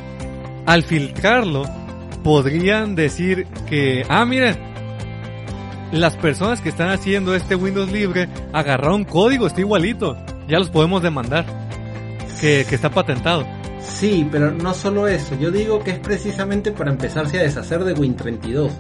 al 0.66 0.84
filtrarlo 0.84 1.64
podrían 2.24 2.96
decir 2.96 3.46
que, 3.70 4.06
ah, 4.10 4.26
miren, 4.26 4.58
las 5.92 6.16
personas 6.18 6.62
que 6.62 6.70
están 6.70 6.90
haciendo 6.90 7.36
este 7.36 7.56
Windows 7.56 7.92
libre 7.92 8.28
agarraron 8.54 9.04
código, 9.04 9.48
está 9.48 9.62
igualito, 9.62 10.18
ya 10.48 10.60
los 10.60 10.70
podemos 10.70 11.02
demandar, 11.02 11.46
que, 12.40 12.62
está 12.62 12.90
patentado. 12.90 13.46
Sí, 13.82 14.28
pero 14.32 14.52
no 14.52 14.74
solo 14.74 15.08
eso. 15.08 15.38
Yo 15.40 15.52
digo 15.52 15.84
que 15.84 15.92
es 15.92 16.00
precisamente 16.00 16.72
para 16.72 16.92
empezarse 16.92 17.40
a 17.40 17.44
deshacer 17.44 17.84
de 17.84 17.96
Win32. 17.96 18.72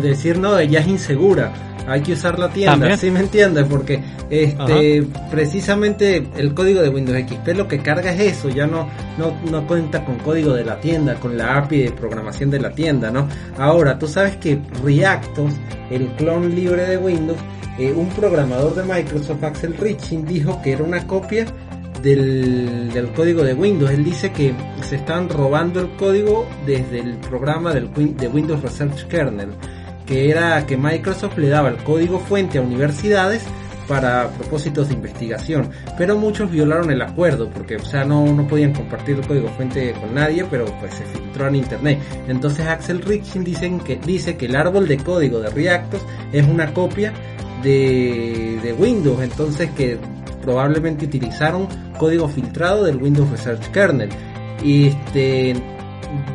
Decir, 0.00 0.38
no, 0.38 0.60
ya 0.62 0.80
es 0.80 0.88
insegura. 0.88 1.52
Hay 1.86 2.00
que 2.02 2.12
usar 2.12 2.38
la 2.38 2.48
tienda. 2.48 2.72
También. 2.72 2.98
¿Sí 2.98 3.10
me 3.10 3.20
entiendes? 3.20 3.66
Porque 3.68 4.00
este, 4.30 5.04
precisamente 5.30 6.26
el 6.36 6.54
código 6.54 6.80
de 6.80 6.88
Windows 6.88 7.18
XP 7.18 7.48
lo 7.56 7.68
que 7.68 7.78
carga 7.78 8.12
es 8.12 8.38
eso. 8.38 8.48
Ya 8.48 8.66
no, 8.66 8.88
no, 9.18 9.34
no 9.50 9.66
cuenta 9.66 10.04
con 10.04 10.16
código 10.18 10.54
de 10.54 10.64
la 10.64 10.80
tienda, 10.80 11.14
con 11.16 11.36
la 11.36 11.58
API 11.58 11.82
de 11.84 11.92
programación 11.92 12.50
de 12.50 12.60
la 12.60 12.70
tienda, 12.70 13.10
¿no? 13.10 13.28
Ahora, 13.58 13.98
tú 13.98 14.06
sabes 14.06 14.36
que 14.36 14.60
Reactos, 14.84 15.52
el 15.90 16.08
clon 16.16 16.54
libre 16.54 16.86
de 16.86 16.96
Windows, 16.98 17.38
eh, 17.78 17.92
un 17.92 18.08
programador 18.10 18.74
de 18.74 18.82
Microsoft, 18.84 19.42
Axel 19.42 19.76
Riching, 19.76 20.24
dijo 20.24 20.60
que 20.62 20.72
era 20.72 20.84
una 20.84 21.06
copia 21.06 21.46
del, 22.02 22.90
del 22.92 23.12
código 23.12 23.42
de 23.42 23.54
Windows. 23.54 23.90
Él 23.90 24.04
dice 24.04 24.32
que 24.32 24.52
se 24.82 24.96
están 24.96 25.28
robando 25.28 25.80
el 25.80 25.90
código 25.96 26.46
desde 26.66 27.00
el 27.00 27.16
programa 27.16 27.72
del, 27.72 27.90
de 28.16 28.28
Windows 28.28 28.62
Research 28.62 29.06
Kernel, 29.06 29.50
que 30.12 30.28
era 30.28 30.66
que 30.66 30.76
Microsoft 30.76 31.38
le 31.38 31.48
daba 31.48 31.70
el 31.70 31.76
código 31.76 32.18
fuente 32.18 32.58
a 32.58 32.60
universidades 32.60 33.42
para 33.88 34.28
propósitos 34.28 34.88
de 34.88 34.94
investigación, 34.94 35.70
pero 35.96 36.18
muchos 36.18 36.50
violaron 36.50 36.90
el 36.90 37.00
acuerdo 37.00 37.48
porque 37.48 37.76
o 37.76 37.84
sea 37.84 38.04
no, 38.04 38.26
no 38.26 38.46
podían 38.46 38.74
compartir 38.74 39.16
el 39.16 39.26
código 39.26 39.48
fuente 39.48 39.94
con 39.94 40.14
nadie, 40.14 40.44
pero 40.50 40.66
pues 40.80 40.92
se 40.94 41.04
filtró 41.04 41.48
en 41.48 41.56
internet. 41.56 41.98
Entonces 42.28 42.66
Axel 42.66 43.00
Riching 43.00 43.42
dicen 43.42 43.80
que 43.80 43.96
dice 43.96 44.36
que 44.36 44.46
el 44.46 44.54
árbol 44.54 44.86
de 44.86 44.98
código 44.98 45.40
de 45.40 45.48
Reactos 45.48 46.02
es 46.30 46.46
una 46.46 46.74
copia 46.74 47.14
de, 47.62 48.60
de 48.62 48.72
Windows, 48.74 49.22
entonces 49.22 49.70
que 49.70 49.98
probablemente 50.42 51.06
utilizaron 51.06 51.68
código 51.98 52.28
filtrado 52.28 52.84
del 52.84 53.02
Windows 53.02 53.30
Research 53.30 53.70
Kernel. 53.70 54.10
Y 54.62 54.88
este 54.88 55.56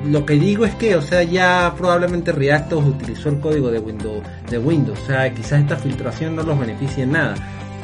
lo 0.06 0.26
que 0.26 0.34
digo 0.34 0.66
es 0.66 0.76
que, 0.76 0.96
o 0.96 1.02
sea, 1.02 1.24
ya 1.24 1.74
probablemente 1.78 2.32
Reactos 2.32 2.86
utilizó 2.86 3.30
el 3.30 3.40
código 3.40 3.70
de 3.72 3.80
Windows, 3.80 4.24
de 4.50 4.58
Windows, 4.58 5.00
o 5.04 5.06
sea, 5.06 5.34
quizás 5.34 5.62
esta 5.62 5.76
filtración 5.76 6.36
no 6.36 6.44
los 6.44 6.60
beneficie 6.60 7.04
en 7.04 7.12
nada. 7.14 7.36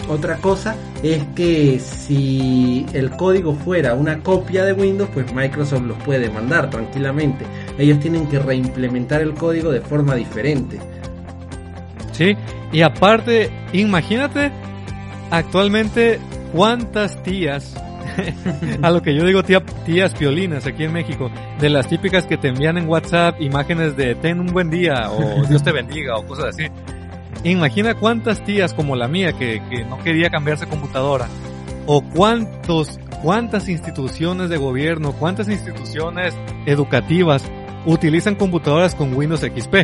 Otra 0.10 0.36
cosa 0.38 0.76
es 1.02 1.24
que 1.36 1.80
si 1.80 2.86
el 2.94 3.12
código 3.12 3.56
fuera 3.56 3.94
una 3.94 4.20
copia 4.20 4.66
de 4.66 4.74
Windows, 4.74 5.10
pues 5.14 5.34
Microsoft 5.34 5.84
los 5.84 5.98
puede 6.04 6.30
mandar 6.30 6.70
tranquilamente. 6.70 7.46
Ellos 7.78 8.00
tienen 8.00 8.28
que 8.28 8.40
reimplementar 8.40 9.22
el 9.22 9.34
código 9.34 9.72
de 9.72 9.80
forma 9.80 10.16
diferente. 10.16 10.80
Sí, 12.12 12.36
y 12.74 12.82
aparte, 12.82 13.50
imagínate 13.72 14.52
actualmente 15.32 16.20
cuántas 16.52 17.22
tías 17.24 17.74
a 18.82 18.92
lo 18.92 19.02
que 19.02 19.16
yo 19.16 19.26
digo 19.26 19.44
tía, 19.44 19.64
tías 19.86 20.14
piolinas 20.14 20.66
aquí 20.66 20.84
en 20.84 20.94
México, 20.94 21.32
de 21.60 21.70
las 21.70 21.88
típicas 21.88 22.26
que 22.26 22.38
te 22.38 22.50
envían 22.50 22.78
en 22.78 22.88
WhatsApp 22.88 23.42
imágenes 23.42 23.96
de 23.96 24.16
ten 24.16 24.40
un 24.40 24.48
buen 24.48 24.70
día 24.70 25.10
o 25.10 25.46
Dios 25.50 25.64
te 25.64 25.72
bendiga 25.72 26.18
o 26.18 26.26
cosas 26.26 26.56
así. 26.56 26.68
Imagina 27.44 27.96
cuántas 27.96 28.44
tías 28.46 28.74
como 28.74 28.96
la 28.96 29.08
mía 29.08 29.34
que, 29.34 29.62
que 29.70 29.84
no 29.84 29.98
quería 30.00 30.30
cambiarse 30.30 30.66
computadora 30.68 31.28
o 31.86 32.02
cuántos, 32.02 33.00
cuántas 33.22 33.68
instituciones 33.68 34.50
de 34.50 34.58
gobierno, 34.58 35.14
cuántas 35.14 35.50
instituciones 35.50 36.34
educativas 36.66 37.44
utilizan 37.86 38.36
computadoras 38.36 38.96
con 38.96 39.14
Windows 39.14 39.42
XP. 39.42 39.76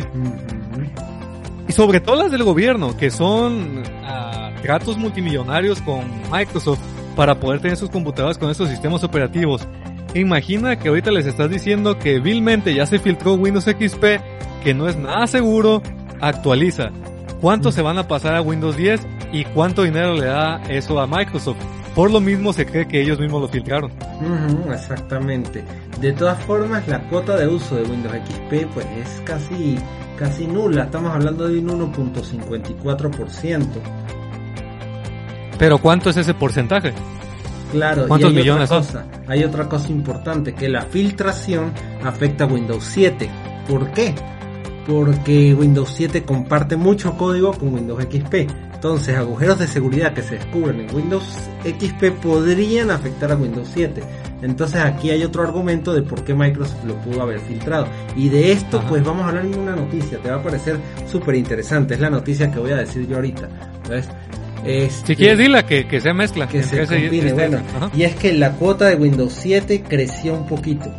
Y 1.68 1.72
sobre 1.72 2.00
todo 2.00 2.16
las 2.16 2.32
del 2.32 2.42
gobierno, 2.42 2.96
que 2.96 3.10
son 3.10 3.78
uh, 3.78 4.62
tratos 4.62 4.96
multimillonarios 4.96 5.80
con 5.82 6.04
Microsoft 6.30 6.80
para 7.16 7.40
poder 7.40 7.60
tener 7.60 7.76
sus 7.76 7.90
computadoras 7.90 8.38
con 8.38 8.50
estos 8.50 8.68
sistemas 8.68 9.04
operativos. 9.04 9.66
Imagina 10.14 10.76
que 10.78 10.88
ahorita 10.88 11.10
les 11.10 11.26
estás 11.26 11.50
diciendo 11.50 11.98
que 11.98 12.18
vilmente 12.18 12.74
ya 12.74 12.86
se 12.86 12.98
filtró 12.98 13.34
Windows 13.34 13.64
XP, 13.64 14.04
que 14.62 14.74
no 14.74 14.88
es 14.88 14.96
nada 14.96 15.26
seguro, 15.26 15.82
actualiza. 16.20 16.90
¿Cuánto 17.40 17.72
se 17.72 17.82
van 17.82 17.98
a 17.98 18.08
pasar 18.08 18.34
a 18.34 18.42
Windows 18.42 18.76
10 18.76 19.00
y 19.32 19.44
cuánto 19.44 19.82
dinero 19.82 20.14
le 20.14 20.26
da 20.26 20.62
eso 20.68 21.00
a 21.00 21.06
Microsoft? 21.06 21.58
Por 21.94 22.10
lo 22.10 22.20
mismo 22.20 22.52
se 22.52 22.66
cree 22.66 22.86
que 22.86 23.00
ellos 23.00 23.18
mismos 23.18 23.42
lo 23.42 23.48
filtraron. 23.48 23.90
exactamente. 24.72 25.64
De 26.00 26.12
todas 26.12 26.38
formas, 26.44 26.86
la 26.86 27.00
cuota 27.08 27.36
de 27.36 27.46
uso 27.48 27.76
de 27.76 27.82
Windows 27.82 28.14
XP 28.14 28.72
pues 28.72 28.86
es 28.98 29.22
casi 29.24 29.78
casi 30.20 30.46
nula. 30.46 30.84
Estamos 30.84 31.12
hablando 31.14 31.48
de 31.48 31.58
un 31.58 31.92
1.54%. 31.92 33.66
Pero 35.60 35.76
¿cuánto 35.76 36.08
es 36.08 36.16
ese 36.16 36.32
porcentaje? 36.32 36.94
Claro, 37.70 38.08
¿cuántos 38.08 38.32
y 38.32 38.34
hay 38.34 38.40
millones 38.40 38.70
otra 38.70 38.78
cosa, 38.78 39.06
Hay 39.28 39.44
otra 39.44 39.68
cosa 39.68 39.88
importante, 39.90 40.54
que 40.54 40.70
la 40.70 40.82
filtración 40.82 41.70
afecta 42.02 42.44
a 42.44 42.46
Windows 42.46 42.82
7. 42.82 43.28
¿Por 43.68 43.92
qué? 43.92 44.14
Porque 44.86 45.54
Windows 45.54 45.92
7 45.94 46.22
comparte 46.22 46.76
mucho 46.76 47.14
código 47.18 47.52
con 47.52 47.74
Windows 47.74 48.02
XP. 48.02 48.50
Entonces, 48.72 49.14
agujeros 49.18 49.58
de 49.58 49.66
seguridad 49.66 50.14
que 50.14 50.22
se 50.22 50.36
descubren 50.36 50.80
en 50.80 50.96
Windows 50.96 51.26
XP 51.62 52.22
podrían 52.22 52.90
afectar 52.90 53.30
a 53.30 53.36
Windows 53.36 53.68
7. 53.74 54.02
Entonces 54.40 54.80
aquí 54.80 55.10
hay 55.10 55.22
otro 55.22 55.42
argumento 55.42 55.92
de 55.92 56.00
por 56.00 56.24
qué 56.24 56.32
Microsoft 56.32 56.84
lo 56.86 56.94
pudo 57.02 57.20
haber 57.20 57.38
filtrado. 57.40 57.86
Y 58.16 58.30
de 58.30 58.52
esto 58.52 58.82
pues 58.88 59.04
vamos 59.04 59.24
a 59.24 59.28
hablar 59.28 59.44
en 59.44 59.58
una 59.58 59.76
noticia, 59.76 60.16
te 60.16 60.30
va 60.30 60.36
a 60.36 60.42
parecer 60.42 60.78
súper 61.06 61.34
interesante, 61.34 61.92
es 61.92 62.00
la 62.00 62.08
noticia 62.08 62.50
que 62.50 62.58
voy 62.58 62.70
a 62.70 62.76
decir 62.76 63.06
yo 63.06 63.16
ahorita. 63.16 63.48
Este, 64.64 65.06
si 65.06 65.16
quieres 65.16 65.38
dila, 65.38 65.64
que, 65.64 65.86
que 65.86 66.00
se 66.00 66.12
mezcla. 66.12 66.48
Que 66.48 66.62
se 66.62 66.86
combine, 66.86 67.32
bueno. 67.32 67.60
Y 67.94 68.02
es 68.02 68.14
que 68.14 68.32
la 68.32 68.52
cuota 68.52 68.86
de 68.86 68.96
Windows 68.96 69.32
7 69.32 69.82
creció 69.88 70.34
un 70.34 70.46
poquito. 70.46 70.90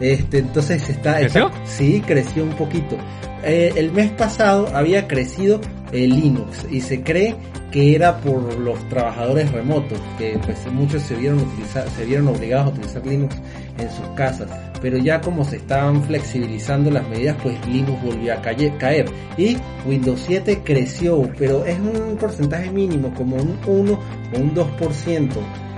Este, 0.00 0.38
entonces 0.38 0.88
está, 0.88 1.18
¿Creció? 1.18 1.50
sí, 1.64 2.02
creció 2.06 2.44
un 2.44 2.54
poquito. 2.54 2.96
Eh, 3.44 3.72
el 3.76 3.92
mes 3.92 4.10
pasado 4.10 4.68
había 4.74 5.06
crecido 5.06 5.60
el 5.92 6.10
Linux 6.10 6.66
y 6.70 6.80
se 6.80 7.02
cree 7.02 7.36
que 7.70 7.94
era 7.94 8.18
por 8.18 8.58
los 8.58 8.88
trabajadores 8.88 9.50
remotos, 9.52 9.98
que 10.18 10.38
pues 10.44 10.58
muchos 10.72 11.02
se 11.02 11.14
vieron, 11.16 11.40
utilizar, 11.40 11.88
se 11.90 12.04
vieron 12.04 12.28
obligados 12.28 12.66
a 12.66 12.70
utilizar 12.70 13.06
Linux 13.06 13.36
en 13.78 13.90
sus 13.90 14.06
casas, 14.14 14.48
pero 14.80 14.98
ya 14.98 15.20
como 15.20 15.44
se 15.44 15.56
estaban 15.56 16.02
flexibilizando 16.04 16.90
las 16.90 17.08
medidas, 17.08 17.36
pues 17.42 17.56
Linux 17.66 18.02
volvió 18.02 18.34
a 18.34 18.42
caer 18.42 19.06
y 19.36 19.56
Windows 19.86 20.22
7 20.26 20.62
creció, 20.64 21.30
pero 21.38 21.64
es 21.64 21.78
un 21.78 22.16
porcentaje 22.16 22.70
mínimo, 22.70 23.12
como 23.14 23.36
un 23.36 23.58
1 23.66 23.92
o 23.92 24.38
un 24.38 24.54
2%, 24.54 25.30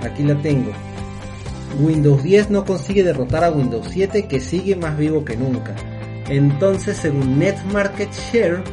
aquí 0.03 0.23
la 0.23 0.35
tengo. 0.41 0.71
Windows 1.79 2.23
10 2.23 2.49
no 2.49 2.65
consigue 2.65 3.03
derrotar 3.03 3.43
a 3.43 3.51
Windows 3.51 3.87
7 3.89 4.27
que 4.27 4.39
sigue 4.39 4.75
más 4.75 4.97
vivo 4.97 5.23
que 5.25 5.35
nunca. 5.35 5.75
Entonces, 6.29 6.97
según 6.97 7.39
Net 7.39 7.57
Market 7.71 8.09
Share, 8.11 8.63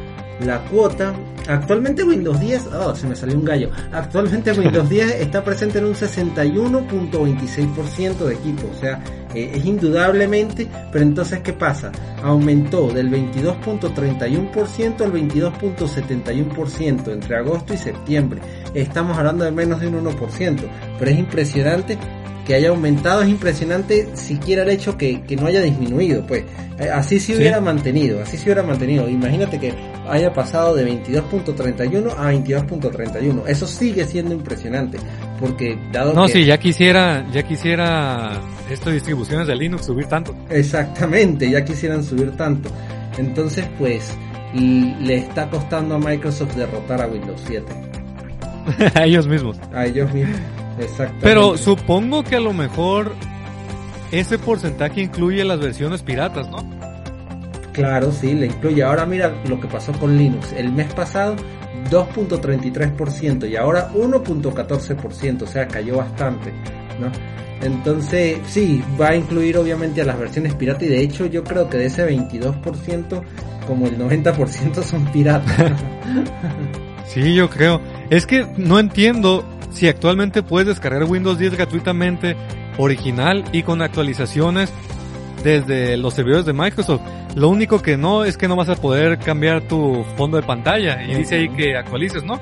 la 0.41 0.59
cuota 0.65 1.13
Actualmente 1.47 2.03
Windows 2.03 2.39
10, 2.39 2.67
oh, 2.73 2.95
se 2.95 3.05
me 3.07 3.15
salió 3.15 3.37
un 3.37 3.45
gallo. 3.45 3.69
Actualmente 3.91 4.51
Windows 4.51 4.89
10 4.95 5.21
está 5.21 5.43
presente 5.43 5.77
en 5.79 5.85
un 5.85 5.93
61.26% 5.93 8.17
de 8.17 8.33
equipos, 8.33 8.65
o 8.75 8.79
sea, 8.79 8.99
eh, 9.33 9.51
es 9.53 9.65
indudablemente, 9.65 10.67
pero 10.91 11.03
entonces 11.03 11.39
¿qué 11.41 11.53
pasa? 11.53 11.91
Aumentó 12.23 12.89
del 12.89 13.09
22.31% 13.11 15.01
al 15.01 15.13
22.71% 15.13 17.11
entre 17.11 17.35
agosto 17.35 17.73
y 17.73 17.77
septiembre. 17.77 18.41
Estamos 18.73 19.17
hablando 19.17 19.43
de 19.45 19.51
menos 19.51 19.79
de 19.81 19.87
un 19.87 20.03
1%, 20.05 20.61
pero 20.97 21.11
es 21.11 21.19
impresionante 21.19 21.97
que 22.45 22.55
haya 22.55 22.69
aumentado 22.69 23.23
es 23.23 23.29
impresionante 23.29 24.15
siquiera 24.15 24.63
el 24.63 24.69
hecho 24.69 24.97
que, 24.97 25.21
que 25.23 25.35
no 25.35 25.47
haya 25.47 25.61
disminuido, 25.61 26.25
pues 26.25 26.43
eh, 26.79 26.89
así 26.89 27.19
se 27.19 27.35
hubiera 27.35 27.59
mantenido, 27.59 28.21
así 28.21 28.37
se 28.37 28.43
hubiera 28.43 28.63
mantenido. 28.63 29.09
Imagínate 29.09 29.59
que 29.59 29.73
haya 30.07 30.33
pasado 30.33 30.75
de 30.75 30.85
22.31 30.85 32.13
a 32.17 32.33
22.31. 32.33 33.43
Eso 33.47 33.65
sigue 33.65 34.05
siendo 34.05 34.33
impresionante, 34.33 34.97
porque 35.39 35.77
dado 35.91 36.13
no, 36.13 36.27
que... 36.27 36.33
sí, 36.33 36.45
ya 36.45 36.57
quisiera, 36.57 37.25
ya 37.31 37.43
quisiera 37.43 38.39
estas 38.69 38.93
distribuciones 38.93 39.47
de 39.47 39.55
Linux 39.55 39.85
subir 39.85 40.05
tanto. 40.05 40.35
Exactamente, 40.49 41.49
ya 41.49 41.65
quisieran 41.65 42.03
subir 42.03 42.31
tanto. 42.37 42.69
Entonces, 43.17 43.65
pues, 43.77 44.13
le 44.53 45.15
está 45.15 45.49
costando 45.49 45.95
a 45.95 45.99
Microsoft 45.99 46.55
derrotar 46.55 47.01
a 47.01 47.07
Windows 47.07 47.41
7. 47.47 47.65
a 48.95 49.05
ellos 49.05 49.27
mismos. 49.27 49.57
A 49.73 49.85
ellos 49.85 50.13
mismos. 50.13 50.37
Exactamente. 50.79 51.19
Pero 51.21 51.57
supongo 51.57 52.23
que 52.23 52.35
a 52.35 52.39
lo 52.39 52.53
mejor 52.53 53.13
ese 54.11 54.37
porcentaje 54.37 55.01
incluye 55.01 55.43
las 55.43 55.59
versiones 55.59 56.01
piratas, 56.01 56.49
¿no? 56.49 56.57
Claro, 57.73 58.11
sí, 58.11 58.33
le 58.33 58.47
incluye. 58.47 58.83
Ahora 58.83 59.05
mira 59.05 59.33
lo 59.47 59.59
que 59.59 59.67
pasó 59.67 59.91
con 59.93 60.17
Linux. 60.17 60.53
El 60.53 60.71
mes 60.71 60.93
pasado 60.93 61.35
2.33% 61.89 63.49
y 63.49 63.55
ahora 63.55 63.91
1.14%, 63.93 65.41
o 65.41 65.47
sea, 65.47 65.67
cayó 65.67 65.97
bastante, 65.97 66.51
¿no? 66.99 67.11
Entonces, 67.61 68.37
sí, 68.47 68.83
va 68.99 69.09
a 69.09 69.15
incluir 69.15 69.57
obviamente 69.57 70.01
a 70.01 70.05
las 70.05 70.19
versiones 70.19 70.53
piratas 70.55 70.83
y 70.83 70.87
de 70.87 71.01
hecho 71.01 71.25
yo 71.25 71.43
creo 71.43 71.69
que 71.69 71.77
de 71.77 71.85
ese 71.85 72.07
22%, 72.07 73.21
como 73.67 73.87
el 73.87 73.97
90% 73.97 74.83
son 74.83 75.05
piratas. 75.11 75.71
sí, 77.07 77.33
yo 77.33 77.49
creo. 77.49 77.81
Es 78.09 78.25
que 78.25 78.45
no 78.57 78.79
entiendo 78.79 79.45
si 79.75 79.87
actualmente 79.87 80.41
puedes 80.41 80.67
descargar 80.67 81.03
Windows 81.03 81.37
10 81.37 81.57
gratuitamente, 81.57 82.35
original 82.77 83.43
y 83.51 83.63
con 83.63 83.81
actualizaciones 83.81 84.71
desde 85.43 85.97
los 85.97 86.13
servidores 86.13 86.45
de 86.45 86.53
Microsoft. 86.53 87.01
Lo 87.35 87.49
único 87.49 87.81
que 87.81 87.97
no 87.97 88.23
es 88.23 88.37
que 88.37 88.47
no 88.47 88.55
vas 88.55 88.69
a 88.69 88.75
poder 88.75 89.19
cambiar 89.19 89.67
tu 89.67 90.05
fondo 90.15 90.37
de 90.37 90.43
pantalla 90.43 91.03
y 91.03 91.15
dice 91.15 91.35
ahí 91.35 91.49
que 91.49 91.75
actualices, 91.75 92.23
¿no? 92.23 92.39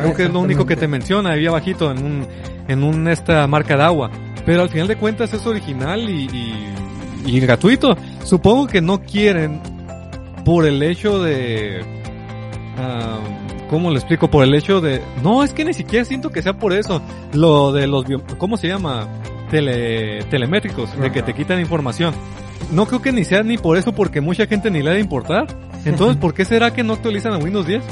Creo 0.00 0.14
que 0.14 0.24
es 0.24 0.32
lo 0.32 0.40
único 0.40 0.66
que 0.66 0.76
te 0.76 0.88
menciona 0.88 1.30
ahí 1.30 1.46
abajito 1.46 1.90
en 1.90 2.04
un, 2.04 2.26
en 2.68 2.82
un 2.82 3.08
esta 3.08 3.46
marca 3.46 3.76
de 3.76 3.84
agua. 3.84 4.10
Pero 4.44 4.62
al 4.62 4.68
final 4.68 4.88
de 4.88 4.96
cuentas 4.96 5.32
es 5.32 5.46
original 5.46 6.10
y, 6.10 6.28
y, 7.24 7.40
gratuito. 7.40 7.96
Supongo 8.24 8.66
que 8.66 8.80
no 8.80 9.00
quieren 9.00 9.60
por 10.44 10.66
el 10.66 10.82
hecho 10.82 11.22
de... 11.22 11.82
Ah, 12.76 13.20
¿Cómo 13.68 13.90
le 13.90 13.96
explico? 13.96 14.30
Por 14.30 14.44
el 14.44 14.54
hecho 14.54 14.80
de... 14.80 15.02
No, 15.22 15.42
es 15.42 15.52
que 15.52 15.64
ni 15.64 15.74
siquiera 15.74 16.04
siento 16.04 16.30
que 16.30 16.42
sea 16.42 16.54
por 16.54 16.72
eso. 16.72 17.02
Lo 17.32 17.72
de 17.72 17.86
los... 17.86 18.04
¿Cómo 18.38 18.56
se 18.56 18.68
llama? 18.68 19.08
Tele... 19.50 20.24
Telemétricos, 20.24 20.98
de 20.98 21.10
que 21.10 21.22
te 21.22 21.34
quitan 21.34 21.60
información. 21.60 22.14
No 22.72 22.86
creo 22.86 23.02
que 23.02 23.12
ni 23.12 23.24
sea 23.24 23.42
ni 23.42 23.58
por 23.58 23.76
eso, 23.76 23.92
porque 23.92 24.20
mucha 24.20 24.46
gente 24.46 24.70
ni 24.70 24.82
le 24.82 24.90
ha 24.90 24.94
de 24.94 25.00
importar. 25.00 25.46
Entonces, 25.84 26.16
¿por 26.20 26.34
qué 26.34 26.44
será 26.44 26.72
que 26.72 26.82
no 26.82 26.94
actualizan 26.94 27.32
a 27.32 27.38
Windows 27.38 27.66
10? 27.66 27.82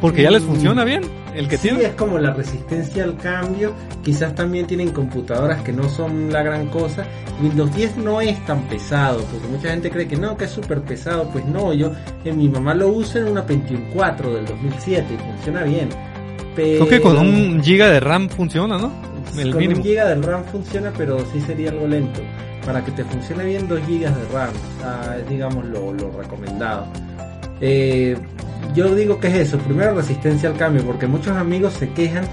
Porque 0.00 0.22
ya 0.22 0.30
les 0.30 0.42
funciona 0.42 0.84
bien 0.84 1.02
el 1.36 1.48
que 1.48 1.56
sí, 1.58 1.68
tiene. 1.68 1.84
es 1.84 1.94
como 1.94 2.18
la 2.18 2.32
resistencia 2.32 3.04
al 3.04 3.16
cambio. 3.18 3.74
Quizás 4.02 4.34
también 4.34 4.66
tienen 4.66 4.90
computadoras 4.90 5.62
que 5.62 5.72
no 5.72 5.88
son 5.88 6.32
la 6.32 6.42
gran 6.42 6.66
cosa. 6.68 7.04
Windows 7.42 7.74
10 7.74 7.98
no 7.98 8.20
es 8.20 8.42
tan 8.46 8.62
pesado, 8.68 9.22
porque 9.30 9.46
mucha 9.48 9.70
gente 9.70 9.90
cree 9.90 10.08
que 10.08 10.16
no, 10.16 10.36
que 10.36 10.46
es 10.46 10.50
súper 10.50 10.80
pesado. 10.82 11.28
Pues 11.30 11.44
no, 11.44 11.74
yo 11.74 11.92
en 12.24 12.38
mi 12.38 12.48
mamá 12.48 12.74
lo 12.74 12.88
uso 12.88 13.18
en 13.18 13.28
una 13.28 13.44
Pentium 13.44 13.82
4 13.92 14.34
del 14.34 14.46
2007 14.46 15.06
y 15.12 15.16
funciona 15.18 15.62
bien. 15.64 15.88
Creo 16.54 16.88
que 16.88 17.00
con 17.02 17.18
un 17.18 17.62
giga 17.62 17.90
de 17.90 18.00
RAM 18.00 18.30
funciona, 18.30 18.78
¿no? 18.78 18.90
El 19.38 19.52
con 19.52 19.66
un 19.66 19.82
giga 19.82 20.06
de 20.06 20.14
RAM 20.14 20.42
funciona, 20.44 20.90
pero 20.96 21.18
sí 21.32 21.40
sería 21.42 21.70
algo 21.70 21.86
lento. 21.86 22.22
Para 22.64 22.82
que 22.82 22.90
te 22.92 23.04
funcione 23.04 23.44
bien 23.44 23.68
2 23.68 23.80
gigas 23.86 24.16
de 24.16 24.24
RAM, 24.32 24.50
ah, 24.82 25.16
es 25.20 25.28
digamos 25.28 25.66
lo, 25.66 25.92
lo 25.92 26.10
recomendado. 26.10 26.86
Eh, 27.60 28.16
yo 28.74 28.94
digo 28.94 29.18
que 29.20 29.28
es 29.28 29.34
eso, 29.34 29.58
primero 29.58 29.94
resistencia 29.94 30.48
al 30.48 30.56
cambio, 30.56 30.84
porque 30.84 31.06
muchos 31.06 31.36
amigos 31.36 31.74
se 31.74 31.90
quejan 31.90 32.24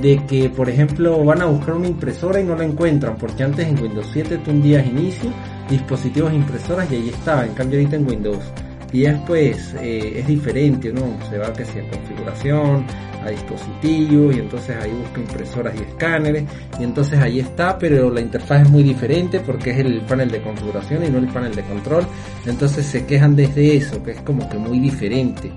de 0.00 0.24
que, 0.26 0.48
por 0.48 0.68
ejemplo, 0.68 1.24
van 1.24 1.42
a 1.42 1.46
buscar 1.46 1.74
una 1.74 1.88
impresora 1.88 2.40
y 2.40 2.44
no 2.44 2.54
la 2.54 2.64
encuentran, 2.64 3.16
porque 3.16 3.42
antes 3.42 3.66
en 3.66 3.80
Windows 3.80 4.08
7 4.12 4.38
tú 4.38 4.50
hundías 4.50 4.86
inicio, 4.86 5.30
dispositivos 5.68 6.32
impresoras 6.32 6.90
y 6.92 6.96
ahí 6.96 7.08
estaba, 7.08 7.44
en 7.44 7.54
cambio 7.54 7.78
ahorita 7.78 7.96
en 7.96 8.06
Windows 8.06 8.44
10 8.92 9.18
pues 9.26 9.74
eh, 9.80 10.20
es 10.20 10.26
diferente, 10.26 10.92
¿no? 10.92 11.18
Se 11.28 11.38
va 11.38 11.52
que 11.52 11.64
si 11.64 11.80
configuración, 11.90 12.84
a 13.28 13.30
dispositivo 13.30 14.32
y 14.32 14.38
entonces 14.38 14.76
ahí 14.76 14.92
busca 14.92 15.20
impresoras 15.20 15.74
y 15.78 15.82
escáneres 15.82 16.44
y 16.78 16.84
entonces 16.84 17.18
ahí 17.20 17.40
está, 17.40 17.78
pero 17.78 18.10
la 18.10 18.20
interfaz 18.20 18.62
es 18.62 18.70
muy 18.70 18.82
diferente 18.82 19.40
porque 19.40 19.70
es 19.70 19.78
el 19.78 20.00
panel 20.02 20.30
de 20.30 20.42
configuración 20.42 21.04
y 21.04 21.10
no 21.10 21.18
el 21.18 21.28
panel 21.28 21.54
de 21.54 21.62
control, 21.62 22.06
entonces 22.46 22.86
se 22.86 23.06
quejan 23.06 23.36
desde 23.36 23.76
eso, 23.76 24.02
que 24.02 24.12
es 24.12 24.20
como 24.22 24.48
que 24.48 24.58
muy 24.58 24.80
diferente, 24.80 25.50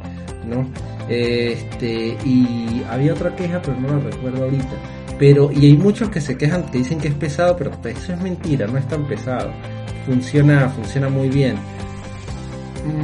¿no? 0.48 0.68
Este, 1.10 2.18
y 2.26 2.84
había 2.90 3.14
otra 3.14 3.36
queja, 3.36 3.62
pero 3.62 3.80
no 3.80 3.90
la 3.90 4.00
recuerdo 4.00 4.44
ahorita. 4.46 4.76
Pero, 5.20 5.52
y 5.52 5.66
hay 5.66 5.78
muchos 5.78 6.10
que 6.10 6.22
se 6.22 6.38
quejan, 6.38 6.64
que 6.72 6.80
dicen 6.80 7.00
que 7.00 7.10
es 7.10 7.14
pesado, 7.14 7.56
pero 7.56 7.72
eso 7.84 8.14
es 8.14 8.22
mentira, 8.22 8.66
no 8.66 8.78
es 8.78 8.88
tan 8.88 9.06
pesado. 9.08 9.52
Funciona, 10.06 10.70
funciona 10.70 11.10
muy 11.10 11.30
bien. 11.30 11.58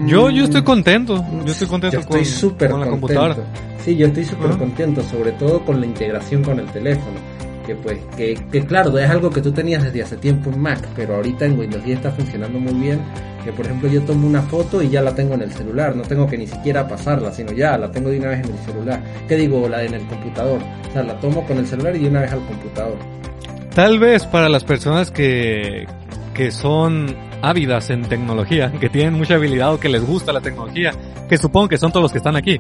Yo, 0.06 0.30
yo 0.30 0.46
estoy 0.46 0.64
contento, 0.64 1.24
yo 1.46 1.52
estoy 1.52 1.68
contento 1.68 2.00
estoy 2.00 2.26
súper 2.26 2.72
con 2.72 2.80
la 2.80 2.88
contento. 2.88 3.08
computadora. 3.08 3.48
Sí, 3.84 3.96
yo 3.96 4.08
estoy 4.08 4.26
súper 4.26 4.58
contento, 4.58 5.02
sobre 5.04 5.32
todo 5.34 5.64
con 5.64 5.80
la 5.80 5.86
integración 5.86 6.44
con 6.44 6.60
el 6.60 6.66
teléfono. 6.68 7.18
Que 7.66 7.76
pues, 7.76 8.00
que, 8.16 8.34
que 8.52 8.66
claro, 8.66 8.98
es 8.98 9.10
algo 9.10 9.30
que 9.30 9.42
tú 9.42 9.52
tenías 9.52 9.84
desde 9.84 10.02
hace 10.02 10.18
tiempo 10.18 10.50
en 10.50 10.60
Mac, 10.62 10.80
pero 10.96 11.16
ahorita 11.16 11.46
en 11.46 11.60
Windows 11.60 11.84
10 11.84 11.98
está 11.98 12.12
funcionando 12.12 12.60
muy 12.60 12.74
bien. 12.74 13.02
Que 13.44 13.52
por 13.54 13.66
ejemplo 13.66 13.90
yo 13.90 14.02
tomo 14.02 14.28
una 14.28 14.42
foto 14.42 14.82
y 14.82 14.90
ya 14.90 15.02
la 15.02 15.14
tengo 15.16 15.36
en 15.36 15.42
el 15.42 15.52
celular, 15.54 15.96
no 15.96 16.04
tengo 16.04 16.28
que 16.28 16.38
ni 16.38 16.48
siquiera 16.48 16.88
pasarla, 16.88 17.32
sino 17.32 17.52
ya 17.54 17.78
la 17.78 17.90
tengo 17.92 18.10
de 18.10 18.20
una 18.20 18.30
vez 18.30 18.46
en 18.46 18.52
el 18.52 18.60
celular. 18.60 19.02
¿Qué 19.28 19.36
digo? 19.36 19.70
La 19.70 19.84
en 19.84 19.94
el 19.94 20.06
computador. 20.08 20.60
O 20.90 20.92
sea, 20.92 21.04
la 21.04 21.18
tomo 21.20 21.46
con 21.46 21.58
el 21.58 21.68
celular 21.68 21.96
y 21.96 22.00
de 22.00 22.10
una 22.10 22.22
vez 22.22 22.32
al 22.32 22.46
computador. 22.46 22.98
Tal 23.74 24.00
vez 24.00 24.26
para 24.26 24.50
las 24.50 24.64
personas 24.64 25.12
que, 25.12 25.86
que 26.38 26.52
son 26.52 27.16
ávidas 27.42 27.90
en 27.90 28.04
tecnología, 28.04 28.72
que 28.80 28.90
tienen 28.90 29.16
mucha 29.16 29.36
habilidad 29.36 29.74
o 29.74 29.80
que 29.80 29.90
les 29.90 30.06
gusta 30.06 30.32
la 30.32 30.40
tecnología, 30.40 30.92
que 31.28 31.38
supongo 31.38 31.68
que 31.68 31.78
son 31.78 31.92
todos 31.92 32.04
los 32.04 32.12
que 32.12 32.20
están 32.20 32.36
aquí, 32.36 32.58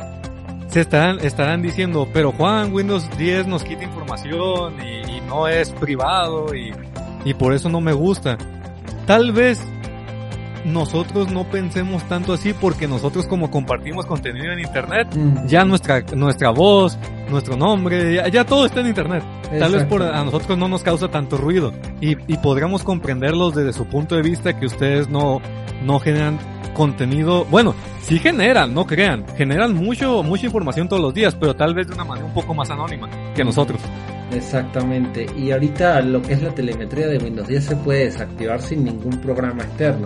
se 0.67 0.81
estarán, 0.81 1.19
estarán 1.19 1.61
diciendo, 1.61 2.07
pero 2.11 2.31
Juan, 2.31 2.73
Windows 2.73 3.07
10 3.17 3.47
nos 3.47 3.63
quita 3.63 3.83
información 3.83 4.75
y, 4.81 5.17
y 5.17 5.21
no 5.21 5.47
es 5.47 5.71
privado 5.71 6.53
y, 6.53 6.73
y 7.23 7.33
por 7.35 7.53
eso 7.53 7.69
no 7.69 7.79
me 7.79 7.93
gusta. 7.93 8.37
Tal 9.05 9.31
vez 9.31 9.63
nosotros 10.65 11.31
no 11.31 11.45
pensemos 11.45 12.03
tanto 12.09 12.33
así 12.33 12.53
porque 12.53 12.87
nosotros 12.87 13.27
como 13.27 13.49
compartimos 13.49 14.05
contenido 14.05 14.51
en 14.51 14.59
internet, 14.59 15.07
ya 15.45 15.63
nuestra, 15.63 16.01
nuestra 16.15 16.49
voz, 16.49 16.97
nuestro 17.29 17.55
nombre, 17.55 18.15
ya, 18.15 18.27
ya 18.27 18.43
todo 18.43 18.65
está 18.65 18.81
en 18.81 18.87
internet. 18.87 19.23
Tal 19.59 19.71
vez 19.71 19.85
por, 19.85 20.03
a 20.03 20.23
nosotros 20.23 20.57
no 20.57 20.67
nos 20.67 20.83
causa 20.83 21.07
tanto 21.09 21.37
ruido 21.37 21.73
y, 22.01 22.17
y 22.31 22.37
podríamos 22.37 22.83
comprenderlos 22.83 23.55
desde 23.55 23.73
su 23.73 23.85
punto 23.85 24.15
de 24.15 24.21
vista 24.21 24.59
que 24.59 24.65
ustedes 24.65 25.09
no, 25.09 25.41
no 25.83 25.99
generan 25.99 26.37
contenido, 26.73 27.43
bueno, 27.45 27.73
sí 28.01 28.19
generan, 28.19 28.73
no 28.73 28.85
crean, 28.85 29.25
generan 29.35 29.73
mucho, 29.73 30.21
mucha 30.21 30.45
información 30.45 30.87
todos 30.87 31.01
los 31.01 31.13
días, 31.13 31.35
pero 31.35 31.55
tal 31.55 31.73
vez 31.73 31.87
de 31.87 31.95
una 31.95 32.03
manera 32.03 32.27
un 32.27 32.33
poco 32.33 32.53
más 32.53 32.69
anónima 32.69 33.09
que 33.33 33.43
nosotros. 33.43 33.81
Exactamente. 34.31 35.25
Y 35.35 35.51
ahorita 35.51 36.01
lo 36.01 36.21
que 36.21 36.33
es 36.33 36.41
la 36.43 36.53
telemetría 36.53 37.07
de 37.07 37.17
Windows 37.17 37.47
10 37.47 37.63
se 37.63 37.75
puede 37.77 38.05
desactivar 38.05 38.61
sin 38.61 38.83
ningún 38.83 39.17
programa 39.21 39.63
externo. 39.63 40.05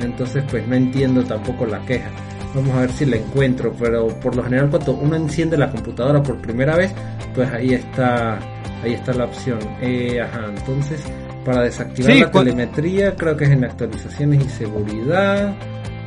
Entonces 0.00 0.44
pues 0.48 0.66
no 0.68 0.76
entiendo 0.76 1.24
tampoco 1.24 1.66
la 1.66 1.80
queja. 1.80 2.10
Vamos 2.54 2.74
a 2.76 2.80
ver 2.80 2.92
si 2.92 3.06
la 3.06 3.16
encuentro, 3.16 3.74
pero 3.78 4.08
por 4.20 4.36
lo 4.36 4.44
general 4.44 4.70
cuando 4.70 4.92
uno 4.92 5.16
enciende 5.16 5.56
la 5.56 5.70
computadora 5.70 6.22
por 6.22 6.36
primera 6.40 6.76
vez, 6.76 6.92
pues 7.34 7.50
ahí 7.50 7.74
está, 7.74 8.38
ahí 8.82 8.94
está 8.94 9.12
la 9.12 9.24
opción. 9.24 9.58
Eh, 9.80 10.20
ajá, 10.20 10.46
entonces 10.48 11.02
para 11.44 11.62
desactivar 11.62 12.12
Sí, 12.12 12.20
la 12.20 12.30
telemetría 12.30 13.16
creo 13.16 13.36
que 13.36 13.44
es 13.44 13.50
en 13.50 13.64
actualizaciones 13.64 14.44
y 14.44 14.48
seguridad. 14.48 15.54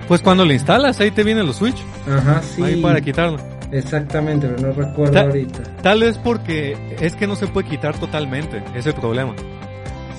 Pues 0.07 0.21
cuando 0.21 0.45
le 0.45 0.53
instalas, 0.53 0.99
ahí 0.99 1.11
te 1.11 1.23
vienen 1.23 1.45
los 1.47 1.57
switch, 1.57 1.81
Ajá, 2.07 2.41
sí. 2.41 2.61
ahí 2.63 2.81
para 2.81 3.01
quitarlo. 3.01 3.37
Exactamente, 3.71 4.47
pero 4.47 4.67
no 4.67 4.73
recuerdo 4.73 5.13
Ta- 5.13 5.21
ahorita. 5.21 5.59
Tal 5.81 6.01
vez 6.01 6.17
porque 6.19 6.77
es 7.01 7.15
que 7.15 7.25
no 7.27 7.35
se 7.35 7.47
puede 7.47 7.67
quitar 7.67 7.97
totalmente, 7.99 8.57
ese 8.69 8.77
es 8.79 8.85
el 8.87 8.93
problema. 8.93 9.33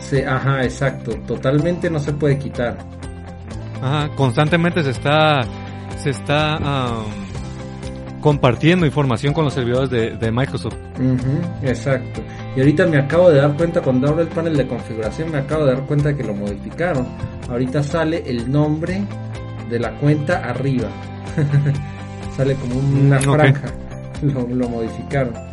Sí, 0.03 0.21
ajá, 0.23 0.63
exacto. 0.65 1.13
Totalmente 1.27 1.89
no 1.89 1.99
se 2.01 2.13
puede 2.13 2.39
quitar. 2.39 2.77
Ajá, 3.81 4.09
constantemente 4.17 4.83
se 4.83 4.91
está, 4.91 5.43
se 6.03 6.11
está 6.11 6.57
am, 6.57 7.05
compartiendo 8.21 8.87
información 8.87 9.33
con 9.33 9.45
los 9.45 9.55
servidores 9.55 9.91
de, 9.91 10.11
de 10.17 10.33
Microsoft. 10.33 10.75
Ujú, 10.99 11.67
exacto. 11.69 12.23
Y 12.57 12.61
ahorita 12.61 12.87
me 12.87 12.97
acabo 12.99 13.29
de 13.31 13.37
dar 13.41 13.53
cuenta, 13.55 13.83
cuando 13.83 14.09
abro 14.09 14.23
el 14.23 14.29
panel 14.29 14.57
de 14.57 14.67
configuración, 14.67 15.31
me 15.31 15.39
acabo 15.39 15.67
de 15.67 15.75
dar 15.75 15.83
cuenta 15.85 16.17
que 16.17 16.25
lo 16.25 16.33
modificaron. 16.35 17.07
Ahorita 17.51 17.83
sale 17.83 18.23
el 18.27 18.51
nombre 18.51 19.03
de 19.69 19.79
la 19.79 19.91
cuenta 19.99 20.39
arriba. 20.39 20.89
sale 22.37 22.55
como 22.55 22.77
una 22.77 23.19
Mm, 23.21 23.29
ok. 23.29 23.35
franja. 23.35 23.67
Lo, 24.23 24.47
lo 24.49 24.69
modificaron. 24.71 25.35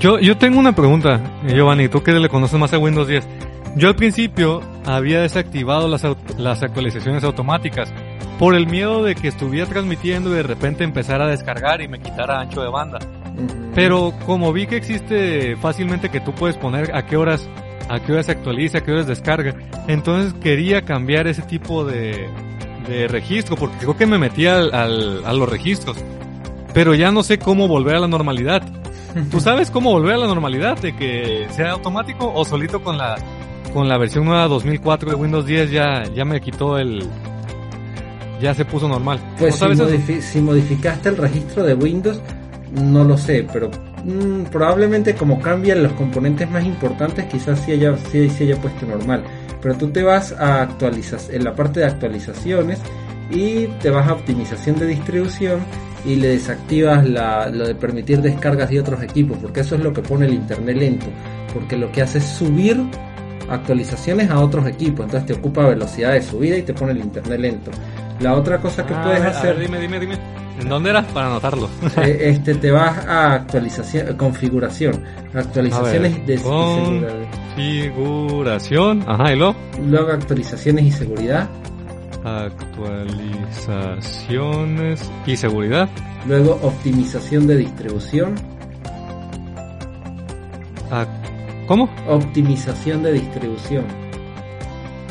Yo, 0.00 0.18
yo 0.18 0.36
tengo 0.38 0.58
una 0.58 0.74
pregunta, 0.74 1.20
eh, 1.46 1.54
Giovanni, 1.54 1.88
tú 1.88 2.02
que 2.02 2.10
le 2.12 2.28
conoces 2.28 2.58
más 2.58 2.72
a 2.72 2.78
Windows 2.78 3.06
10. 3.06 3.24
Yo 3.76 3.88
al 3.88 3.94
principio 3.94 4.60
había 4.86 5.20
desactivado 5.20 5.86
las, 5.88 6.04
las 6.36 6.62
actualizaciones 6.64 7.22
automáticas 7.22 7.92
por 8.40 8.56
el 8.56 8.66
miedo 8.66 9.04
de 9.04 9.14
que 9.14 9.28
estuviera 9.28 9.66
transmitiendo 9.68 10.30
y 10.32 10.34
de 10.34 10.42
repente 10.42 10.82
empezara 10.82 11.26
a 11.26 11.28
descargar 11.28 11.80
y 11.80 11.86
me 11.86 12.00
quitara 12.00 12.40
ancho 12.40 12.60
de 12.62 12.70
banda. 12.70 12.98
Ujú. 13.36 13.70
Pero 13.74 14.12
como 14.26 14.52
vi 14.52 14.66
que 14.66 14.76
existe 14.76 15.56
fácilmente 15.56 16.08
que 16.10 16.20
tú 16.20 16.32
puedes 16.34 16.56
poner 16.56 16.94
a 16.94 17.06
qué 17.06 17.16
horas 17.16 17.48
a 17.88 18.00
qué 18.00 18.12
horas 18.12 18.26
se 18.26 18.32
actualiza, 18.32 18.78
a 18.78 18.80
qué 18.82 18.92
horas 18.92 19.06
descarga, 19.06 19.54
entonces 19.88 20.32
quería 20.40 20.82
cambiar 20.82 21.26
ese 21.26 21.42
tipo 21.42 21.84
de, 21.84 22.28
de 22.88 23.08
registro 23.08 23.56
porque 23.56 23.76
creo 23.78 23.96
que 23.96 24.06
me 24.06 24.18
metí 24.18 24.46
al, 24.46 24.72
al- 24.74 25.22
a 25.24 25.32
los 25.32 25.48
registros, 25.48 25.96
pero 26.72 26.94
ya 26.94 27.10
no 27.12 27.22
sé 27.22 27.38
cómo 27.38 27.68
volver 27.68 27.96
a 27.96 28.00
la 28.00 28.08
normalidad. 28.08 28.62
¿Tú 29.30 29.40
sabes 29.40 29.70
cómo 29.70 29.90
volver 29.90 30.14
a 30.14 30.18
la 30.18 30.26
normalidad 30.26 30.78
de 30.78 30.94
que 30.96 31.46
sea 31.50 31.72
automático 31.72 32.32
o 32.34 32.44
solito 32.44 32.82
con 32.82 32.96
la 32.96 33.16
con 33.74 33.88
la 33.88 33.98
versión 33.98 34.24
nueva 34.26 34.48
2004 34.48 35.10
de 35.10 35.16
Windows 35.16 35.44
10 35.46 35.70
ya 35.70 36.04
ya 36.14 36.24
me 36.24 36.40
quitó 36.40 36.78
el 36.78 37.06
ya 38.40 38.54
se 38.54 38.64
puso 38.64 38.88
normal? 38.88 39.20
Pues 39.38 39.50
¿No 39.50 39.52
si, 39.54 39.58
sabes 39.58 39.80
eso? 39.80 39.88
modifi- 39.90 40.20
si 40.20 40.40
modificaste 40.40 41.08
el 41.10 41.16
registro 41.16 41.62
de 41.62 41.74
Windows, 41.74 42.20
no 42.74 43.04
lo 43.04 43.16
sé, 43.18 43.46
pero 43.52 43.70
mm, 44.04 44.44
probablemente 44.50 45.14
como 45.14 45.40
cambian 45.40 45.82
los 45.82 45.92
componentes 45.92 46.50
más 46.50 46.64
importantes, 46.64 47.26
quizás 47.26 47.60
sí 47.60 47.72
haya, 47.72 47.96
sí, 48.10 48.28
sí 48.30 48.44
haya 48.44 48.60
puesto 48.60 48.86
normal. 48.86 49.24
Pero 49.60 49.76
tú 49.76 49.90
te 49.90 50.02
vas 50.02 50.32
a 50.32 50.62
actualizar 50.62 51.20
en 51.30 51.44
la 51.44 51.54
parte 51.54 51.80
de 51.80 51.86
actualizaciones 51.86 52.80
y 53.30 53.66
te 53.80 53.90
vas 53.90 54.08
a 54.08 54.14
optimización 54.14 54.78
de 54.78 54.86
distribución 54.86 55.60
y 56.04 56.16
le 56.16 56.28
desactivas 56.28 57.08
la, 57.08 57.48
lo 57.48 57.66
de 57.66 57.74
permitir 57.74 58.20
descargas 58.20 58.70
de 58.70 58.80
otros 58.80 59.02
equipos, 59.02 59.38
porque 59.38 59.60
eso 59.60 59.76
es 59.76 59.82
lo 59.82 59.92
que 59.92 60.02
pone 60.02 60.26
el 60.26 60.34
internet 60.34 60.76
lento, 60.76 61.06
porque 61.52 61.76
lo 61.76 61.92
que 61.92 62.02
hace 62.02 62.18
es 62.18 62.24
subir 62.24 62.82
actualizaciones 63.54 64.30
a 64.30 64.38
otros 64.40 64.66
equipos, 64.66 65.04
entonces 65.06 65.26
te 65.26 65.32
ocupa 65.34 65.66
velocidad 65.66 66.12
de 66.12 66.22
subida 66.22 66.56
y 66.56 66.62
te 66.62 66.72
pone 66.74 66.92
el 66.92 66.98
internet 66.98 67.40
lento. 67.40 67.70
La 68.20 68.34
otra 68.34 68.58
cosa 68.58 68.86
que 68.86 68.94
Ah, 68.94 69.02
puedes 69.02 69.20
a 69.20 69.24
ver, 69.24 69.32
hacer, 69.32 69.50
a 69.50 69.54
ver, 69.54 69.62
dime, 69.62 69.80
dime, 69.80 69.98
dime. 70.00 70.18
¿En 70.60 70.68
dónde 70.68 70.90
era? 70.90 71.02
Para 71.02 71.26
anotarlo. 71.28 71.68
eh, 72.02 72.18
este, 72.30 72.54
te 72.54 72.70
vas 72.70 73.04
a 73.06 73.32
actualización, 73.34 74.16
configuración, 74.16 75.02
actualizaciones 75.34 76.12
ver, 76.18 76.26
de, 76.26 76.34
y 76.34 76.38
con- 76.38 76.84
seguridad. 76.84 77.08
Configuración. 77.54 79.04
Ajá, 79.08 79.32
y 79.32 79.36
luego. 79.36 79.54
luego 79.88 80.10
actualizaciones 80.12 80.84
y 80.84 80.90
seguridad, 80.92 81.48
Actualizaciones 82.24 85.10
y 85.26 85.36
seguridad. 85.36 85.88
luego 86.28 86.56
optimización 86.62 87.48
de 87.48 87.56
distribución, 87.56 88.34
¿Cómo? 91.66 91.88
optimización 92.08 93.02
de 93.02 93.12
distribución, 93.12 93.84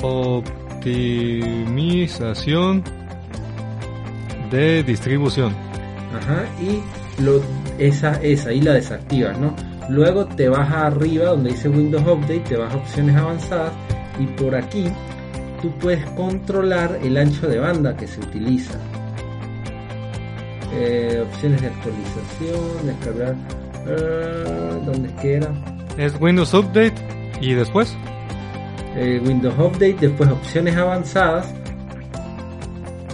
Optimización 0.02 2.84
de 4.50 4.82
distribución. 4.84 5.54
Ajá, 6.16 6.44
y 6.62 6.82
lo, 7.22 7.42
esa, 7.78 8.14
esa 8.22 8.50
ahí 8.50 8.62
la 8.62 8.74
desactivas, 8.74 9.38
¿no? 9.40 9.56
Luego 9.90 10.26
te 10.26 10.50
vas 10.50 10.70
arriba 10.72 11.28
donde 11.28 11.52
dice 11.52 11.70
Windows 11.70 12.04
Update, 12.06 12.40
te 12.42 12.58
vas 12.58 12.74
a 12.74 12.78
opciones 12.78 13.16
avanzadas 13.16 13.72
y 14.20 14.26
por 14.26 14.54
aquí 14.56 14.86
tú 15.62 15.72
puedes 15.80 16.04
controlar 16.12 17.00
el 17.04 17.16
ancho 17.18 17.48
de 17.48 17.60
banda 17.60 17.96
que 17.96 18.08
se 18.08 18.20
utiliza. 18.20 18.78
Eh, 20.74 21.24
opciones 21.28 21.62
de 21.62 21.68
actualización, 21.68 22.86
descargar. 22.86 23.36
eh, 23.88 24.82
¿Dónde 24.86 25.10
es 25.10 25.16
que 25.16 25.34
era? 25.36 25.52
Es 25.98 26.20
Windows 26.20 26.54
Update 26.54 26.94
y 27.42 27.54
después. 27.54 27.96
Eh, 28.96 29.22
Windows 29.26 29.56
Update, 29.58 29.98
después 30.02 30.30
opciones 30.30 30.76
avanzadas. 30.78 31.54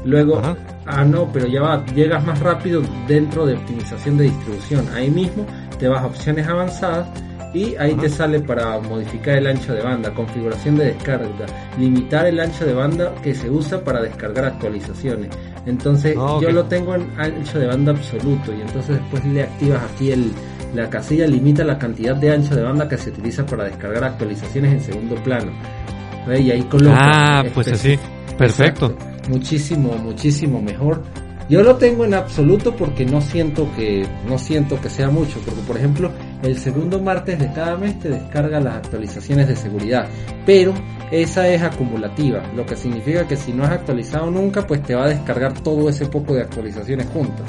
Luego, 0.06 0.40
Ajá. 0.40 0.56
ah 0.86 1.04
no, 1.04 1.30
pero 1.32 1.48
ya 1.48 1.62
va, 1.62 1.86
llegas 1.88 2.26
más 2.26 2.40
rápido 2.40 2.82
dentro 3.08 3.46
de 3.46 3.56
optimización 3.56 4.18
de 4.18 4.26
distribución. 4.26 4.88
Ahí 4.96 5.10
mismo 5.10 5.46
te 5.80 5.88
vas 5.88 6.02
a 6.02 6.08
opciones 6.08 6.48
avanzadas 6.48 7.08
y 7.54 7.76
ahí 7.78 7.94
te 7.96 8.10
sale 8.10 8.40
para 8.40 8.80
modificar 8.80 9.38
el 9.38 9.48
ancho 9.48 9.74
de 9.74 9.82
banda, 9.82 10.14
configuración 10.14 10.78
de 10.78 10.86
descarga, 10.94 11.46
limitar 11.80 12.26
el 12.28 12.40
ancho 12.40 12.66
de 12.66 12.74
banda 12.74 13.14
que 13.24 13.34
se 13.34 13.50
usa 13.50 13.84
para 13.84 14.02
descargar 14.02 14.46
actualizaciones. 14.46 15.30
Entonces 15.66 16.16
Ah, 16.18 16.40
yo 16.42 16.52
lo 16.52 16.66
tengo 16.66 16.96
en 16.96 17.10
ancho 17.20 17.60
de 17.60 17.68
banda 17.68 17.92
absoluto 17.92 18.54
y 18.54 18.62
entonces 18.62 18.98
después 19.00 19.26
le 19.26 19.44
activas 19.44 19.82
aquí 19.94 20.12
el 20.12 20.32
la 20.78 20.90
casilla 20.90 21.26
limita 21.26 21.64
la 21.64 21.78
cantidad 21.78 22.16
de 22.16 22.32
ancho 22.32 22.56
de 22.56 22.62
banda 22.62 22.88
que 22.88 22.98
se 22.98 23.10
utiliza 23.10 23.46
para 23.46 23.64
descargar 23.64 24.04
actualizaciones 24.04 24.74
en 24.74 24.82
segundo 24.82 25.16
plano. 25.24 25.52
¿Ve? 26.28 26.42
Y 26.42 26.52
ahí 26.52 26.62
coloca 26.64 26.98
Ah, 27.00 27.44
pues 27.54 27.68
así. 27.70 27.98
Perfecto. 28.38 28.86
Exacto. 28.88 29.30
Muchísimo, 29.30 29.98
muchísimo 29.98 30.62
mejor. 30.62 31.04
Yo 31.50 31.64
lo 31.64 31.78
tengo 31.78 32.06
en 32.06 32.14
absoluto 32.14 32.76
porque 32.76 33.06
no 33.06 33.22
siento 33.22 33.70
que 33.76 34.06
no 34.28 34.38
siento 34.38 34.80
que 34.80 34.90
sea 34.90 35.10
mucho, 35.10 35.40
porque 35.46 35.62
por 35.62 35.78
ejemplo, 35.78 36.12
el 36.44 36.58
segundo 36.58 37.02
martes 37.02 37.40
de 37.40 37.52
cada 37.54 37.78
mes 37.78 37.98
te 38.00 38.10
descarga 38.10 38.60
las 38.60 38.76
actualizaciones 38.76 39.48
de 39.48 39.56
seguridad, 39.56 40.08
pero 40.46 40.74
esa 41.10 41.48
es 41.48 41.62
acumulativa, 41.64 42.44
lo 42.54 42.66
que 42.66 42.76
significa 42.76 43.26
que 43.26 43.38
si 43.38 43.54
no 43.54 43.64
has 43.64 43.72
actualizado 43.72 44.30
nunca, 44.30 44.68
pues 44.68 44.84
te 44.84 44.94
va 44.94 45.06
a 45.06 45.08
descargar 45.08 45.54
todo 45.54 45.88
ese 45.88 46.06
poco 46.08 46.36
de 46.36 46.42
actualizaciones 46.42 47.08
juntas. 47.08 47.46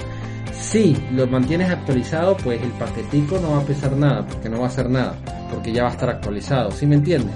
Si 0.61 0.97
lo 1.13 1.27
mantienes 1.27 1.71
actualizado, 1.71 2.37
pues 2.37 2.61
el 2.63 2.71
paquetico 2.73 3.39
no 3.41 3.53
va 3.53 3.59
a 3.59 3.65
pesar 3.65 3.93
nada, 3.97 4.27
porque 4.27 4.49
no 4.49 4.59
va 4.59 4.65
a 4.65 4.69
hacer 4.69 4.91
nada, 4.91 5.17
porque 5.51 5.73
ya 5.73 5.85
va 5.85 5.89
a 5.89 5.93
estar 5.93 6.11
actualizado, 6.11 6.71
¿sí 6.71 6.87
me 6.87 6.97
entiendes? 6.97 7.35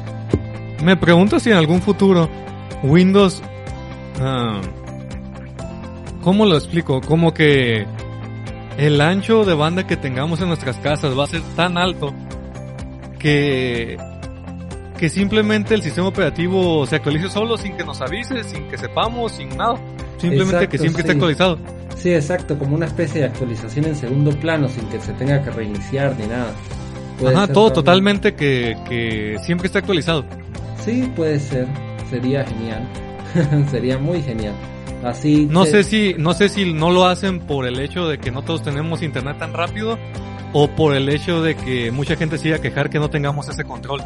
Me 0.83 0.97
pregunto 0.97 1.39
si 1.39 1.51
en 1.51 1.57
algún 1.57 1.81
futuro 1.81 2.29
Windows... 2.83 3.43
ah, 4.21 4.61
¿Cómo 6.23 6.47
lo 6.47 6.57
explico? 6.57 7.01
Como 7.01 7.35
que 7.35 7.87
el 8.79 9.01
ancho 9.01 9.45
de 9.45 9.55
banda 9.55 9.87
que 9.87 9.97
tengamos 9.97 10.41
en 10.41 10.49
nuestras 10.49 10.77
casas 10.77 11.19
va 11.19 11.25
a 11.25 11.27
ser 11.27 11.43
tan 11.57 11.77
alto 11.77 12.15
que 13.19 13.97
que 15.03 15.09
simplemente 15.09 15.75
el 15.75 15.83
sistema 15.83 16.07
operativo 16.07 16.87
se 16.87 16.95
actualice 16.95 17.29
solo 17.29 17.57
sin 17.57 17.77
que 17.77 17.83
nos 17.83 18.01
avise, 18.01 18.45
sin 18.45 18.69
que 18.69 18.79
sepamos, 18.79 19.33
sin 19.33 19.49
nada. 19.49 19.75
Simplemente 20.17 20.55
Exacto, 20.55 20.71
que 20.71 20.79
siempre 20.79 21.01
esté 21.01 21.13
sí. 21.13 21.19
actualizado. 21.19 21.59
Sí, 21.97 22.13
exacto, 22.13 22.59
como 22.59 22.75
una 22.75 22.87
especie 22.87 23.21
de 23.21 23.27
actualización 23.29 23.87
en 23.87 23.97
segundo 23.97 24.31
plano 24.33 24.69
sin 24.69 24.89
que 24.89 25.01
se 25.01 25.13
tenga 25.13 25.43
que 25.43 25.51
reiniciar 25.51 26.17
ni 26.19 26.27
nada. 26.27 26.53
Puede 27.19 27.37
Ajá, 27.37 27.47
todo 27.47 27.67
también. 27.67 27.75
totalmente 27.75 28.35
que, 28.35 28.77
que 28.89 29.37
siempre 29.45 29.67
esté 29.67 29.79
actualizado. 29.79 30.25
Sí, 30.85 31.11
puede 31.15 31.39
ser. 31.39 31.69
Sería 32.11 32.45
genial. 32.45 32.89
Sería 33.71 33.99
muy 33.99 34.23
genial. 34.23 34.55
Así. 35.05 35.47
No 35.51 35.65
sé 35.65 35.85
si, 35.85 36.15
no 36.19 36.35
sé 36.35 36.49
si 36.49 36.73
no 36.73 36.91
lo 36.91 37.07
hacen 37.07 37.41
por 37.41 37.67
el 37.67 37.79
hecho 37.81 38.09
de 38.09 38.19
que 38.19 38.31
no 38.31 38.43
todos 38.43 38.63
tenemos 38.63 39.03
internet 39.03 39.39
tan 39.39 39.53
rápido 39.53 39.99
o 40.53 40.69
por 40.69 40.95
el 40.95 41.09
hecho 41.09 41.43
de 41.43 41.57
que 41.57 41.91
mucha 41.91 42.17
gente 42.17 42.39
siga 42.39 42.57
a 42.57 42.61
quejar 42.61 42.91
que 42.91 42.99
no 42.99 43.11
tengamos 43.11 43.49
ese 43.49 43.65
control. 43.65 44.01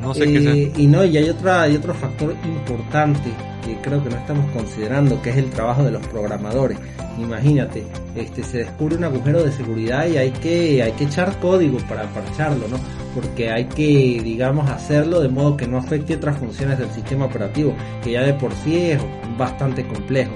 No 0.00 0.14
sé 0.14 0.24
qué 0.26 0.40
sea. 0.40 0.52
Eh, 0.54 0.72
y 0.76 0.86
no, 0.86 1.04
y 1.04 1.16
hay 1.16 1.28
otra, 1.28 1.62
hay 1.62 1.76
otro 1.76 1.94
factor 1.94 2.34
importante 2.44 3.30
que 3.64 3.76
creo 3.80 4.02
que 4.02 4.10
no 4.10 4.16
estamos 4.16 4.50
considerando, 4.52 5.20
que 5.22 5.30
es 5.30 5.36
el 5.36 5.50
trabajo 5.50 5.82
de 5.82 5.90
los 5.90 6.06
programadores. 6.08 6.78
Imagínate, 7.18 7.84
este 8.14 8.42
se 8.42 8.58
descubre 8.58 8.96
un 8.96 9.04
agujero 9.04 9.42
de 9.42 9.52
seguridad 9.52 10.06
y 10.06 10.16
hay 10.16 10.30
que, 10.30 10.82
hay 10.82 10.92
que 10.92 11.04
echar 11.04 11.38
código 11.40 11.78
para 11.88 12.04
parcharlo, 12.08 12.68
¿no? 12.68 12.76
Porque 13.14 13.50
hay 13.50 13.66
que, 13.66 14.20
digamos, 14.22 14.68
hacerlo 14.68 15.20
de 15.20 15.28
modo 15.28 15.56
que 15.56 15.66
no 15.66 15.78
afecte 15.78 16.16
otras 16.16 16.38
funciones 16.38 16.78
del 16.78 16.90
sistema 16.90 17.26
operativo, 17.26 17.74
que 18.02 18.12
ya 18.12 18.22
de 18.22 18.34
por 18.34 18.52
sí 18.64 18.90
es 18.90 19.00
bastante 19.38 19.86
complejo. 19.86 20.32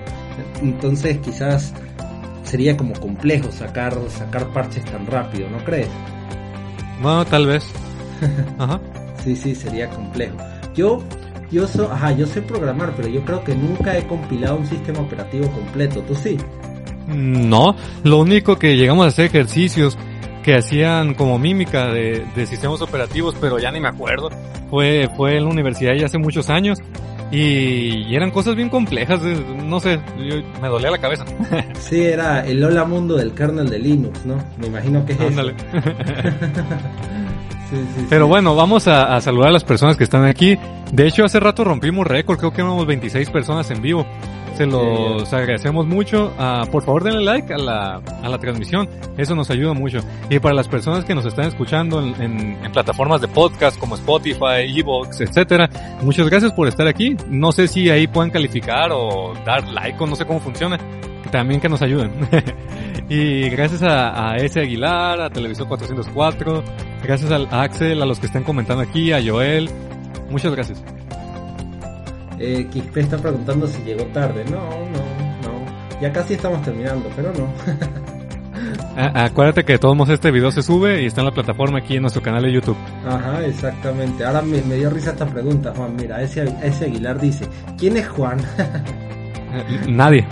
Entonces 0.63 1.19
quizás 1.19 1.75
sería 2.45 2.77
como 2.77 2.95
complejo 2.95 3.51
sacar, 3.53 3.97
sacar 4.09 4.47
parches 4.53 4.85
tan 4.85 5.07
rápido, 5.07 5.51
¿no 5.51 5.59
crees? 5.65 5.89
Bueno, 7.03 7.25
tal 7.27 7.47
vez. 7.47 7.65
Ajá. 8.59 8.81
Sí, 9.23 9.37
sí, 9.37 9.55
sería 9.55 9.91
complejo. 9.91 10.37
Yo, 10.75 11.03
yo, 11.51 11.67
so, 11.67 11.91
ajá, 11.91 12.13
yo 12.13 12.27
sé 12.27 12.43
programar, 12.43 12.93
pero 12.97 13.09
yo 13.09 13.23
creo 13.25 13.43
que 13.45 13.55
nunca 13.55 13.97
he 13.97 14.07
compilado 14.07 14.57
un 14.57 14.67
sistema 14.67 15.01
operativo 15.01 15.49
completo. 15.51 16.01
¿Tú 16.03 16.15
sí? 16.15 16.37
No, 17.07 17.75
lo 18.05 18.19
único 18.19 18.59
que 18.59 18.77
llegamos 18.77 19.05
a 19.07 19.09
hacer 19.09 19.27
ejercicios 19.27 19.97
que 20.43 20.55
hacían 20.57 21.15
como 21.15 21.39
mímica 21.39 21.89
de, 21.89 22.25
de 22.35 22.47
sistemas 22.47 22.81
operativos, 22.81 23.35
pero 23.41 23.59
ya 23.59 23.71
ni 23.71 23.81
me 23.81 23.89
acuerdo. 23.89 24.31
Fue, 24.71 25.09
fue 25.17 25.37
en 25.37 25.45
la 25.45 25.51
universidad 25.51 25.95
ya 25.95 26.07
hace 26.07 26.19
muchos 26.19 26.51
años 26.51 26.79
y, 27.31 28.15
eran 28.15 28.31
cosas 28.31 28.55
bien 28.57 28.71
complejas, 28.71 29.21
no 29.23 29.81
sé, 29.81 30.01
yo- 30.19 30.61
me 30.63 30.69
dolía 30.69 30.91
la 30.91 30.99
cabeza. 30.99 31.25
Sí, 31.79 32.03
era 32.03 32.47
el 32.47 32.63
hola 32.63 32.85
mundo 32.85 33.17
del 33.17 33.33
kernel 33.33 33.69
de 33.69 33.79
Linux, 33.79 34.25
¿no? 34.25 34.37
Me 34.59 34.67
imagino 34.67 35.05
que 35.05 35.13
es 35.13 35.21
eso. 35.21 35.43
Pero 38.09 38.27
bueno, 38.27 38.55
vamos 38.55 38.89
a, 38.89 39.17
a 39.17 39.21
saludar 39.21 39.49
a 39.49 39.53
las 39.53 39.65
personas 39.65 39.97
que 39.97 40.05
están 40.05 40.25
aquí. 40.25 40.59
De 40.93 41.07
hecho, 41.07 41.25
hace 41.25 41.41
rato 41.41 41.65
rompimos 41.65 42.07
récord, 42.07 42.39
creo 42.39 42.53
que 42.53 42.61
éramos 42.63 42.87
26 42.87 43.31
personas 43.31 43.71
en 43.71 43.83
vivo. 43.83 44.07
Se 44.59 44.67
los 44.67 45.33
agradecemos 45.33 45.87
mucho. 45.87 46.33
Ah, 46.39 46.65
por 46.71 46.83
favor, 46.83 47.05
denle 47.05 47.23
like 47.25 47.55
a 47.55 47.59
la, 47.59 48.03
a 48.23 48.29
la 48.29 48.39
transmisión. 48.39 48.89
Eso 49.17 49.35
nos 49.37 49.49
ayuda 49.51 49.73
mucho. 49.73 50.01
Y 50.29 50.39
para 50.41 50.55
las 50.55 50.67
personas 50.69 51.05
que 51.05 51.15
nos 51.15 51.25
están 51.25 51.47
escuchando 51.47 52.01
en, 52.03 52.21
en- 52.21 52.59
en 52.65 52.73
plataformas 52.73 53.21
de 53.21 53.29
podcast 53.29 53.79
como 53.79 53.95
Spotify, 53.95 54.67
Evox, 54.77 55.21
etcétera, 55.21 55.71
muchas 56.03 56.29
gracias 56.29 56.53
por 56.53 56.67
estar 56.69 56.87
aquí. 56.89 57.17
No 57.29 57.53
sé 57.53 57.69
si 57.69 57.89
ahí 57.89 58.07
pueden 58.09 58.31
calificar 58.33 58.91
o 58.93 59.33
dar 59.47 59.67
like 59.69 60.03
o 60.03 60.07
no 60.07 60.17
sé 60.17 60.27
cómo 60.27 60.41
funciona. 60.41 60.77
También 61.31 61.61
que 61.61 61.69
nos 61.69 61.81
ayuden. 61.83 62.11
y 63.09 63.49
gracias 63.51 63.83
a, 63.83 64.31
a 64.33 64.37
ese 64.39 64.61
Aguilar, 64.61 65.21
a 65.21 65.31
Televisión 65.31 65.69
404, 65.69 66.65
gracias 67.05 67.31
a 67.31 67.63
Axel, 67.63 68.03
a 68.03 68.07
los 68.07 68.19
que 68.19 68.27
están 68.27 68.43
comentando 68.45 68.83
aquí, 68.83 69.13
a 69.13 69.21
Joel. 69.25 69.71
Muchas 70.31 70.53
gracias. 70.53 70.83
Eh, 72.39 72.67
Quispe 72.71 73.01
está 73.01 73.17
preguntando 73.19 73.67
si 73.67 73.83
llegó 73.83 74.05
tarde. 74.07 74.45
No, 74.51 74.61
no, 74.69 74.99
no. 75.43 76.01
Ya 76.01 76.13
casi 76.13 76.35
estamos 76.35 76.63
terminando, 76.63 77.09
pero 77.17 77.33
no. 77.33 77.49
A- 78.97 79.25
acuérdate 79.27 79.65
que 79.65 79.73
de 79.75 79.79
todos 79.79 79.97
modos 79.97 80.11
este 80.15 80.31
video 80.31 80.51
se 80.53 80.63
sube 80.63 81.03
y 81.03 81.07
está 81.07 81.21
en 81.21 81.27
la 81.27 81.33
plataforma 81.33 81.79
aquí 81.79 81.97
en 81.97 82.03
nuestro 82.03 82.23
canal 82.23 82.43
de 82.43 82.53
YouTube. 82.53 82.77
Ajá, 83.07 83.45
exactamente. 83.45 84.25
Ahora 84.25 84.43
me, 84.43 84.61
me 84.63 84.77
dio 84.77 84.91
risa 84.91 85.11
esta 85.11 85.27
pregunta, 85.27 85.73
Juan. 85.77 85.97
Mira, 85.97 86.23
ese, 86.23 86.45
ese 86.63 86.85
Aguilar 86.87 87.21
dice, 87.21 87.47
¿quién 87.77 87.97
es 87.97 88.09
Juan? 88.09 88.39
Nadie. 89.89 90.27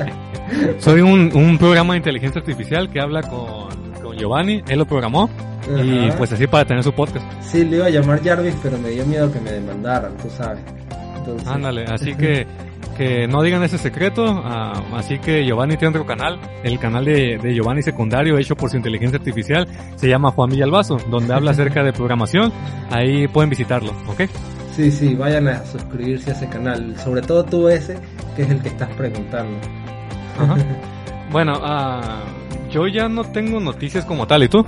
Soy 0.78 1.00
un, 1.00 1.30
un 1.34 1.58
programa 1.58 1.94
de 1.94 1.98
inteligencia 1.98 2.40
artificial 2.40 2.88
que 2.88 3.00
habla 3.00 3.22
con, 3.22 3.68
con 4.02 4.16
Giovanni, 4.16 4.62
él 4.68 4.78
lo 4.78 4.86
programó 4.86 5.28
y 5.82 6.10
pues 6.12 6.32
así 6.32 6.46
para 6.46 6.64
tener 6.64 6.84
su 6.84 6.92
podcast. 6.92 7.24
Sí, 7.42 7.64
le 7.64 7.76
iba 7.78 7.86
a 7.86 7.90
llamar 7.90 8.22
Jarvis, 8.22 8.54
pero 8.62 8.78
me 8.78 8.90
dio 8.90 9.04
miedo 9.06 9.30
que 9.32 9.40
me 9.40 9.50
demandaran, 9.50 10.16
tú 10.18 10.28
sabes. 10.30 10.60
Entonces, 11.26 11.48
Ándale, 11.48 11.84
así 11.84 12.14
que 12.14 12.46
que 12.96 13.28
no 13.28 13.42
digan 13.42 13.62
ese 13.62 13.76
secreto, 13.76 14.24
ah, 14.26 14.82
así 14.94 15.18
que 15.18 15.44
Giovanni 15.44 15.76
tiene 15.76 15.90
otro 15.90 16.06
canal, 16.06 16.40
el 16.64 16.78
canal 16.78 17.04
de, 17.04 17.36
de 17.36 17.54
Giovanni 17.54 17.82
secundario 17.82 18.38
hecho 18.38 18.56
por 18.56 18.70
su 18.70 18.78
inteligencia 18.78 19.18
artificial, 19.18 19.68
se 19.96 20.08
llama 20.08 20.30
Juan 20.30 20.50
Villalbazo, 20.50 20.96
donde 21.10 21.34
habla 21.34 21.50
acerca 21.52 21.82
de 21.82 21.92
programación, 21.92 22.50
ahí 22.90 23.28
pueden 23.28 23.50
visitarlo, 23.50 23.92
¿ok? 24.08 24.22
Sí, 24.74 24.90
sí, 24.90 25.14
vayan 25.14 25.48
a 25.48 25.64
suscribirse 25.64 26.30
a 26.30 26.34
ese 26.34 26.48
canal. 26.48 26.94
Sobre 27.02 27.22
todo 27.22 27.42
tú 27.44 27.68
ese, 27.68 27.98
que 28.34 28.42
es 28.42 28.50
el 28.50 28.60
que 28.60 28.68
estás 28.68 28.90
preguntando. 28.90 29.58
Ajá. 30.38 30.56
Bueno, 31.28 31.54
ah, 31.60 32.22
yo 32.70 32.86
ya 32.86 33.08
no 33.08 33.24
tengo 33.24 33.58
noticias 33.58 34.04
como 34.04 34.28
tal, 34.28 34.44
¿y 34.44 34.48
tú? 34.48 34.64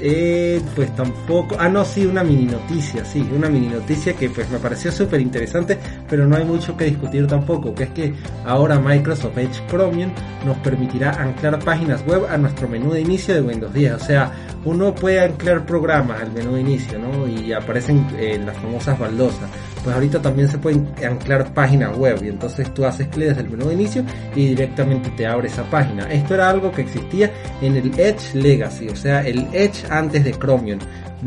Eh, 0.00 0.60
pues 0.74 0.94
tampoco. 0.94 1.56
Ah, 1.58 1.68
no, 1.68 1.84
sí, 1.84 2.04
una 2.04 2.22
mini 2.22 2.44
noticia, 2.44 3.04
sí, 3.04 3.26
una 3.34 3.48
mini 3.48 3.68
noticia 3.68 4.14
que 4.14 4.28
pues 4.28 4.48
me 4.50 4.58
pareció 4.58 4.92
súper 4.92 5.20
interesante, 5.20 5.78
pero 6.08 6.26
no 6.26 6.36
hay 6.36 6.44
mucho 6.44 6.76
que 6.76 6.84
discutir 6.84 7.26
tampoco, 7.26 7.74
que 7.74 7.84
es 7.84 7.90
que 7.90 8.14
ahora 8.44 8.78
Microsoft 8.78 9.38
Edge 9.38 9.66
Chromium 9.68 10.10
nos 10.44 10.58
permitirá 10.58 11.12
anclar 11.12 11.58
páginas 11.60 12.04
web 12.06 12.26
a 12.28 12.36
nuestro 12.36 12.68
menú 12.68 12.92
de 12.92 13.00
inicio 13.00 13.34
de 13.34 13.40
Windows 13.40 13.72
10. 13.72 13.92
O 13.94 13.98
sea, 13.98 14.32
uno 14.64 14.94
puede 14.94 15.20
anclar 15.20 15.64
programas 15.64 16.20
al 16.20 16.32
menú 16.32 16.54
de 16.54 16.60
inicio, 16.60 16.98
¿no? 16.98 17.26
Y 17.26 17.52
aparecen 17.52 18.06
eh, 18.18 18.38
las 18.44 18.56
famosas 18.58 18.98
baldosas. 18.98 19.48
Pues 19.86 19.94
ahorita 19.94 20.20
también 20.20 20.48
se 20.48 20.58
pueden 20.58 20.84
anclar 21.08 21.54
páginas 21.54 21.96
web 21.96 22.18
y 22.20 22.26
entonces 22.26 22.74
tú 22.74 22.84
haces 22.84 23.06
clic 23.06 23.28
desde 23.28 23.42
el 23.42 23.50
menú 23.50 23.68
de 23.68 23.74
inicio 23.74 24.02
y 24.34 24.48
directamente 24.48 25.10
te 25.10 25.24
abre 25.28 25.46
esa 25.46 25.62
página. 25.62 26.12
Esto 26.12 26.34
era 26.34 26.50
algo 26.50 26.72
que 26.72 26.82
existía 26.82 27.30
en 27.62 27.76
el 27.76 27.92
Edge 27.96 28.34
Legacy, 28.34 28.88
o 28.88 28.96
sea, 28.96 29.20
el 29.20 29.46
Edge 29.52 29.84
antes 29.88 30.24
de 30.24 30.32
Chromium. 30.32 30.80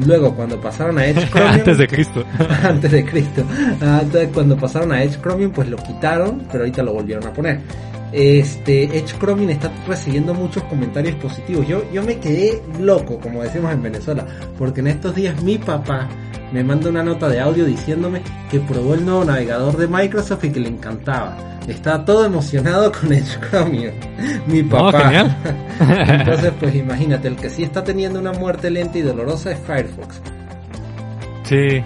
Luego 0.06 0.36
cuando 0.36 0.60
pasaron 0.60 0.98
a 0.98 1.08
Edge 1.08 1.26
Chromium 1.32 1.54
Antes 1.54 1.78
de 1.78 1.88
Cristo. 1.88 2.26
antes 2.64 2.92
de 2.92 3.06
Cristo. 3.06 3.46
Ah, 3.80 4.02
Entonces 4.04 4.30
cuando 4.34 4.58
pasaron 4.58 4.92
a 4.92 5.04
Edge 5.04 5.22
Chromium 5.22 5.52
pues 5.54 5.70
lo 5.70 5.78
quitaron, 5.78 6.44
pero 6.52 6.66
ahorita 6.66 6.84
lo 6.84 6.92
volvieron 6.92 7.26
a 7.28 7.32
poner. 7.32 7.62
Este 8.12 8.84
Edge 8.84 9.18
Chromium 9.18 9.52
está 9.52 9.72
recibiendo 9.88 10.34
muchos 10.34 10.64
comentarios 10.64 11.16
positivos. 11.16 11.66
Yo 11.66 11.90
yo 11.94 12.04
me 12.04 12.18
quedé 12.18 12.62
loco, 12.82 13.22
como 13.22 13.42
decimos 13.42 13.72
en 13.72 13.82
Venezuela, 13.82 14.26
porque 14.58 14.82
en 14.82 14.88
estos 14.88 15.16
días 15.16 15.42
mi 15.44 15.58
papá 15.58 16.10
me 16.52 16.64
manda 16.64 16.90
una 16.90 17.04
nota 17.04 17.30
de 17.30 17.40
audio 17.40 17.66
diciéndome 17.66 18.22
que 18.50 18.60
probó 18.60 18.96
el 18.96 19.06
nuevo 19.06 19.24
navegador 19.24 19.78
de 19.78 19.88
Microsoft 19.88 20.44
y 20.46 20.52
que 20.52 20.60
le 20.60 20.70
encantaba. 20.70 21.38
Estaba 21.68 22.04
todo 22.04 22.26
emocionado 22.26 22.92
con 23.00 23.14
el 23.14 23.24
Chromium. 23.24 23.94
Mi 24.48 24.64
papá. 24.64 25.12
Entonces, 25.80 26.52
pues 26.60 26.76
imagínate, 26.76 27.28
el 27.28 27.36
que 27.36 27.50
sí 27.50 27.64
está 27.64 27.84
teniendo 27.84 28.20
una 28.20 28.32
muerte 28.32 28.70
lenta 28.70 28.98
y 28.98 29.02
dolorosa 29.02 29.52
es 29.52 29.60
Firefox. 29.60 30.22
Sí. 31.44 31.84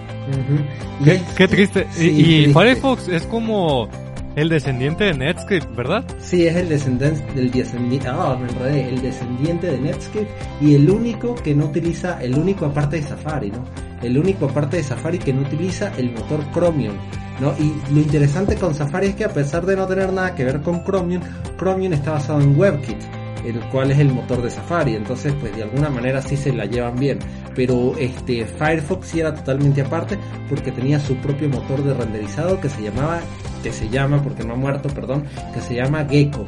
qué, 1.36 1.48
triste. 1.48 1.86
y, 1.98 2.52
Firefox 2.52 3.08
es 3.08 3.22
como 3.22 3.88
el 4.36 4.48
descendiente 4.48 5.04
de 5.04 5.14
Netscape, 5.14 5.66
¿verdad? 5.76 6.04
Sí, 6.18 6.46
es 6.46 6.56
el 6.56 6.68
descendiente 6.68 7.24
del 7.34 7.50
descendiente, 7.50 8.08
ah, 8.08 8.36
me 8.40 8.48
enredé, 8.48 8.88
el 8.88 9.02
descendiente 9.02 9.68
de 9.68 9.78
Netscape 9.78 10.28
y 10.60 10.74
el 10.74 10.90
único 10.90 11.34
que 11.34 11.54
no 11.54 11.66
utiliza, 11.66 12.20
el 12.22 12.36
único 12.36 12.66
aparte 12.66 12.96
de 12.96 13.02
Safari, 13.02 13.50
¿no? 13.50 13.64
El 14.02 14.18
único 14.18 14.46
aparte 14.46 14.78
de 14.78 14.82
Safari 14.82 15.18
que 15.18 15.32
no 15.32 15.42
utiliza 15.42 15.92
el 15.96 16.12
motor 16.12 16.40
Chromium, 16.52 16.94
¿no? 17.40 17.54
Y 17.58 17.74
lo 17.92 18.00
interesante 18.00 18.56
con 18.56 18.74
Safari 18.74 19.08
es 19.08 19.14
que 19.14 19.24
a 19.24 19.32
pesar 19.32 19.64
de 19.66 19.76
no 19.76 19.86
tener 19.86 20.12
nada 20.12 20.34
que 20.34 20.44
ver 20.44 20.60
con 20.60 20.84
Chromium, 20.84 21.22
Chromium 21.56 21.92
está 21.92 22.12
basado 22.12 22.40
en 22.40 22.58
WebKit 22.58 23.23
el 23.44 23.60
cual 23.70 23.90
es 23.90 23.98
el 23.98 24.12
motor 24.12 24.42
de 24.42 24.50
Safari, 24.50 24.94
entonces 24.94 25.34
pues 25.40 25.54
de 25.56 25.62
alguna 25.62 25.90
manera 25.90 26.22
sí 26.22 26.36
se 26.36 26.52
la 26.52 26.64
llevan 26.64 26.96
bien, 26.96 27.18
pero 27.54 27.94
este 27.98 28.44
Firefox 28.44 29.06
sí 29.06 29.20
era 29.20 29.34
totalmente 29.34 29.82
aparte 29.82 30.18
porque 30.48 30.72
tenía 30.72 30.98
su 30.98 31.16
propio 31.16 31.48
motor 31.48 31.82
de 31.82 31.94
renderizado 31.94 32.60
que 32.60 32.68
se 32.68 32.82
llamaba, 32.82 33.20
que 33.62 33.72
se 33.72 33.88
llama, 33.88 34.22
porque 34.22 34.44
no 34.44 34.54
ha 34.54 34.56
muerto, 34.56 34.88
perdón, 34.88 35.24
que 35.52 35.60
se 35.60 35.74
llama 35.74 36.04
Gecko. 36.08 36.46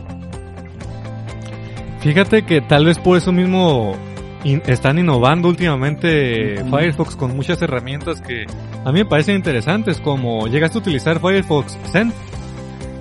Fíjate 2.01 2.45
que 2.45 2.61
tal 2.61 2.85
vez 2.85 2.99
por 2.99 3.17
eso 3.17 3.33
mismo 3.33 3.97
están 4.45 4.99
innovando 4.99 5.49
últimamente 5.49 6.63
Firefox 6.71 7.17
con 7.17 7.35
muchas 7.35 7.61
herramientas 7.63 8.21
que 8.21 8.47
a 8.85 8.93
mí 8.93 9.01
me 9.01 9.07
parecen 9.07 9.35
interesantes, 9.37 10.01
como 10.01 10.47
llegaste 10.47 10.79
a 10.79 10.81
utilizar 10.81 11.19
Firefox 11.21 11.77
Send. 11.91 12.13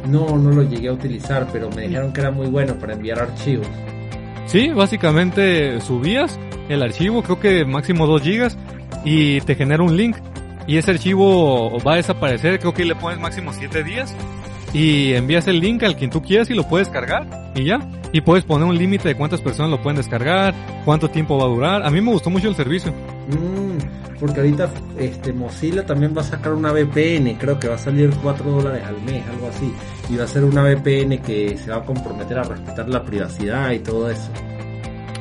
No, 0.07 0.37
no 0.37 0.51
lo 0.51 0.63
llegué 0.63 0.89
a 0.89 0.93
utilizar, 0.93 1.47
pero 1.51 1.69
me 1.69 1.83
dijeron 1.83 2.13
que 2.13 2.21
era 2.21 2.31
muy 2.31 2.47
bueno 2.47 2.75
para 2.75 2.93
enviar 2.93 3.19
archivos. 3.19 3.67
Sí, 4.45 4.69
básicamente 4.69 5.81
subías 5.81 6.39
el 6.69 6.83
archivo, 6.83 7.23
creo 7.23 7.39
que 7.39 7.65
máximo 7.65 8.05
2 8.05 8.21
gigas, 8.21 8.57
y 9.03 9.41
te 9.41 9.55
genera 9.55 9.83
un 9.83 9.97
link. 9.97 10.17
Y 10.67 10.77
ese 10.77 10.91
archivo 10.91 11.79
va 11.79 11.93
a 11.93 11.95
desaparecer, 11.97 12.59
creo 12.59 12.73
que 12.73 12.85
le 12.85 12.95
pones 12.95 13.19
máximo 13.19 13.53
7 13.53 13.83
días. 13.83 14.15
Y 14.73 15.13
envías 15.13 15.47
el 15.47 15.61
link 15.61 15.83
al 15.83 15.95
quien 15.95 16.09
tú 16.09 16.21
quieras 16.21 16.49
y 16.49 16.53
lo 16.53 16.67
puedes 16.67 16.89
cargar. 16.89 17.25
Y 17.55 17.63
ya. 17.63 17.79
Y 18.11 18.21
puedes 18.21 18.43
poner 18.43 18.67
un 18.67 18.77
límite 18.77 19.07
de 19.07 19.15
cuántas 19.15 19.41
personas 19.41 19.71
lo 19.71 19.81
pueden 19.81 19.97
descargar, 19.97 20.53
cuánto 20.83 21.09
tiempo 21.09 21.37
va 21.37 21.45
a 21.45 21.47
durar. 21.47 21.83
A 21.85 21.89
mí 21.89 22.01
me 22.01 22.11
gustó 22.11 22.29
mucho 22.29 22.49
el 22.49 22.55
servicio. 22.55 22.91
Mm, 22.91 24.04
porque 24.19 24.39
ahorita 24.39 24.69
este 24.97 25.33
Mozilla 25.33 25.85
también 25.85 26.15
va 26.15 26.21
a 26.21 26.25
sacar 26.25 26.53
una 26.53 26.71
VPN, 26.71 27.35
creo 27.37 27.59
que 27.59 27.67
va 27.67 27.75
a 27.75 27.79
salir 27.79 28.11
4 28.21 28.49
dólares 28.49 28.83
al 28.85 29.01
mes, 29.01 29.23
algo 29.27 29.47
así. 29.47 29.73
Y 30.09 30.17
va 30.17 30.23
a 30.23 30.27
ser 30.27 30.43
una 30.43 30.63
VPN 30.63 31.19
que 31.19 31.57
se 31.57 31.71
va 31.71 31.77
a 31.77 31.83
comprometer 31.83 32.37
a 32.37 32.43
respetar 32.43 32.87
la 32.89 33.03
privacidad 33.03 33.71
y 33.71 33.79
todo 33.79 34.09
eso. 34.09 34.29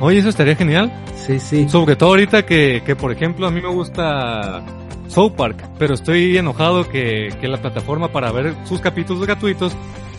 Oye, 0.00 0.18
eso 0.18 0.28
estaría 0.28 0.56
genial. 0.56 0.92
Sí, 1.16 1.38
sí. 1.38 1.68
Sobre 1.68 1.96
todo 1.96 2.10
ahorita 2.10 2.44
que, 2.44 2.82
que 2.84 2.96
por 2.96 3.12
ejemplo, 3.12 3.46
a 3.46 3.50
mí 3.50 3.60
me 3.60 3.68
gusta 3.68 4.62
South 5.08 5.32
Park, 5.36 5.56
pero 5.78 5.94
estoy 5.94 6.36
enojado 6.36 6.88
que, 6.88 7.30
que 7.40 7.48
la 7.48 7.58
plataforma 7.58 8.08
para 8.08 8.32
ver 8.32 8.54
sus 8.64 8.80
capítulos 8.80 9.24
gratuitos 9.24 9.76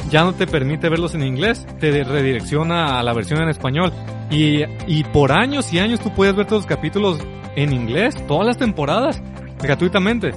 ya 0.10 0.24
no 0.24 0.34
te 0.34 0.48
permite 0.48 0.90
verlos 0.90 1.16
en 1.16 1.24
inglés, 1.24 1.66
te 1.80 2.04
redirecciona 2.04 3.00
a 3.00 3.04
la 3.04 3.14
versión 3.14 3.42
en 3.42 3.50
español. 3.50 3.92
Y, 4.30 4.64
y 4.88 5.04
por 5.04 5.32
años 5.32 5.72
y 5.74 5.80
años 5.80 6.00
tú 6.00 6.14
puedes 6.14 6.36
ver 6.36 6.46
todos 6.48 6.64
los 6.64 6.68
capítulos 6.68 7.20
en 7.56 7.74
inglés, 7.74 8.16
todas 8.28 8.46
las 8.46 8.58
temporadas, 8.58 9.22
gratuitamente. 9.62 10.32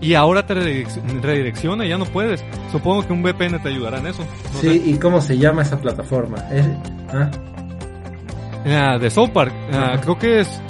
Y 0.00 0.14
ahora 0.14 0.44
te 0.46 0.54
redirecciona 0.54 1.86
y 1.86 1.88
ya 1.88 1.98
no 1.98 2.04
puedes. 2.04 2.44
Supongo 2.70 3.06
que 3.06 3.12
un 3.12 3.22
VPN 3.22 3.62
te 3.62 3.68
ayudará 3.68 3.98
en 3.98 4.08
eso. 4.08 4.22
sí, 4.60 4.82
¿y 4.84 4.98
cómo 4.98 5.20
se 5.20 5.38
llama 5.38 5.62
esa 5.62 5.80
plataforma? 5.80 6.36
¿Es, 6.50 6.66
¿ah? 7.12 7.30
ah 8.66 8.98
de 8.98 9.10
South 9.10 9.30
Park. 9.30 9.52
Ah, 9.72 9.98
creo 10.02 10.18
que 10.18 10.40
es 10.40 10.60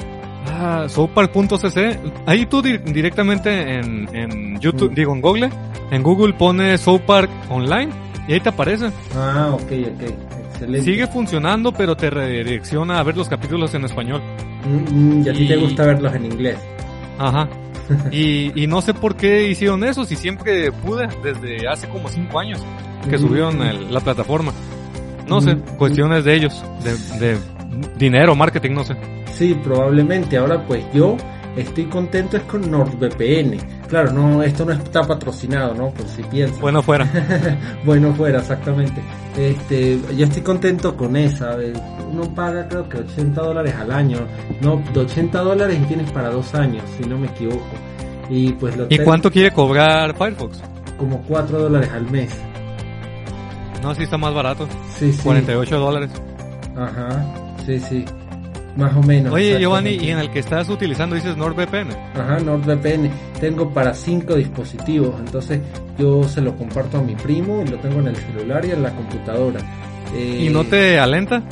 ah, 0.53 0.87
soappark.cc. 0.89 1.99
Ahí 2.27 2.47
tú 2.47 2.63
directamente 2.63 3.79
en, 3.79 4.15
en 4.15 4.61
YouTube, 4.61 4.93
mm. 4.93 4.95
digo 4.95 5.13
en 5.15 5.21
Google, 5.21 5.51
en 5.91 6.03
Google 6.03 6.35
pones 6.35 6.81
South 6.83 7.03
Park 7.05 7.31
Online 7.51 8.04
y 8.29 8.33
ahí 8.33 8.41
te 8.41 8.49
aparece. 8.49 8.91
Ah, 9.15 9.51
ok, 9.53 9.63
ok. 9.63 10.03
Excelente. 10.51 10.83
Sigue 10.83 11.07
funcionando, 11.07 11.73
pero 11.73 11.97
te 11.97 12.11
redirecciona 12.11 12.99
a 12.99 13.03
ver 13.03 13.17
los 13.17 13.29
capítulos 13.29 13.75
en 13.75 13.85
español. 13.85 14.23
Mm, 14.65 15.19
mm, 15.19 15.27
y 15.27 15.29
a 15.29 15.33
ti 15.33 15.49
te 15.49 15.57
gusta 15.57 15.85
verlos 15.85 16.15
en 16.15 16.25
inglés. 16.27 16.59
Ajá. 17.19 17.49
y, 18.11 18.67
no 18.67 18.81
sé 18.81 18.95
por 18.95 19.15
qué 19.15 19.49
hicieron 19.49 19.85
eso, 19.85 20.05
si 20.05 20.17
siempre 20.17 20.73
pude, 20.73 21.09
desde 21.23 21.69
hace 21.69 21.89
como 21.89 22.09
cinco 22.09 22.39
años 22.39 22.65
que 23.09 23.19
subieron 23.19 23.59
la 23.93 24.01
plataforma. 24.01 24.53
No 25.29 25.41
sé, 25.41 25.57
cuestiones 25.79 26.25
de 26.25 26.35
ellos, 26.35 26.65
de, 26.83 27.19
de 27.19 27.39
dinero, 27.99 28.35
marketing, 28.35 28.73
no 28.73 28.85
sé. 28.85 28.97
Sí, 29.33 29.55
probablemente. 29.63 30.37
Ahora 30.37 30.65
pues 30.67 30.85
yo 30.93 31.17
estoy 31.57 31.85
contento 31.87 32.37
es 32.37 32.43
con 32.45 32.71
NordVPN. 32.71 33.59
Claro, 33.89 34.13
no, 34.13 34.43
esto 34.43 34.65
no 34.65 34.73
está 34.73 35.03
patrocinado, 35.03 35.75
¿no? 35.75 35.91
Por 35.91 36.07
si 36.09 36.23
piensas. 36.25 36.61
Bueno 36.61 36.83
fuera. 36.83 37.09
bueno 37.85 38.13
fuera, 38.15 38.41
exactamente. 38.41 39.01
Este, 39.37 40.01
yo 40.17 40.25
estoy 40.25 40.43
contento 40.43 40.97
con 40.97 41.17
esa. 41.17 41.57
Uno 42.11 42.35
paga 42.35 42.69
creo 42.69 42.89
que 42.89 42.99
80 42.99 43.41
dólares 43.41 43.75
al 43.75 43.91
año. 43.91 44.19
No, 44.61 44.83
80 44.95 45.41
dólares 45.41 45.79
y 45.83 45.87
tienes 45.87 46.11
para 46.13 46.31
dos 46.31 46.55
años, 46.55 46.83
si 46.99 47.09
no 47.09 47.19
me 47.19 47.27
equivoco. 47.27 47.65
Y 48.29 48.53
pues 48.53 48.77
lo 48.77 48.87
¿Y 48.89 48.99
cuánto 48.99 49.31
quiere 49.31 49.51
cobrar 49.51 50.17
Firefox? 50.17 50.63
Como 50.99 51.21
4 51.23 51.59
dólares 51.59 51.91
al 51.93 52.11
mes. 52.11 52.31
No, 53.83 53.95
sí 53.95 54.05
está 54.05 54.17
más 54.17 54.33
barato. 54.33 54.67
Sí, 54.99 55.13
sí. 55.13 55.21
48 55.23 55.79
dólares. 55.79 56.11
Ajá, 56.77 57.25
sí, 57.67 57.79
sí. 57.79 58.05
Más 58.77 58.97
o 58.97 59.03
menos. 59.03 59.33
Oye, 59.33 59.59
Giovanni, 59.61 59.91
¿y 59.91 60.11
en 60.11 60.19
el 60.19 60.31
que 60.31 60.41
estás 60.41 60.69
utilizando 60.69 61.15
dices 61.15 61.37
NordVPN? 61.37 61.91
Ajá, 62.15 62.39
NordVPN. 62.41 63.11
Tengo 63.41 63.73
para 63.73 63.95
cinco 63.95 64.35
dispositivos, 64.35 65.15
entonces 65.21 65.61
yo 65.99 66.25
se 66.25 66.41
lo 66.41 66.57
comparto 66.57 66.99
a 66.99 67.03
mi 67.03 67.15
primo 67.15 67.63
y 67.65 67.69
lo 67.69 67.79
tengo 67.79 68.01
en 68.01 68.09
el 68.09 68.17
celular 68.17 68.65
y 68.65 68.73
en 68.73 68.83
la 68.83 68.91
computadora. 68.95 69.61
¿Y 70.17 70.49
no 70.49 70.65
te 70.65 70.99
alenta? 70.99 71.43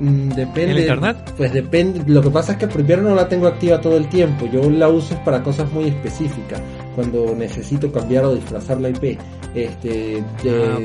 Mm, 0.00 0.28
depende. 0.30 0.72
¿El 0.72 0.78
internet? 0.80 1.16
Pues 1.36 1.52
depende. 1.52 2.02
Lo 2.06 2.22
que 2.22 2.30
pasa 2.30 2.52
es 2.52 2.58
que 2.58 2.68
primero 2.68 3.02
no 3.02 3.14
la 3.14 3.28
tengo 3.28 3.46
activa 3.46 3.80
todo 3.80 3.96
el 3.96 4.08
tiempo. 4.08 4.46
Yo 4.46 4.68
la 4.70 4.88
uso 4.88 5.16
para 5.24 5.42
cosas 5.42 5.70
muy 5.72 5.84
específicas. 5.88 6.60
Cuando 6.94 7.34
necesito 7.36 7.90
cambiar 7.90 8.24
o 8.24 8.34
disfrazar 8.34 8.80
la 8.80 8.90
IP. 8.90 9.18
Este, 9.54 10.22
ah, 10.46 10.78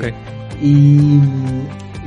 Y 0.62 1.20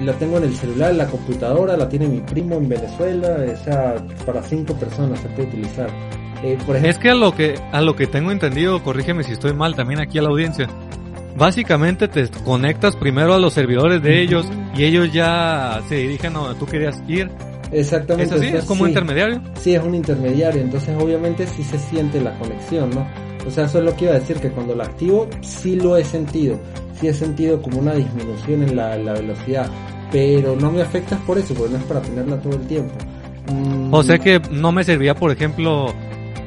la 0.04 0.14
tengo 0.14 0.38
en 0.38 0.44
el 0.44 0.56
celular, 0.56 0.92
en 0.92 0.98
la 0.98 1.08
computadora, 1.08 1.76
la 1.76 1.90
tiene 1.90 2.08
mi 2.08 2.20
primo 2.20 2.56
en 2.56 2.70
Venezuela, 2.70 3.38
o 3.54 3.64
sea, 3.64 3.96
para 4.26 4.44
cinco 4.44 4.74
personas 4.76 5.20
se 5.20 5.28
puede 5.30 5.48
utilizar. 5.50 5.90
Eh, 6.44 6.58
es 6.84 7.00
que 7.00 7.10
a 7.10 7.16
lo 7.16 7.34
que 7.34 7.56
a 7.72 7.82
lo 7.82 7.96
que 7.96 8.06
tengo 8.06 8.32
entendido, 8.32 8.84
corrígeme 8.84 9.24
si 9.24 9.32
estoy 9.32 9.54
mal 9.54 9.76
también 9.76 10.00
aquí 10.00 10.20
a 10.20 10.22
la 10.22 10.30
audiencia. 10.30 10.68
Básicamente 11.36 12.08
te 12.08 12.28
conectas 12.44 12.96
primero 12.96 13.34
a 13.34 13.40
los 13.40 13.54
servidores 13.54 14.02
de 14.02 14.22
ellos 14.22 14.48
y 14.76 14.84
ellos 14.84 15.12
ya 15.12 15.82
se 15.88 15.96
dirigen 15.96 16.36
a 16.36 16.40
donde 16.40 16.60
tú 16.60 16.66
querías 16.66 17.02
ir. 17.08 17.30
Exactamente. 17.72 18.36
¿Es 18.36 18.42
así? 18.42 18.56
¿Es 18.56 18.66
como 18.66 18.88
intermediario? 18.88 19.42
Sí, 19.60 19.76
es 19.76 19.84
un 19.84 19.94
intermediario, 19.94 20.62
entonces 20.62 20.96
obviamente 21.00 21.46
sí 21.48 21.64
se 21.64 21.78
siente 21.78 22.22
la 22.22 22.38
conexión, 22.38 22.90
¿no? 22.92 23.06
O 23.48 23.52
sea, 23.52 23.66
eso 23.66 23.80
es 23.80 23.86
lo 23.86 23.96
que 23.96 24.06
iba 24.06 24.14
a 24.14 24.20
decir, 24.20 24.38
que 24.38 24.52
cuando 24.52 24.76
la 24.76 24.84
activo 24.84 25.28
sí 25.42 25.78
lo 25.78 25.98
he 25.98 26.04
sentido 26.04 26.60
sí 27.00 27.08
he 27.08 27.14
sentido 27.14 27.62
como 27.62 27.80
una 27.80 27.94
disminución 27.94 28.64
en 28.64 28.76
la, 28.76 28.96
velocidad, 29.14 29.70
pero 30.12 30.56
no 30.56 30.72
me 30.72 30.82
afecta 30.82 31.18
por 31.26 31.38
eso, 31.38 31.54
porque 31.54 31.74
no 31.74 31.80
es 31.80 31.86
para 31.86 32.02
tenerla 32.02 32.40
todo 32.40 32.54
el 32.54 32.68
tiempo. 32.68 32.94
Mm. 33.52 33.94
O 33.94 34.04
sea 34.04 34.18
que 34.20 34.42
no 34.52 34.72
me 34.72 34.84
serviría, 34.84 35.16
por 35.16 35.32
ejemplo, 35.32 35.94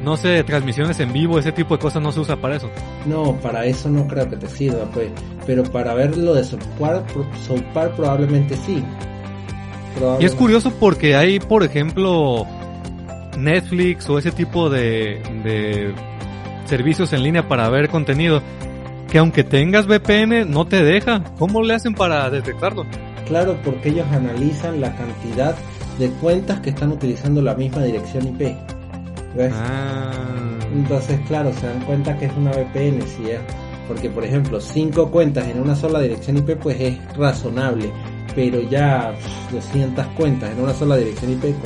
no 0.02 0.16
sé, 0.16 0.42
transmisiones 0.44 0.98
en 1.00 1.12
vivo, 1.12 1.38
ese 1.38 1.52
tipo 1.52 1.76
de 1.76 1.82
cosas 1.82 2.02
no 2.02 2.12
se 2.12 2.20
usa 2.20 2.36
para 2.36 2.56
eso. 2.56 2.68
No, 3.06 3.36
para 3.40 3.64
eso 3.64 3.88
no 3.88 4.06
creo 4.06 4.28
que 4.28 4.36
te 4.36 4.48
sirva, 4.48 4.84
pues. 4.92 5.08
Pero 5.46 5.62
para 5.64 5.94
ver 5.94 6.16
lo 6.16 6.34
de 6.34 6.44
Soapar, 6.44 7.04
probablemente 7.96 8.56
sí. 8.66 8.82
Y 10.20 10.24
es 10.24 10.34
curioso 10.34 10.72
porque 10.78 11.16
hay, 11.16 11.40
por 11.40 11.64
ejemplo, 11.64 12.46
Netflix 13.36 14.08
o 14.08 14.18
ese 14.18 14.30
tipo 14.30 14.70
de, 14.70 15.20
de 15.42 15.92
servicios 16.70 17.12
en 17.12 17.22
línea 17.24 17.48
para 17.48 17.68
ver 17.68 17.88
contenido 17.88 18.40
que 19.10 19.18
aunque 19.18 19.42
tengas 19.44 19.86
VPN 19.86 20.48
no 20.50 20.66
te 20.66 20.82
deja. 20.84 21.24
¿Cómo 21.38 21.62
le 21.62 21.74
hacen 21.74 21.94
para 21.94 22.30
detectarlo? 22.30 22.86
Claro, 23.26 23.58
porque 23.64 23.90
ellos 23.90 24.06
analizan 24.12 24.80
la 24.80 24.94
cantidad 24.94 25.56
de 25.98 26.10
cuentas 26.12 26.60
que 26.60 26.70
están 26.70 26.92
utilizando 26.92 27.42
la 27.42 27.54
misma 27.54 27.82
dirección 27.82 28.28
IP. 28.28 28.56
¿Ves? 29.36 29.52
Ah. 29.54 30.10
Entonces, 30.72 31.20
claro, 31.26 31.52
se 31.52 31.66
dan 31.66 31.80
cuenta 31.80 32.16
que 32.16 32.26
es 32.26 32.32
una 32.36 32.52
VPN, 32.52 33.02
si 33.02 33.30
es 33.30 33.40
porque 33.90 34.08
por 34.08 34.24
ejemplo, 34.24 34.60
cinco 34.60 35.10
cuentas 35.10 35.48
en 35.48 35.60
una 35.60 35.74
sola 35.74 35.98
dirección 35.98 36.36
IP 36.36 36.56
pues 36.62 36.80
es 36.80 37.16
razonable, 37.16 37.90
pero 38.36 38.60
ya 38.62 39.12
200 39.50 40.06
cuentas 40.16 40.52
en 40.52 40.62
una 40.62 40.72
sola 40.72 40.96
dirección 40.96 41.32
IP, 41.32 41.60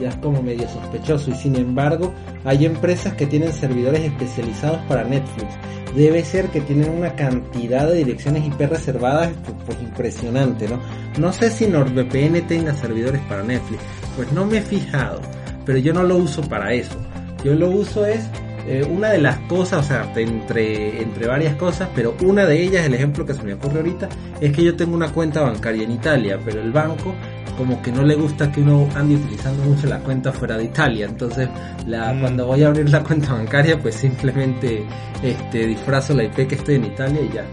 ya 0.00 0.08
es 0.08 0.16
como 0.16 0.42
medio 0.42 0.68
sospechoso 0.68 1.30
y 1.30 1.34
sin 1.34 1.56
embargo 1.56 2.12
hay 2.44 2.66
empresas 2.66 3.14
que 3.14 3.26
tienen 3.26 3.52
servidores 3.52 4.00
especializados 4.00 4.80
para 4.88 5.04
Netflix. 5.04 5.54
Debe 5.94 6.24
ser 6.24 6.48
que 6.48 6.60
tienen 6.60 6.90
una 6.90 7.14
cantidad 7.14 7.86
de 7.86 7.96
direcciones 7.98 8.46
IP 8.46 8.60
reservadas 8.60 9.32
pues, 9.44 9.56
pues 9.66 9.82
impresionante, 9.82 10.68
¿no? 10.68 10.78
No 11.18 11.32
sé 11.32 11.50
si 11.50 11.66
NordVPN 11.66 12.46
tenga 12.46 12.74
servidores 12.74 13.20
para 13.22 13.42
Netflix, 13.42 13.82
pues 14.16 14.30
no 14.32 14.46
me 14.46 14.58
he 14.58 14.62
fijado, 14.62 15.20
pero 15.66 15.78
yo 15.78 15.92
no 15.92 16.02
lo 16.04 16.16
uso 16.16 16.42
para 16.42 16.72
eso. 16.72 16.96
Yo 17.44 17.54
lo 17.54 17.70
uso 17.70 18.06
es 18.06 18.28
eh, 18.66 18.86
una 18.88 19.10
de 19.10 19.18
las 19.18 19.38
cosas, 19.40 19.80
o 19.80 19.88
sea, 19.88 20.12
entre, 20.16 21.02
entre 21.02 21.26
varias 21.26 21.56
cosas, 21.56 21.88
pero 21.94 22.14
una 22.22 22.44
de 22.46 22.62
ellas, 22.62 22.84
el 22.84 22.94
ejemplo 22.94 23.24
que 23.24 23.34
se 23.34 23.42
me 23.42 23.54
ocurre 23.54 23.78
ahorita, 23.78 24.08
es 24.40 24.52
que 24.52 24.62
yo 24.62 24.76
tengo 24.76 24.94
una 24.94 25.12
cuenta 25.12 25.40
bancaria 25.40 25.82
en 25.82 25.92
Italia, 25.92 26.38
pero 26.44 26.60
el 26.60 26.70
banco 26.70 27.14
como 27.60 27.82
que 27.82 27.92
no 27.92 28.02
le 28.02 28.14
gusta 28.14 28.50
que 28.50 28.62
uno 28.62 28.88
ande 28.94 29.16
utilizando 29.16 29.62
mucho 29.64 29.86
la 29.86 29.98
cuenta 29.98 30.32
fuera 30.32 30.56
de 30.56 30.64
Italia. 30.64 31.04
Entonces, 31.04 31.46
la, 31.86 32.10
Mm. 32.14 32.20
cuando 32.20 32.46
voy 32.46 32.62
a 32.62 32.68
abrir 32.68 32.88
la 32.88 33.02
cuenta 33.02 33.34
bancaria, 33.34 33.78
pues 33.78 33.96
simplemente 33.96 34.82
este, 35.22 35.66
disfrazo 35.66 36.14
la 36.14 36.24
IP 36.24 36.46
que 36.48 36.54
estoy 36.54 36.76
en 36.76 36.86
Italia 36.86 37.20
y 37.20 37.34
ya. 37.34 37.44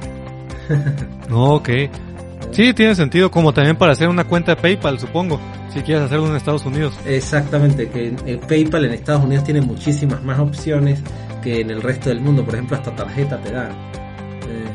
No, 1.30 1.56
ok. 1.56 1.70
Sí, 2.52 2.74
tiene 2.74 2.96
sentido, 2.96 3.30
como 3.30 3.54
también 3.54 3.76
para 3.76 3.92
hacer 3.92 4.08
una 4.08 4.24
cuenta 4.24 4.56
de 4.56 4.62
PayPal, 4.62 4.98
supongo, 4.98 5.42
si 5.74 5.82
quieres 5.82 6.06
hacerlo 6.06 6.30
en 6.30 6.38
Estados 6.38 6.66
Unidos. 6.66 6.98
Exactamente, 7.06 7.90
que 7.90 8.16
en 8.26 8.40
PayPal 8.40 8.86
en 8.86 8.94
Estados 8.94 9.26
Unidos 9.26 9.44
tiene 9.44 9.60
muchísimas 9.60 10.24
más 10.24 10.40
opciones 10.40 11.02
que 11.44 11.60
en 11.60 11.70
el 11.70 11.82
resto 11.82 12.08
del 12.08 12.22
mundo. 12.22 12.46
Por 12.46 12.54
ejemplo, 12.56 12.78
hasta 12.78 12.96
tarjeta 12.96 13.38
te 13.42 13.52
dan. 13.52 13.72
Eh, 13.72 14.66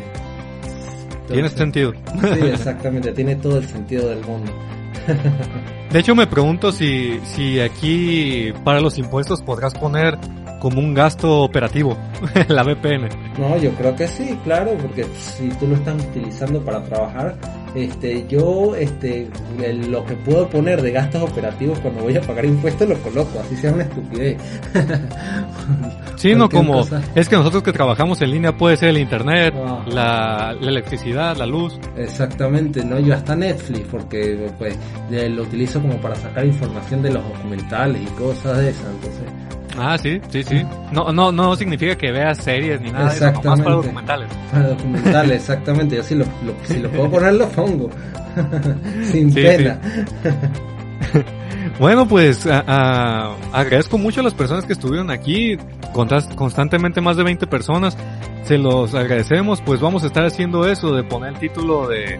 Tiene 1.28 1.48
entonces- 1.48 1.58
sentido. 1.58 1.92
Sí, 2.20 2.46
exactamente, 2.52 3.12
tiene 3.12 3.36
todo 3.36 3.56
el 3.56 3.66
sentido 3.66 4.10
del 4.10 4.20
mundo. 4.26 4.52
De 5.92 5.98
hecho, 5.98 6.14
me 6.14 6.26
pregunto 6.26 6.72
si, 6.72 7.20
si 7.24 7.60
aquí 7.60 8.52
para 8.64 8.80
los 8.80 8.98
impuestos 8.98 9.42
podrás 9.42 9.74
poner 9.74 10.16
como 10.62 10.78
un 10.78 10.94
gasto 10.94 11.40
operativo 11.40 11.98
la 12.48 12.62
VPN. 12.62 13.08
No, 13.36 13.56
yo 13.58 13.72
creo 13.72 13.96
que 13.96 14.06
sí, 14.06 14.38
claro, 14.44 14.70
porque 14.80 15.04
si 15.18 15.48
tú 15.58 15.66
lo 15.66 15.74
estás 15.74 16.00
utilizando 16.04 16.60
para 16.64 16.84
trabajar, 16.84 17.34
este, 17.74 18.24
yo, 18.28 18.76
este, 18.76 19.28
lo 19.88 20.06
que 20.06 20.14
puedo 20.14 20.48
poner 20.48 20.80
de 20.80 20.92
gastos 20.92 21.22
operativos 21.28 21.80
cuando 21.80 22.02
voy 22.02 22.16
a 22.16 22.20
pagar 22.20 22.44
impuestos 22.44 22.88
lo 22.88 22.96
coloco, 22.98 23.40
así 23.40 23.56
sea 23.56 23.72
una 23.72 23.82
estupidez. 23.82 24.36
Sí, 26.16 26.36
no 26.36 26.48
como 26.48 26.74
cosa. 26.74 27.02
es 27.16 27.28
que 27.28 27.34
nosotros 27.34 27.64
que 27.64 27.72
trabajamos 27.72 28.22
en 28.22 28.30
línea 28.30 28.56
puede 28.56 28.76
ser 28.76 28.90
el 28.90 28.98
internet, 28.98 29.52
Ah. 29.56 29.84
la, 29.88 30.56
la 30.60 30.68
electricidad, 30.70 31.36
la 31.36 31.46
luz. 31.46 31.76
Exactamente, 31.96 32.84
no, 32.84 33.00
yo 33.00 33.14
hasta 33.14 33.34
Netflix, 33.34 33.80
porque 33.90 34.48
pues 34.56 34.78
lo 35.10 35.42
utilizo 35.42 35.80
como 35.80 35.96
para 35.96 36.14
sacar 36.14 36.46
información 36.46 37.02
de 37.02 37.10
los 37.12 37.24
documentales 37.24 38.02
y 38.02 38.06
cosas 38.14 38.58
de 38.58 38.70
esas, 38.70 38.86
entonces. 38.86 39.31
Ah, 39.78 39.96
sí, 39.98 40.20
sí, 40.28 40.42
sí. 40.44 40.62
No, 40.92 41.12
no, 41.12 41.32
no 41.32 41.56
significa 41.56 41.96
que 41.96 42.12
veas 42.12 42.38
series 42.38 42.80
ni 42.80 42.90
nada 42.90 43.12
eso, 43.12 43.24
nomás 43.24 43.32
para 43.40 43.50
Exactamente. 43.56 43.70
documentales. 43.72 44.28
Para 44.50 44.68
documentales, 44.68 45.32
exactamente, 45.40 45.96
yo 45.96 46.02
si 46.02 46.14
lo, 46.14 46.24
lo- 46.24 46.54
si 46.64 46.78
lo 46.78 46.90
puedo 46.90 47.10
poner 47.10 47.34
lo 47.34 47.48
pongo, 47.48 47.90
sin 49.10 49.32
Sí, 49.32 49.42
pena. 49.42 49.78
Bueno, 51.78 52.06
pues 52.06 52.46
a- 52.46 52.64
a- 52.66 53.34
agradezco 53.52 53.98
mucho 53.98 54.20
a 54.20 54.24
las 54.24 54.34
personas 54.34 54.64
que 54.64 54.72
estuvieron 54.74 55.10
aquí, 55.10 55.56
constantemente 56.36 57.00
más 57.00 57.16
de 57.16 57.22
20 57.24 57.46
personas, 57.46 57.96
se 58.44 58.58
los 58.58 58.94
agradecemos, 58.94 59.60
pues 59.62 59.80
vamos 59.80 60.02
a 60.04 60.06
estar 60.06 60.24
haciendo 60.24 60.66
eso, 60.68 60.94
de 60.94 61.02
poner 61.04 61.30
el 61.34 61.38
título 61.38 61.88
de, 61.88 62.18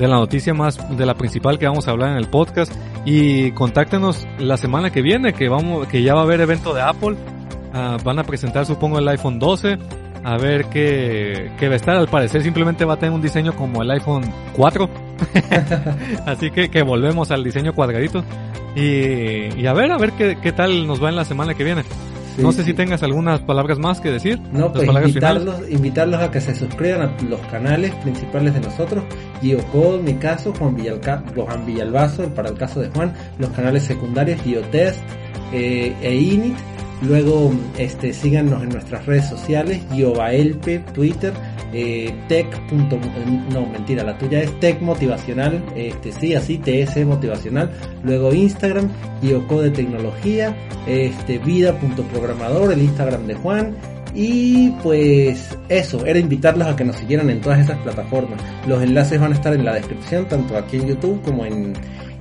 de 0.00 0.08
la 0.08 0.16
noticia 0.16 0.52
más, 0.52 0.96
de 0.96 1.06
la 1.06 1.14
principal 1.14 1.60
que 1.60 1.66
vamos 1.66 1.86
a 1.86 1.92
hablar 1.92 2.10
en 2.10 2.16
el 2.16 2.26
podcast, 2.26 2.72
y 3.04 3.52
contáctenos 3.52 4.26
la 4.38 4.56
semana 4.56 4.90
que 4.90 5.02
viene, 5.02 5.32
que 5.32 5.48
vamos, 5.48 5.86
que 5.86 6.02
ya 6.02 6.14
va 6.14 6.22
a 6.22 6.24
haber 6.24 6.40
evento 6.40 6.74
de 6.74 6.82
Apple, 6.82 7.16
Ah, 7.72 7.98
van 8.02 8.18
a 8.18 8.24
presentar 8.24 8.66
supongo 8.66 8.98
el 8.98 9.08
iPhone 9.08 9.38
12, 9.38 9.78
a 10.24 10.36
ver 10.36 10.66
qué, 10.66 11.52
qué 11.58 11.68
va 11.68 11.74
a 11.74 11.76
estar, 11.76 11.96
al 11.96 12.08
parecer 12.08 12.42
simplemente 12.42 12.84
va 12.84 12.94
a 12.94 12.96
tener 12.96 13.14
un 13.14 13.22
diseño 13.22 13.54
como 13.54 13.82
el 13.82 13.90
iPhone 13.92 14.24
4, 14.56 14.90
así 16.26 16.50
que, 16.50 16.68
que 16.68 16.82
volvemos 16.82 17.30
al 17.30 17.44
diseño 17.44 17.72
cuadradito. 17.72 18.24
Y, 18.74 19.60
y 19.60 19.66
a 19.66 19.72
ver, 19.72 19.90
a 19.90 19.98
ver 19.98 20.12
qué, 20.12 20.38
qué 20.40 20.52
tal 20.52 20.86
nos 20.86 21.02
va 21.02 21.08
en 21.08 21.16
la 21.16 21.24
semana 21.24 21.54
que 21.54 21.64
viene. 21.64 21.82
No 22.42 22.52
sé 22.52 22.64
si 22.64 22.74
tengas 22.74 23.02
algunas 23.02 23.40
palabras 23.40 23.78
más 23.78 24.00
que 24.00 24.10
decir. 24.10 24.40
No, 24.52 24.72
pues 24.72 24.86
finales. 24.86 25.08
invitarlos, 25.08 25.70
invitarlos 25.70 26.20
a 26.20 26.30
que 26.30 26.40
se 26.40 26.54
suscriban 26.54 27.02
a 27.02 27.16
los 27.28 27.40
canales 27.46 27.94
principales 27.96 28.54
de 28.54 28.60
nosotros. 28.60 29.04
Giocode, 29.42 29.98
en 29.98 30.04
mi 30.04 30.14
caso, 30.14 30.52
Juan, 30.58 30.76
Villalca, 30.76 31.22
Juan 31.34 31.66
Villalbazo, 31.66 32.28
para 32.34 32.50
el 32.50 32.56
caso 32.56 32.80
de 32.80 32.88
Juan, 32.90 33.14
los 33.38 33.50
canales 33.50 33.84
secundarios, 33.84 34.40
Giotest 34.42 35.00
eh, 35.52 35.94
e 36.00 36.14
Init. 36.14 36.56
Luego 37.02 37.52
este, 37.78 38.12
síganos 38.12 38.62
en 38.62 38.68
nuestras 38.70 39.06
redes 39.06 39.26
sociales, 39.28 39.80
Giobaelpe, 39.92 40.80
Twitter, 40.92 41.32
eh, 41.72 42.12
punto- 42.68 42.98
No, 43.52 43.66
mentira, 43.66 44.04
la 44.04 44.18
tuya 44.18 44.40
es 44.40 44.60
Tech 44.60 44.80
Motivacional, 44.82 45.62
este, 45.76 46.12
sí, 46.12 46.34
así, 46.34 46.58
TS 46.58 47.04
Motivacional. 47.06 47.70
Luego 48.02 48.34
Instagram, 48.34 48.88
Giocode 49.22 49.70
Tecnología, 49.70 50.54
este, 50.86 51.38
vida.programador, 51.38 52.72
el 52.72 52.82
Instagram 52.82 53.26
de 53.26 53.34
Juan. 53.34 53.76
Y 54.12 54.70
pues 54.82 55.56
eso, 55.68 56.04
era 56.04 56.18
invitarlos 56.18 56.66
a 56.66 56.74
que 56.74 56.84
nos 56.84 56.96
siguieran 56.96 57.30
en 57.30 57.40
todas 57.40 57.60
esas 57.60 57.78
plataformas. 57.78 58.40
Los 58.66 58.82
enlaces 58.82 59.20
van 59.20 59.30
a 59.30 59.36
estar 59.36 59.54
en 59.54 59.64
la 59.64 59.74
descripción, 59.74 60.26
tanto 60.26 60.56
aquí 60.56 60.78
en 60.78 60.88
YouTube 60.88 61.22
como 61.22 61.44
en 61.44 61.74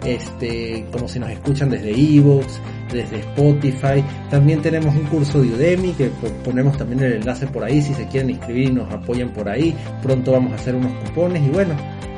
este, 0.04 0.86
como 0.91 1.08
si 1.08 1.20
nos 1.20 1.30
escuchan 1.30 1.70
desde 1.70 1.91
Evox, 1.91 2.60
desde 2.91 3.20
Spotify. 3.20 4.04
También 4.30 4.62
tenemos 4.62 4.95
un 4.95 5.04
curso 5.04 5.41
de 5.41 5.50
Udemy 5.50 5.93
que 5.93 6.10
ponemos 6.43 6.78
también 6.78 7.04
el 7.04 7.14
enlace 7.14 7.47
por 7.47 7.64
ahí 7.64 7.82
si 7.82 7.93
se 7.93 8.08
quieren 8.08 8.30
inscribir 8.30 8.70
y 8.70 8.74
nos 8.74 8.91
apoyan 8.91 9.30
por 9.30 9.50
ahí. 9.50 9.76
Pronto 10.02 10.32
vamos 10.32 10.54
a 10.54 10.56
hacer 10.56 10.76
unos 10.76 10.91
cupones 11.04 11.43
y 11.43 11.50
bueno, 11.50 11.76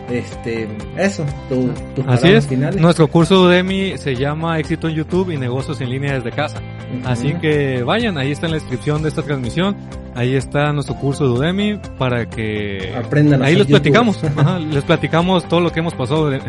este, 0.10 0.68
eso, 0.98 1.26
tu, 1.50 1.70
tus 1.96 2.06
Así 2.08 2.30
es. 2.30 2.48
finales. 2.48 2.80
Nuestro 2.82 3.08
curso 3.08 3.48
de 3.48 3.62
Udemy 3.62 3.98
se 3.98 4.16
llama 4.16 4.60
Éxito 4.60 4.88
en 4.88 4.96
YouTube 4.96 5.32
y 5.32 5.38
negocios 5.38 5.80
en 5.82 5.90
línea 5.90 6.14
desde 6.14 6.32
casa. 6.32 6.62
Así 7.06 7.34
que 7.36 7.84
vayan, 7.84 8.18
ahí 8.18 8.32
está 8.32 8.48
en 8.48 8.52
la 8.52 8.58
descripción 8.58 9.02
de 9.02 9.10
esta 9.10 9.22
transmisión. 9.22 9.76
Ahí 10.14 10.36
está 10.36 10.74
nuestro 10.74 10.96
curso 10.96 11.24
de 11.24 11.40
Udemy 11.40 11.80
para 11.98 12.30
que 12.30 12.94
aprendan 12.94 13.42
a 13.42 13.46
ahí 13.46 13.56
les 13.56 13.68
platicamos, 13.68 14.22
ajá, 14.38 14.60
les 14.60 14.84
platicamos 14.84 15.48
todo 15.48 15.62
lo 15.62 15.72
que 15.72 15.80
hemos 15.80 15.94
pasado 15.94 16.34
eh, 16.34 16.42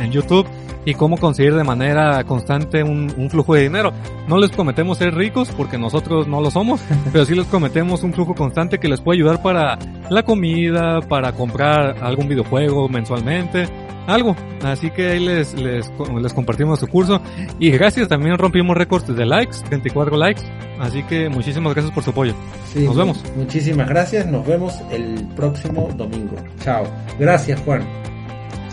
en 0.00 0.10
YouTube 0.10 0.46
y 0.84 0.94
cómo 0.94 1.16
conseguir 1.16 1.54
de 1.54 1.64
manera 1.64 2.22
constante 2.24 2.82
un, 2.82 3.12
un 3.16 3.30
flujo 3.30 3.54
de 3.54 3.62
dinero. 3.62 3.92
No 4.28 4.38
les 4.38 4.50
prometemos 4.50 4.98
ser 4.98 5.14
ricos 5.14 5.50
porque 5.56 5.78
nosotros 5.78 6.26
no 6.26 6.40
lo 6.40 6.50
somos, 6.50 6.80
pero 7.12 7.24
sí 7.24 7.34
les 7.34 7.46
prometemos 7.46 8.02
un 8.02 8.12
flujo 8.12 8.34
constante 8.34 8.78
que 8.78 8.88
les 8.88 9.00
puede 9.00 9.18
ayudar 9.18 9.42
para 9.42 9.78
la 10.08 10.22
comida, 10.22 11.00
para 11.00 11.32
comprar 11.32 11.96
algún 12.02 12.28
videojuego 12.28 12.88
mensualmente, 12.88 13.68
algo. 14.06 14.36
Así 14.62 14.90
que 14.90 15.10
ahí 15.10 15.20
les, 15.20 15.54
les, 15.54 15.90
les 16.20 16.34
compartimos 16.34 16.80
su 16.80 16.86
curso 16.86 17.20
y 17.58 17.70
gracias, 17.70 18.08
también 18.08 18.36
rompimos 18.38 18.76
récords 18.76 19.14
de 19.14 19.26
likes, 19.26 19.58
34 19.68 20.16
likes. 20.16 20.42
Así 20.78 21.02
que 21.02 21.28
muchísimas 21.28 21.74
gracias 21.74 21.92
por 21.92 22.02
su 22.02 22.10
apoyo. 22.10 22.34
Sí, 22.72 22.84
Nos 22.86 22.96
vemos. 22.96 23.22
Muchísimas 23.36 23.86
gracias. 23.88 24.26
Nos 24.26 24.46
vemos 24.46 24.80
el 24.90 25.26
próximo 25.36 25.90
domingo. 25.96 26.36
Chao. 26.64 26.84
Gracias, 27.18 27.60
Juan. 27.60 27.82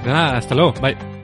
Ah, 0.06 0.38
hasta 0.38 0.56
luego. 0.56 0.74
Bye. 0.82 1.08